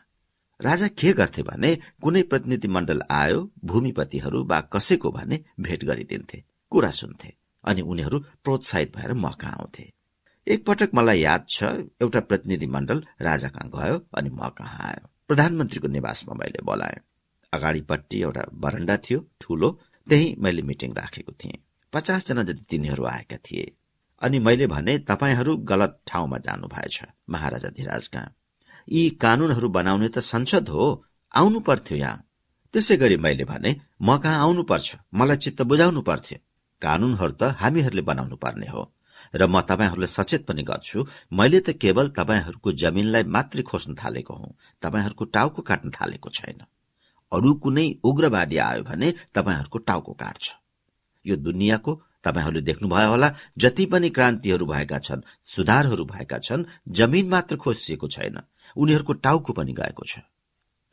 [0.60, 6.92] राजा के गर्थे भने कुनै प्रतिनिधि मण्डल आयो भूमिपतिहरू वा कसैको भने भेट गरिदिन्थे कुरा
[6.92, 7.34] सुन्थे
[7.64, 9.86] अनि उनीहरू प्रोत्साहित भएर म कहाँ आउँथे।
[10.48, 11.64] एकपटक मलाई याद छ
[12.02, 17.00] एउटा प्रतिनिधि मण्डल राजा कहाँ गयो अनि म कहाँ आयो। प्रधानमन्त्रीको निवासमा मैले बोलाएँ।
[17.54, 19.70] अगाडिपट्टि एउटा बरण्डा थियो ठूलो
[20.08, 21.62] त्यही मैले मिटिङ राखेको थिएँ।
[21.94, 23.72] पचासजना जति तिनीहरू आएका थिए।
[24.22, 28.36] अनि मैले भने तपाईँहरू गलत ठाउँमा जानु भएछ महाराजा धिराज कहाँ
[28.88, 30.86] यी कानूनहरू बनाउने त संसद हो
[31.34, 32.24] आउनु पर्थ्यो यहाँ।
[32.74, 34.96] त्यसै गरी मैले भने म कहाँ आउनुपर्छ?
[35.14, 36.38] मलाई चित्त बुझाउनु पर्थ्यो।
[36.82, 38.84] कानूनहरू त हामीहरूले बनाउनु पर्ने हो।
[39.36, 44.56] र म तपाईँहरूलाई सचेत पनि गर्छु मैले त केवल तपाईँहरूको जमिनलाई मात्रै खोज्न थालेको हुँ।
[44.82, 46.62] तपाईँहरूको टाउको काट्न थालेको छैन।
[47.32, 50.44] अरू कुनै उग्रवादी आयो भने तपाईँहरूको टाउको काट्छ।
[51.26, 51.92] यो दुनियाँको
[52.24, 58.38] तपाईँहरूले देख्नुभयो होला जति पनि क्रान्तिहरू भएका छन् सुधारहरू भएका छन् जमिन मात्र खोजिएको छैन।
[58.76, 60.20] उनीहरूको टाउको पनि गएको छ।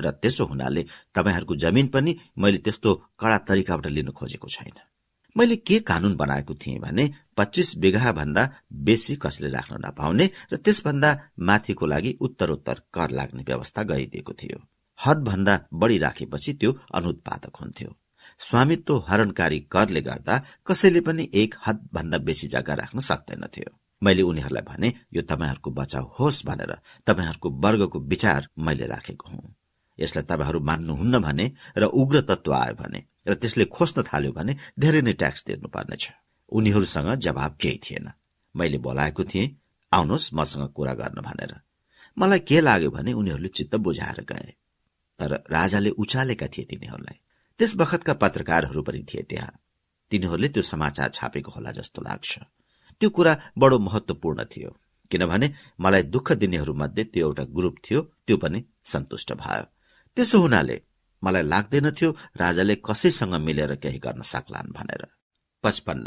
[0.01, 0.83] र त्यसो हुनाले
[1.15, 4.79] तपाईँहरूको जमिन पनि मैले त्यस्तो कडा तरिकाबाट लिन खोजेको छैन।
[5.37, 7.05] मैले के कानून बनाएको थिएँ भने
[7.37, 13.83] पच्चिस बिघा भन्दा बेसी कसले राख्न नपाउने र त्यसभन्दा माथिको लागि उत्तरोत्तर कर लाग्ने व्यवस्था
[13.83, 14.59] गरिदिएको थियो।
[15.07, 17.97] हदभन्दा बढ़ी राखेपछि त्यो अनुत्पादक हुन्थ्यो।
[18.39, 23.71] स्वामित्व हरणकारी करले गर्दा कसैले पनि एक हद भन्दा बेसी जग्गा राख्न सक्दैनथ्यो।
[24.03, 26.73] मैले उनीहरूलाई भने यो तपाईँहरूको बचाउ होस् भनेर
[27.07, 29.55] तपाईँहरूको वर्गको विचार मैले राखेको हुँ।
[29.99, 31.47] यसलाई तपाईँहरू मान्नुहुन्न भने
[31.77, 36.11] र उग्र तत्व आयो भने र त्यसले खोज्न थाल्यो भने धेरै नै ट्याक्स तिर्नुपर्नेछ।
[36.53, 38.11] उनीहरूसँग जवाब केही थिएन।
[38.57, 39.57] मैले बोलाएको थिएँ
[39.93, 41.55] आउनुहोस् मसँग कुरा गर्न भनेर।
[42.19, 44.55] मलाई के लाग्यो भने उनीहरूले चित्त बुझाएर गए।
[45.21, 47.19] तर राजाले उचालेका थिए तिनीहरूलाई।
[47.59, 49.53] त्यस बखतका पत्रकारहरू पनि थिए त्यहाँ।
[50.11, 52.39] तिनीहरूले त्यो समाचार छापेको होला जस्तो लाग्छ।
[53.01, 54.71] त्यो कुरा बडो महत्वपूर्ण थियो
[55.11, 59.65] किनभने मलाई दुःख दिनेहरूमध्ये त्यो एउटा ग्रुप थियो त्यो पनि सन्तुष्ट भयो।
[60.17, 60.81] त्यसो हुनाले
[61.23, 65.07] मलाई लाग्दैनथ्यो राजाले कसैसँग मिलेर केही गर्न सक्लान् भनेर।
[65.65, 66.07] पचपन्न।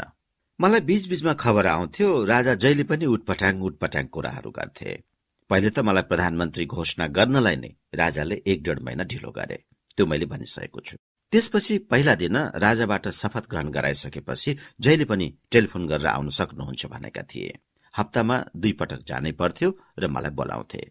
[0.60, 5.11] मलाई बीचबीचमा खबर आउँथ्यो राजा जहिले पनि उटपटाङ उटपटाङ कुराहरू गर्थे।
[5.52, 9.58] पहिले त मलाई प्रधानमन्त्री घोषणा गर्नलाई नै राजाले एक डेढ महिना ढिलो गरे
[9.96, 10.96] त्यो मैले भनिसकेको छु।
[11.32, 17.52] त्यसपछि पहिला दिन राजाबाट शपथ ग्रहण गराइसकेपछि जहिले पनि टेलिफोन गरेर आउन सक्नुहुन्छ भनेका थिए।
[17.94, 20.82] हप्तामा दुई पटक जानै पर्थ्यो र मलाई बोलाउँथे।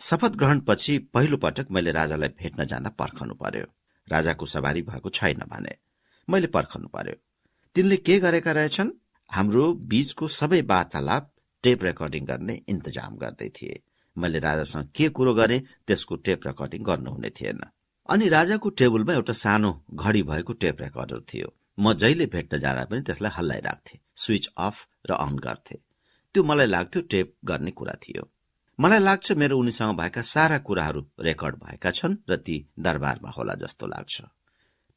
[0.00, 3.66] शपथ ग्रहणपछि पहिलो पटक मैले राजालाई भेट्न जाँदा पर्खनु पर्यो।
[4.08, 5.76] राजाको सवारी भएको छैन भने
[6.28, 7.16] मैले पर्खनु पर्यो।
[7.76, 8.96] तिनले के गरेका रहेछन्?
[9.30, 11.32] हाम्रो बीचको सबै वार्तालाप
[11.64, 13.84] टेप रेकर्डिङ गर्ने इन्तजाम गर्दै थिए।
[14.20, 17.60] मैले राजासँग के कुरो गरे त्यसको टेप रेकर्डिङ गर्नुहुने थिएन।
[18.08, 21.48] अनि राजाको टेबलमा एउटा सानो घडी भएको टेप रेकर्डर थियो।
[21.80, 24.76] म जहिले भेट्न जाँदा पनि त्यसलाई हल्लाइराख्थे स्विच अफ
[25.10, 25.76] र अन गर्थे।
[26.34, 28.28] त्यो मलाई लाग्थ्यो टेप गर्ने कुरा थियो।
[28.80, 33.86] मलाई लाग्छ मेरो उनीसँग भएका सारा कुराहरू रेकर्ड भएका छन् र ती दरबारमा होला जस्तो
[33.86, 34.22] लाग्छ।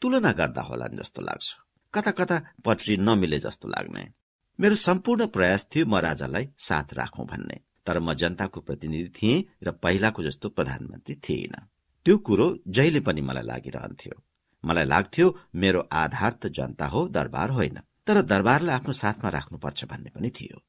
[0.01, 1.47] तुलना गर्दा होला जस्तो लाग्छ।
[1.93, 4.03] कता कता पटरी नमिले जस्तो लाग्ने।
[4.59, 9.71] मेरो सम्पूर्ण प्रयास थियो म राजालाई साथ राखौं भन्ने। तर म जनताको प्रतिनिधि थिएँ र
[9.71, 11.55] पहिलाको जस्तो प्रधानमन्त्री थिएन।
[12.05, 14.21] त्यो कुरो जहिले पनि मलाई लागिरहन्थ्यो।
[14.63, 20.09] मलाई लाग्थ्यो मेरो आधार त जनता हो दरबार होइन। तर दरबारलाई आफ्नो साथमा राख्नुपर्छ भन्ने
[20.09, 20.61] पनि थियो।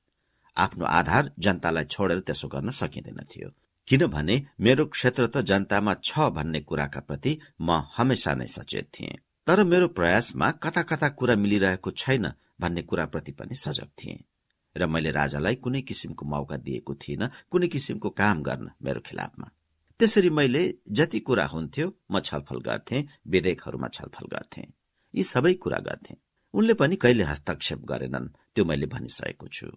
[0.57, 3.49] आफ्नो आधार जनतालाई छोडेर त्यसो गर्न सकिँदैन थियो।
[3.89, 9.65] किनभने मेरो क्षेत्र त जनतामा छ भन्ने कुराका प्रति म हमेसा नै सचेत थिएँ। तर
[9.65, 14.25] मेरो प्रयासमा कता कता कुरा मिलिरहेको छैन भन्ने कुराप्रति पनि सजग थिएँ।
[14.77, 19.51] र मैले राजालाई कुनै किसिमको मौका दिएको थिइनँ कुनै किसिमको काम गर्न मेरो खिलाफमा।
[20.01, 24.63] त्यसरी मैले जति कुरा हुन्थ्यो म छलफल गर्थे विधेयकहरूमा छलफल गर्थे।
[25.15, 26.17] यी सबै कुरा गर्थे।
[26.55, 29.69] उनले पनि कहिले हस्तक्षेप गरेनन् त्यो मैले भनिसकेको छु।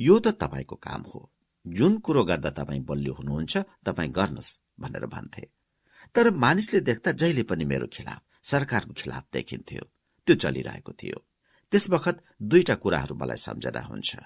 [0.00, 1.32] यो त तपाईँको काम हो।
[1.66, 5.44] जुन कुरो गर्दा तपाईँ बलियो हुनुहुन्छ तपाईँ गर्नुहोस् भनेर भन्थे।
[6.14, 9.84] तर मानिसले देख्दा जहिले पनि मेरो खिलाफ सरकारको खिलाफ देखिन्थ्यो।
[10.26, 11.18] त्यो चलिरहेको थियो।
[11.70, 14.16] त्यस बखत दुईटा कुराहरू मलाई सम्झना हुन्छ।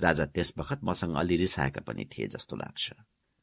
[0.00, 2.92] राजा त्यस बखत मसँग अलि रिसाएका पनि थिए जस्तो लाग्छ।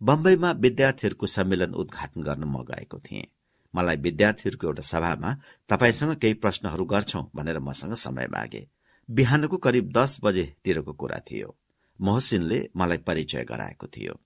[0.01, 3.27] बम्बईमा विद्यार्थीहरूको सम्मेलन उद्घाटन गर्न म गएको थिएँ।
[3.75, 5.35] मलाई विद्यार्थीहरूको एउटा सभामा
[5.69, 8.67] तपाईँसँग केही प्रश्नहरू गर्छौ भनेर मसँग समय मागे।
[9.09, 11.55] बिहानको करिब दस बजेतिरको कुरा थियो।
[12.01, 14.19] मोहसिनले मलाई परिचय गराएको थियो।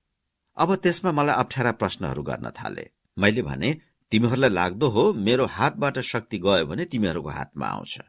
[0.57, 3.77] अब त्यसमा मलाई अप्ठ्यारा प्रश्नहरू गर्न थाले। मैले भने
[4.11, 7.99] तिमीहरूलाई लाग्दो हो मेरो हातबाट शक्ति गयो भने तिमीहरूको हातमा आउँछ।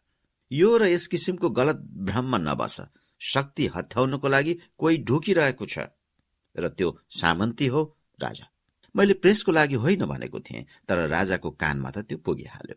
[0.52, 2.80] यो र यस किसिमको गलत भ्रममा नबस।
[3.22, 5.78] शक्ति हत्याउनको लागि कोही ढुकिरहेको छ
[6.56, 7.82] र त्यो सामन्ती हो
[8.18, 8.46] राजा।
[8.94, 12.76] मैले प्रेसको लागि होइन भनेको थिएँ तर राजाको कानमा त त्यो पुगिहाल्यो।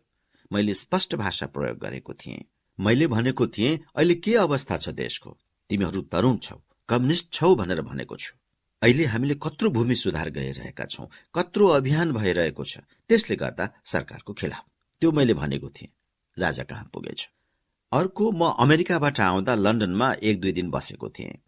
[0.50, 2.44] मैले स्पष्ट भाषा प्रयोग गरेको थिएँ।
[2.78, 5.36] मैले भनेको थिएँ अहिले के अवस्था छ देशको?
[5.70, 6.56] तिमीहरू तरुण छौ
[6.88, 8.34] कम्युनिस्ट छौ भनेर भनेको छु।
[8.82, 12.78] अहिले हामीले कत्रो भूमि सुधार गरिरहेका छौं कत्रो अभियान भइरहेको छ।
[13.08, 14.64] त्यसले गर्दा सरकारको खिलाफ।
[15.02, 15.90] त्यो मैले भनेको थिएँ।
[16.36, 17.28] राजा कहाँ पुगेछ?
[17.92, 21.38] अर्को म अमेरिकाबाट आउँदा लन्डनमा एक दुई दिन बसेको थिएँ।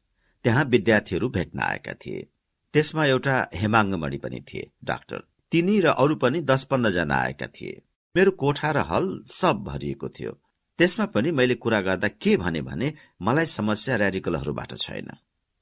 [0.45, 2.28] त्यहाँ विद्यार्थीहरू भेट्न आएका थिए।
[2.72, 5.22] त्यसमा एउटा हेमाङ्गमणि पनि थिए डाक्टर।
[5.53, 7.82] तिनी र अरू पनि दस पन्ध्रजना आएका थिए।
[8.16, 10.32] मेरो कोठा र हल सब भरिएको थियो।
[10.78, 15.11] त्यसमा पनि मैले कुरा गर्दा के भने भने मलाई समस्या ऱ्याडिकलहरूबाट छैन।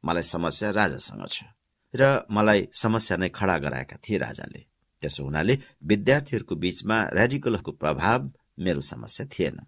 [0.04, 1.44] मलाई समस्या राजासँग छ।
[1.94, 4.66] र मलाई समस्या नै खडा गराएका थिए राजाले।
[5.00, 9.60] त्यसो हुनाले विद्यार्थीहरूको बीचमा रेडिकलहरूको प्रभाव मेरो समस्या थिएन।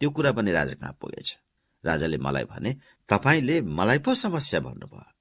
[0.00, 1.36] त्यो कुरा पनि राजा कहाँ पुगेछ?
[1.84, 2.76] राजाले मलाई भने
[3.08, 5.12] तपाईँले मलाई पो समस्या भन्नुभयो।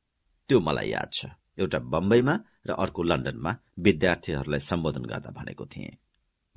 [0.50, 1.26] त्यो मलाई याद छ।
[1.60, 2.36] एउटा बम्बईमा
[2.68, 5.98] र अर्को लन्डनमा विद्यार्थीहरूलाई सम्बोधन गर्दा भनेको थिएँ।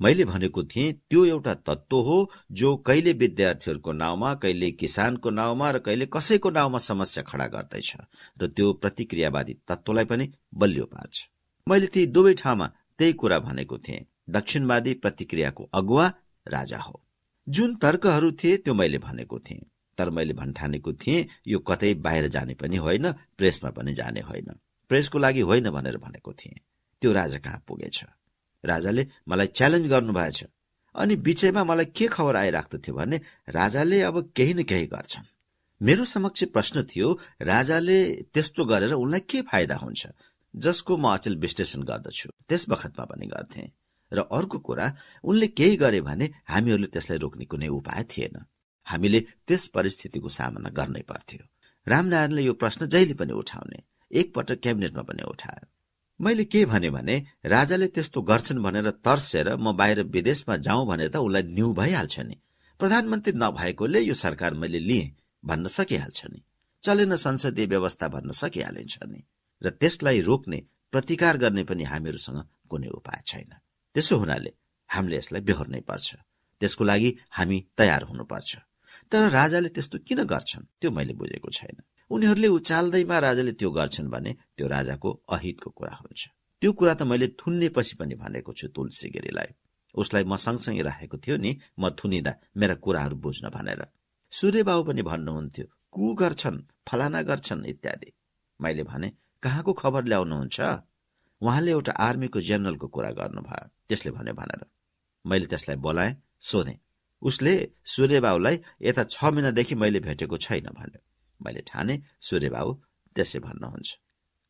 [0.01, 2.17] मैले भनेको थिएँ त्यो एउटा तत्व हो
[2.51, 7.95] जो कहिले विद्यार्थीहरूको नाउँमा कहिले किसानको नाउँमा र कहिले कसैको नाउँमा समस्या खड़ा गर्दैछ
[8.41, 11.29] र त्यो प्रतिक्रियावादी तत्वलाई पनि बलियो पार्छ।
[11.67, 16.13] मैले ती दुवै ठाउँमा त्यही कुरा भनेको थिएँ। दक्षिणवादी प्रतिक्रियाको अगुवा
[16.47, 17.06] राजा हो।
[17.49, 19.65] जुन तर्कहरू थिए त्यो मैले भनेको थिएँ।
[19.97, 24.55] तर मैले भन्ठानेको थिएँ यो कतै बाहिर जाने पनि होइन प्रेसमा पनि जाने होइन।
[24.89, 26.59] प्रेसको लागि होइन भनेर भनेको थिएँ।
[27.01, 28.03] त्यो राजा कहाँ पुगेछ?
[28.65, 30.45] राजाले मलाई च्यालेन्ज गर्नुभएछ।
[30.95, 35.25] अनि बिचैमा मलाई के खबर आइराख्दथ्यो भने राजाले अब केही न केही गर्छन्।
[35.81, 37.97] मेरो समक्ष प्रश्न थियो राजाले
[38.33, 40.07] त्यस्तो गरेर उनलाई के फाइदा हुन्छ?
[40.55, 43.71] जसको म अचेल विश्लेषण गर्दछु। त्यस बखतमा पनि गर्थे।
[44.11, 44.87] र अर्को कुरा
[45.23, 48.45] उनले केही गरे भने हामीहरूले त्यसलाई रोक्ने कुनै उपाय थिएन।
[48.87, 51.43] हामीले त्यस परिस्थितिको सामना गर्नै पर्थ्यो।
[51.87, 53.79] रामनारायणले यो प्रश्न जहिले पनि उठाउने
[54.11, 55.67] एकपटक क्याबिनेटमा पनि उठायो।
[56.19, 61.15] मैले के भने भने राजाले त्यस्तो गर्छन् भनेर तर्सेर म बाहिर विदेशमा जाउँ भने त
[61.17, 62.37] उसलाई न्यू भइहाल्छ नि।
[62.79, 65.11] प्रधानमन्त्री नभएकोले यो सरकार मैले लिएँ
[65.45, 66.43] भन्न सकिहाल्छ नि।
[66.83, 69.21] चलेन संसदीय व्यवस्था भन्न सकिहालिन्छ नि।
[69.61, 73.51] र त्यसलाई रोक्ने प्रतिकार गर्ने पनि हामीहरूसँग कुनै उपाय छैन।
[73.97, 74.51] त्यसो हुनाले
[74.87, 76.07] हामीले यसलाई बेहोर्नै पर्छ।
[76.61, 78.51] त्यसको लागि हामी तयार हुनुपर्छ।
[79.11, 80.63] तर राजाले त्यस्तो किन गर्छन्?
[80.81, 81.77] त्यो मैले बुझेको छैन।
[82.09, 86.21] उनीहरूले उचाल्दैमा राजाले त्यो गर्छन् भने त्यो राजाको अहितको कुरा हुन्छ।
[86.61, 89.49] त्यो कुरा त मैले थुन्नेपछि पनि भनेको छु तुलसी गिरीलाई।
[89.95, 93.81] उसलाई म सँगसँगै राखेको थियो नि म थुनिँदा मेरा कुराहरू बुझ्न भनेर।
[94.31, 96.57] सूर्यबाबु पनि भन्नुहुन्थ्यो कु गर्छन्?
[96.87, 97.65] फलाना गर्छन्?
[97.65, 98.13] इत्यादि।
[98.61, 99.09] मैले भने
[99.43, 100.59] कहाँको खबर ल्याउनुहुन्छ?
[101.41, 104.65] उहाँले एउटा आर्मीको जेनरलको कुरा गर्नुभयो। त्यसले भन्यो भनेर।
[105.25, 106.79] मैले त्यसलाई बोलाएँ सोधेँ।
[107.21, 107.53] उसले
[107.85, 110.99] सूर्यबाबुलाई यता छ महिनादेखि मैले भेटेको छैन भन्यो।
[111.41, 112.71] मैले ठाने सूर्यबाबु
[113.15, 113.89] त्यसै भन्नुहुन्छ।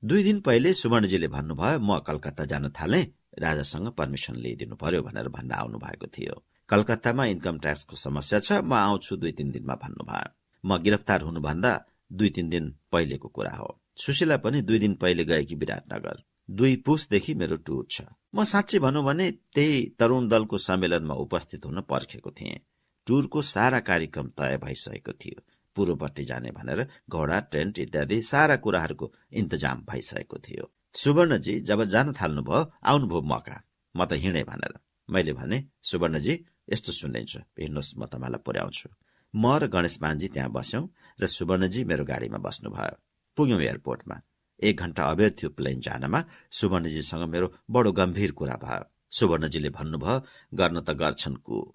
[0.04, 3.02] दुई दिन पहिले सुवर्णजीले भन्नुभयो म कलकत्ता जान थाले।
[3.40, 6.36] राजासँग पर्मिसन लिइदिनु पर्यो भनेर भन्न आउनु भएको थियो।
[6.70, 10.30] कलकत्तामा इन्कम ट्याक्सको समस्या छ। म आउँछु दुई तिन दिनमा भन्नुभयो।
[10.64, 11.72] म गिरफ्तार हुनुभन्दा
[12.12, 16.18] दुई तिन दिन पहिलेको कुरा हो। सुशीला पनि दुई दिन पहिले गएकी विराटनगर।
[16.50, 18.02] दुई पुसदेखि मेरो टुर छ।
[18.36, 22.60] म साँच्चै भनौँ भने त्यही तरुण दलको सम्मेलनमा उपस्थित हुन पर्खेको थिएँ।
[23.08, 25.42] टुरको सारा कार्यक्रम तय भइसकेको थियो।
[25.76, 32.62] पूर्वपट्टि जाने भनेर घोडा टेन्ट इत्यादि सारा कुराहरूको इन्तजाम भइसकेको थियो। सुवर्णजी जब जान थाल्नुभयो
[32.84, 33.58] आउनुभयो मका।
[33.96, 34.74] म त हिँडे भनेर।
[35.10, 36.34] मैले भने सुवर्णजी
[36.72, 38.90] यस्तो सुनिन्छ हिँड्नुहोस् म तपाईँलाई पुर्याउँछु।
[39.34, 40.84] म र गणेश मानजी त्यहाँ बस्यौं
[41.20, 42.96] र सुवर्णजी मेरो गाडीमा बस्नुभयो।
[43.38, 44.16] पुग्यौं एयरपोर्टमा।
[44.64, 50.22] एक घण्टा अबेर थियो प्लेन जानमा। सुवर्णजीसँग मेरो बडो गम्भीर कुरा भयो। सुवर्णजीले भन्नुभयो
[50.54, 51.74] गर्न त गर्छन् कु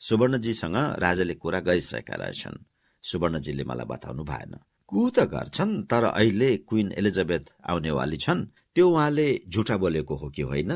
[0.00, 2.64] सुवर्णजीसँग राजाले कुरा गरिसकेका रहेछन्।
[3.02, 4.54] सुवर्णजीले मलाई बताउनु भएन।
[4.88, 10.42] कु त गर्छन् तर अहिले क्विन एलिजाबेथ आउनेवाली छन्। त्यो उहाँले झुटा बोलेको हो कि
[10.42, 10.72] होइन?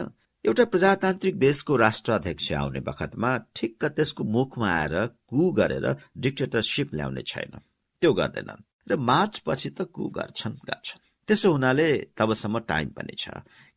[0.46, 7.58] एउटा प्रजातान्त्रिक देशको राष्ट्राध्यक्ष आउने बखतमा ठिक्क त्यसको मुखमा आएर कु गरेर डिक्टेटरसिप ल्याउने छैन।
[8.00, 13.28] त्यो गर्दैनन्। र मार्च पछि त कु गर्छन् गर्छन्। त्यसो हुनाले तबसम्म टाइम पनि छ।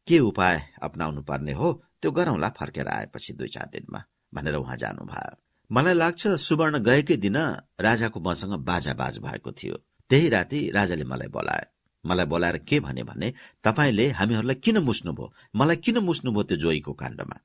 [0.08, 1.72] के उपाय अप्नाउनु पर्ने हो
[2.02, 5.36] त्यो गरौँला फर्केर आएपछि दुई चार दिनमा भनेर उहाँ जानुभयो।
[5.72, 7.38] मलाई लाग्छ सुवर्ण गएकै दिन
[7.80, 9.76] राजाको मसँग बाजा बाज भएको थियो।
[10.10, 11.66] त्यही राति राजाले मलाई बोलाए
[12.06, 13.34] मलाई बोलाएर के भने भने
[13.64, 15.34] तपाईँले हामीहरूलाई किन मुस्नुभयो?
[15.56, 17.38] मलाई किन मुस्नुभयो त्यो जोगीको काण्डमा?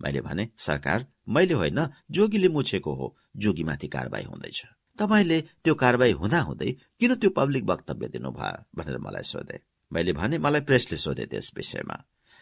[0.00, 1.78] मैले भने सरकार मैले होइन
[2.10, 4.62] जोगीले मुछेको हो। जोगीमाथि कारवाही हुँदैछ।
[4.98, 6.70] तपाईँले त्यो कारवाही हुँदाहुँदै
[7.00, 9.58] किन त्यो पब्लिक वक्तव्य दिनुभयो भनेर मलाई सोधे।
[9.92, 11.96] मैले भने मलाई प्रेसले सोधे त्यस विषयमा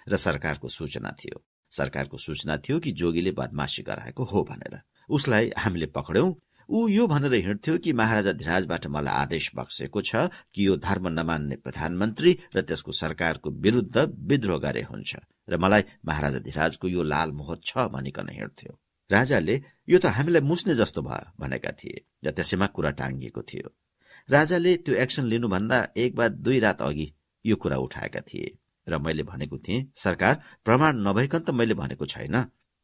[0.06, 5.86] र सरकारको सूचना थियो। सरकारको सूचना थियो कि जोगीले बदमासी गराएको हो भनेर। उसलाई हामीले
[5.90, 6.32] पक्र्यौं
[6.68, 11.56] ऊ यो भनेर हिँड्थ्यो कि महाराजा धिराजबाट मलाई आदेश बक्सेको छ कि यो धर्म नमान्ने
[11.56, 13.96] प्रधानमन्त्री र त्यसको सरकारको विरूद्ध
[14.30, 15.16] विद्रोह गरे हुन्छ।
[15.50, 18.72] र मलाई महाराजा धिराजको यो लाल मोहर छ भनिकन हिँड्थ्यो।
[19.10, 19.54] राजाले
[19.88, 23.68] यो त हामीलाई मुस्ने जस्तो भयो भनेका थिए र त्यसैमा कुरा टाङ्गिएको थियो।
[24.28, 27.06] राजाले त्यो एक्सन लिनुभन्दा एक वा दुई रात अघि
[27.44, 28.48] यो कुरा उठाएका थिए
[28.86, 32.36] र मैले भनेको थिएँ सरकार प्रमाण नभइकन त मैले भनेको छैन।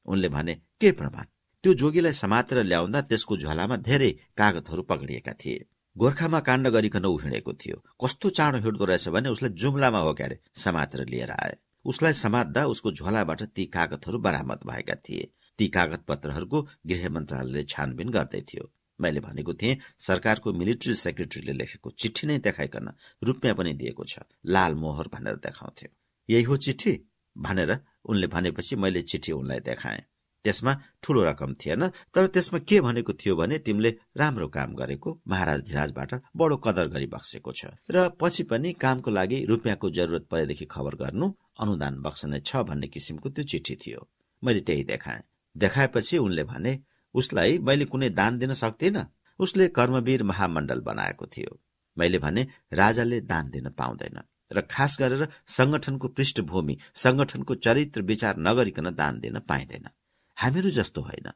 [0.08, 1.24] उनले भने के प्रमाण?
[1.64, 5.66] त्यो जोगीलाई समातेर ल्याउँदा त्यसको झोलामा धेरै कागतहरू पक्रिएका थिए।
[5.96, 7.18] गोर्खामा काण्ड गरिकन ऊ
[7.52, 12.66] थियो। कस्तो चाँडो हिँड्दो रहेछ भने उसलाई जुम्लामा हो क्यारे समातेर लिएर आए। उसलाई समात्दा
[12.66, 15.30] उसको झोलाबाट ती कागतहरू बरामद भएका थिए।
[15.60, 16.58] ती कागज पत्रहरूको
[16.88, 18.64] गृह मन्त्रालयले छानबिन गर्दै थियो।
[18.98, 22.88] मैले भनेको थिएँ सरकारको मिलिट्री सेक्रेटरीले लेखेको चिठी नै देखाइकन
[23.22, 24.24] रुपियाँ पनि दिएको छ
[24.54, 25.88] लाल मोहर भनेर देखाउँथ्यो
[26.28, 26.92] यही हो चिठी
[27.36, 27.70] भनेर
[28.04, 30.02] उनले भनेपछि मैले चिठी उनलाई देखाएँ।
[30.44, 30.72] त्यसमा
[31.02, 36.14] ठूलो रकम थिएन तर त्यसमा के भनेको थियो भने तिमीले राम्रो काम गरेको महाराज धिराजबाट
[36.36, 41.32] बडो कदर गरी बक्सेको छ। र पछि पनि कामको लागि रुपियाँको जरुरत परेदेखि खबर गर्नु
[41.60, 44.08] अनुदान बक्सने छ भन्ने किसिमको त्यो चिठी थियो।
[44.42, 45.22] मैले त्यही देखाएँ।
[45.56, 46.80] देखाएपछि उनले भने
[47.14, 49.06] उसलाई मैले कुनै दान दिन सक्दिन?
[49.38, 51.60] उसले कर्मवीर महामण्डल बनाएको थियो।
[51.96, 54.20] मैले भने राजाले दान दिन पाउँदैन
[54.52, 59.88] र खास गरेर संगठनको पृष्ठभूमि संगठनको चरित्र विचार नगरिकन दान दिन पाइँदैन।
[60.36, 61.30] हामीहरू जस्तो होइन।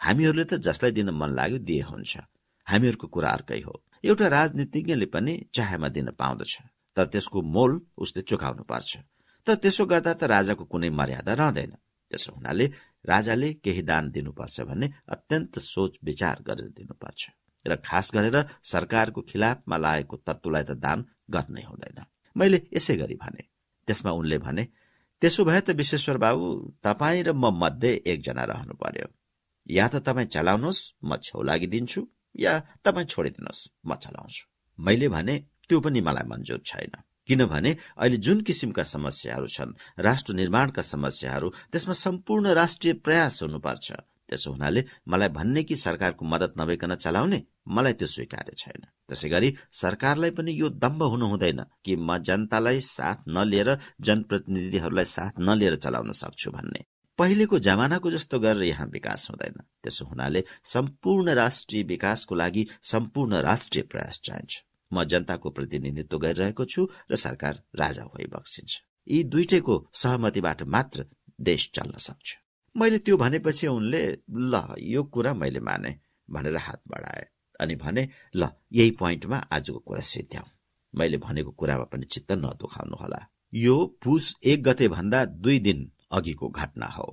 [0.00, 2.18] हामीहरूले त जसलाई दिन मन लाग्यो दिए हुन्छ।
[2.66, 6.58] हामीहरूको कुरा अर्कै हो। एउटा राजनीतिज्ञले पनि चाहेमा दिन पाउँदछ।
[6.96, 8.96] तर त्यसको मोल उसले चुकाउनु पर्छ
[9.46, 11.72] तर त्यसो गर्दा त राजाको कुनै मर्यादा रहँदैन।
[12.10, 12.66] त्यसो हुनाले
[13.04, 17.22] राजाले केही दान दिनुपर्छ भने अत्यन्त सोच विचार गरेर दिनुपर्छ।
[17.66, 20.98] र खास गरेर सरकारको खिलाफमा लागेको तत्वलाई त दान
[21.30, 21.98] गर्नै हुँदैन।
[22.36, 23.42] मैले यसै गरी भने
[23.88, 24.64] त्यसमा उनले भने
[25.22, 26.46] त्यसो भए त विश्वेश्वर बाबु
[26.82, 29.08] तपाईँ र म मध्ये एकजना रहनु पर्यो।
[29.66, 32.00] या त तपाईँ चलाउनुहोस् म छेउ लागिदिन्छु
[32.38, 32.52] या
[32.84, 34.42] तपाईँ छोडिदिनुहोस् म चलाउँछु।
[34.78, 35.34] मैले भने
[35.68, 36.92] त्यो पनि मलाई मन्जुर छैन।
[37.30, 43.92] किनभने अहिले जुन किसिमका समस्याहरू छन् राष्ट्र निर्माणका समस्याहरू त्यसमा सम्पूर्ण राष्ट्रिय प्रयास हुनुपर्छ।
[44.30, 49.48] त्यसो हुनाले मलाई भन्ने कि सरकारको मदत नभइकन चलाउने मलाई त्यो स्वीकार्य छैन। त्यसै गरी
[49.72, 53.70] सरकारलाई पनि यो दम्ब हुनु हुँदैन कि म जनतालाई साथ नलिएर
[54.00, 56.84] जनप्रतिनिधिहरूलाई साथ नलिएर चलाउन सक्छु भन्ने।
[57.18, 63.82] पहिलेको जमानाको जस्तो गरेर यहाँ विकास हुँदैन। त्यसो हुनाले सम्पूर्ण राष्ट्रिय विकासको लागि सम्पूर्ण राष्ट्रिय
[63.82, 64.52] प्रयास चाहिन्छ।
[64.92, 68.72] म जनताको प्रतिनिधित्व गरिरहेको छु र सरकार राजा भई बक्सिन्छ।
[69.08, 71.06] यी दुइटैको सहमतिबाट मात्र
[71.40, 72.36] देश चल्न सक्छ।
[72.76, 75.98] मैले त्यो भनेपछि उनले ल यो कुरा मैले माने
[76.28, 77.26] भनेर हात बढाए
[77.60, 80.46] अनि भने ल यही पोइन्टमा आजको कुरा सिद्ध्याउ।
[80.94, 86.48] मैले भनेको कुरामा पनि चित्त नदुखाउनु होला यो पुस एक गते भन्दा दुई दिन अघिको
[86.48, 87.08] घटना हो।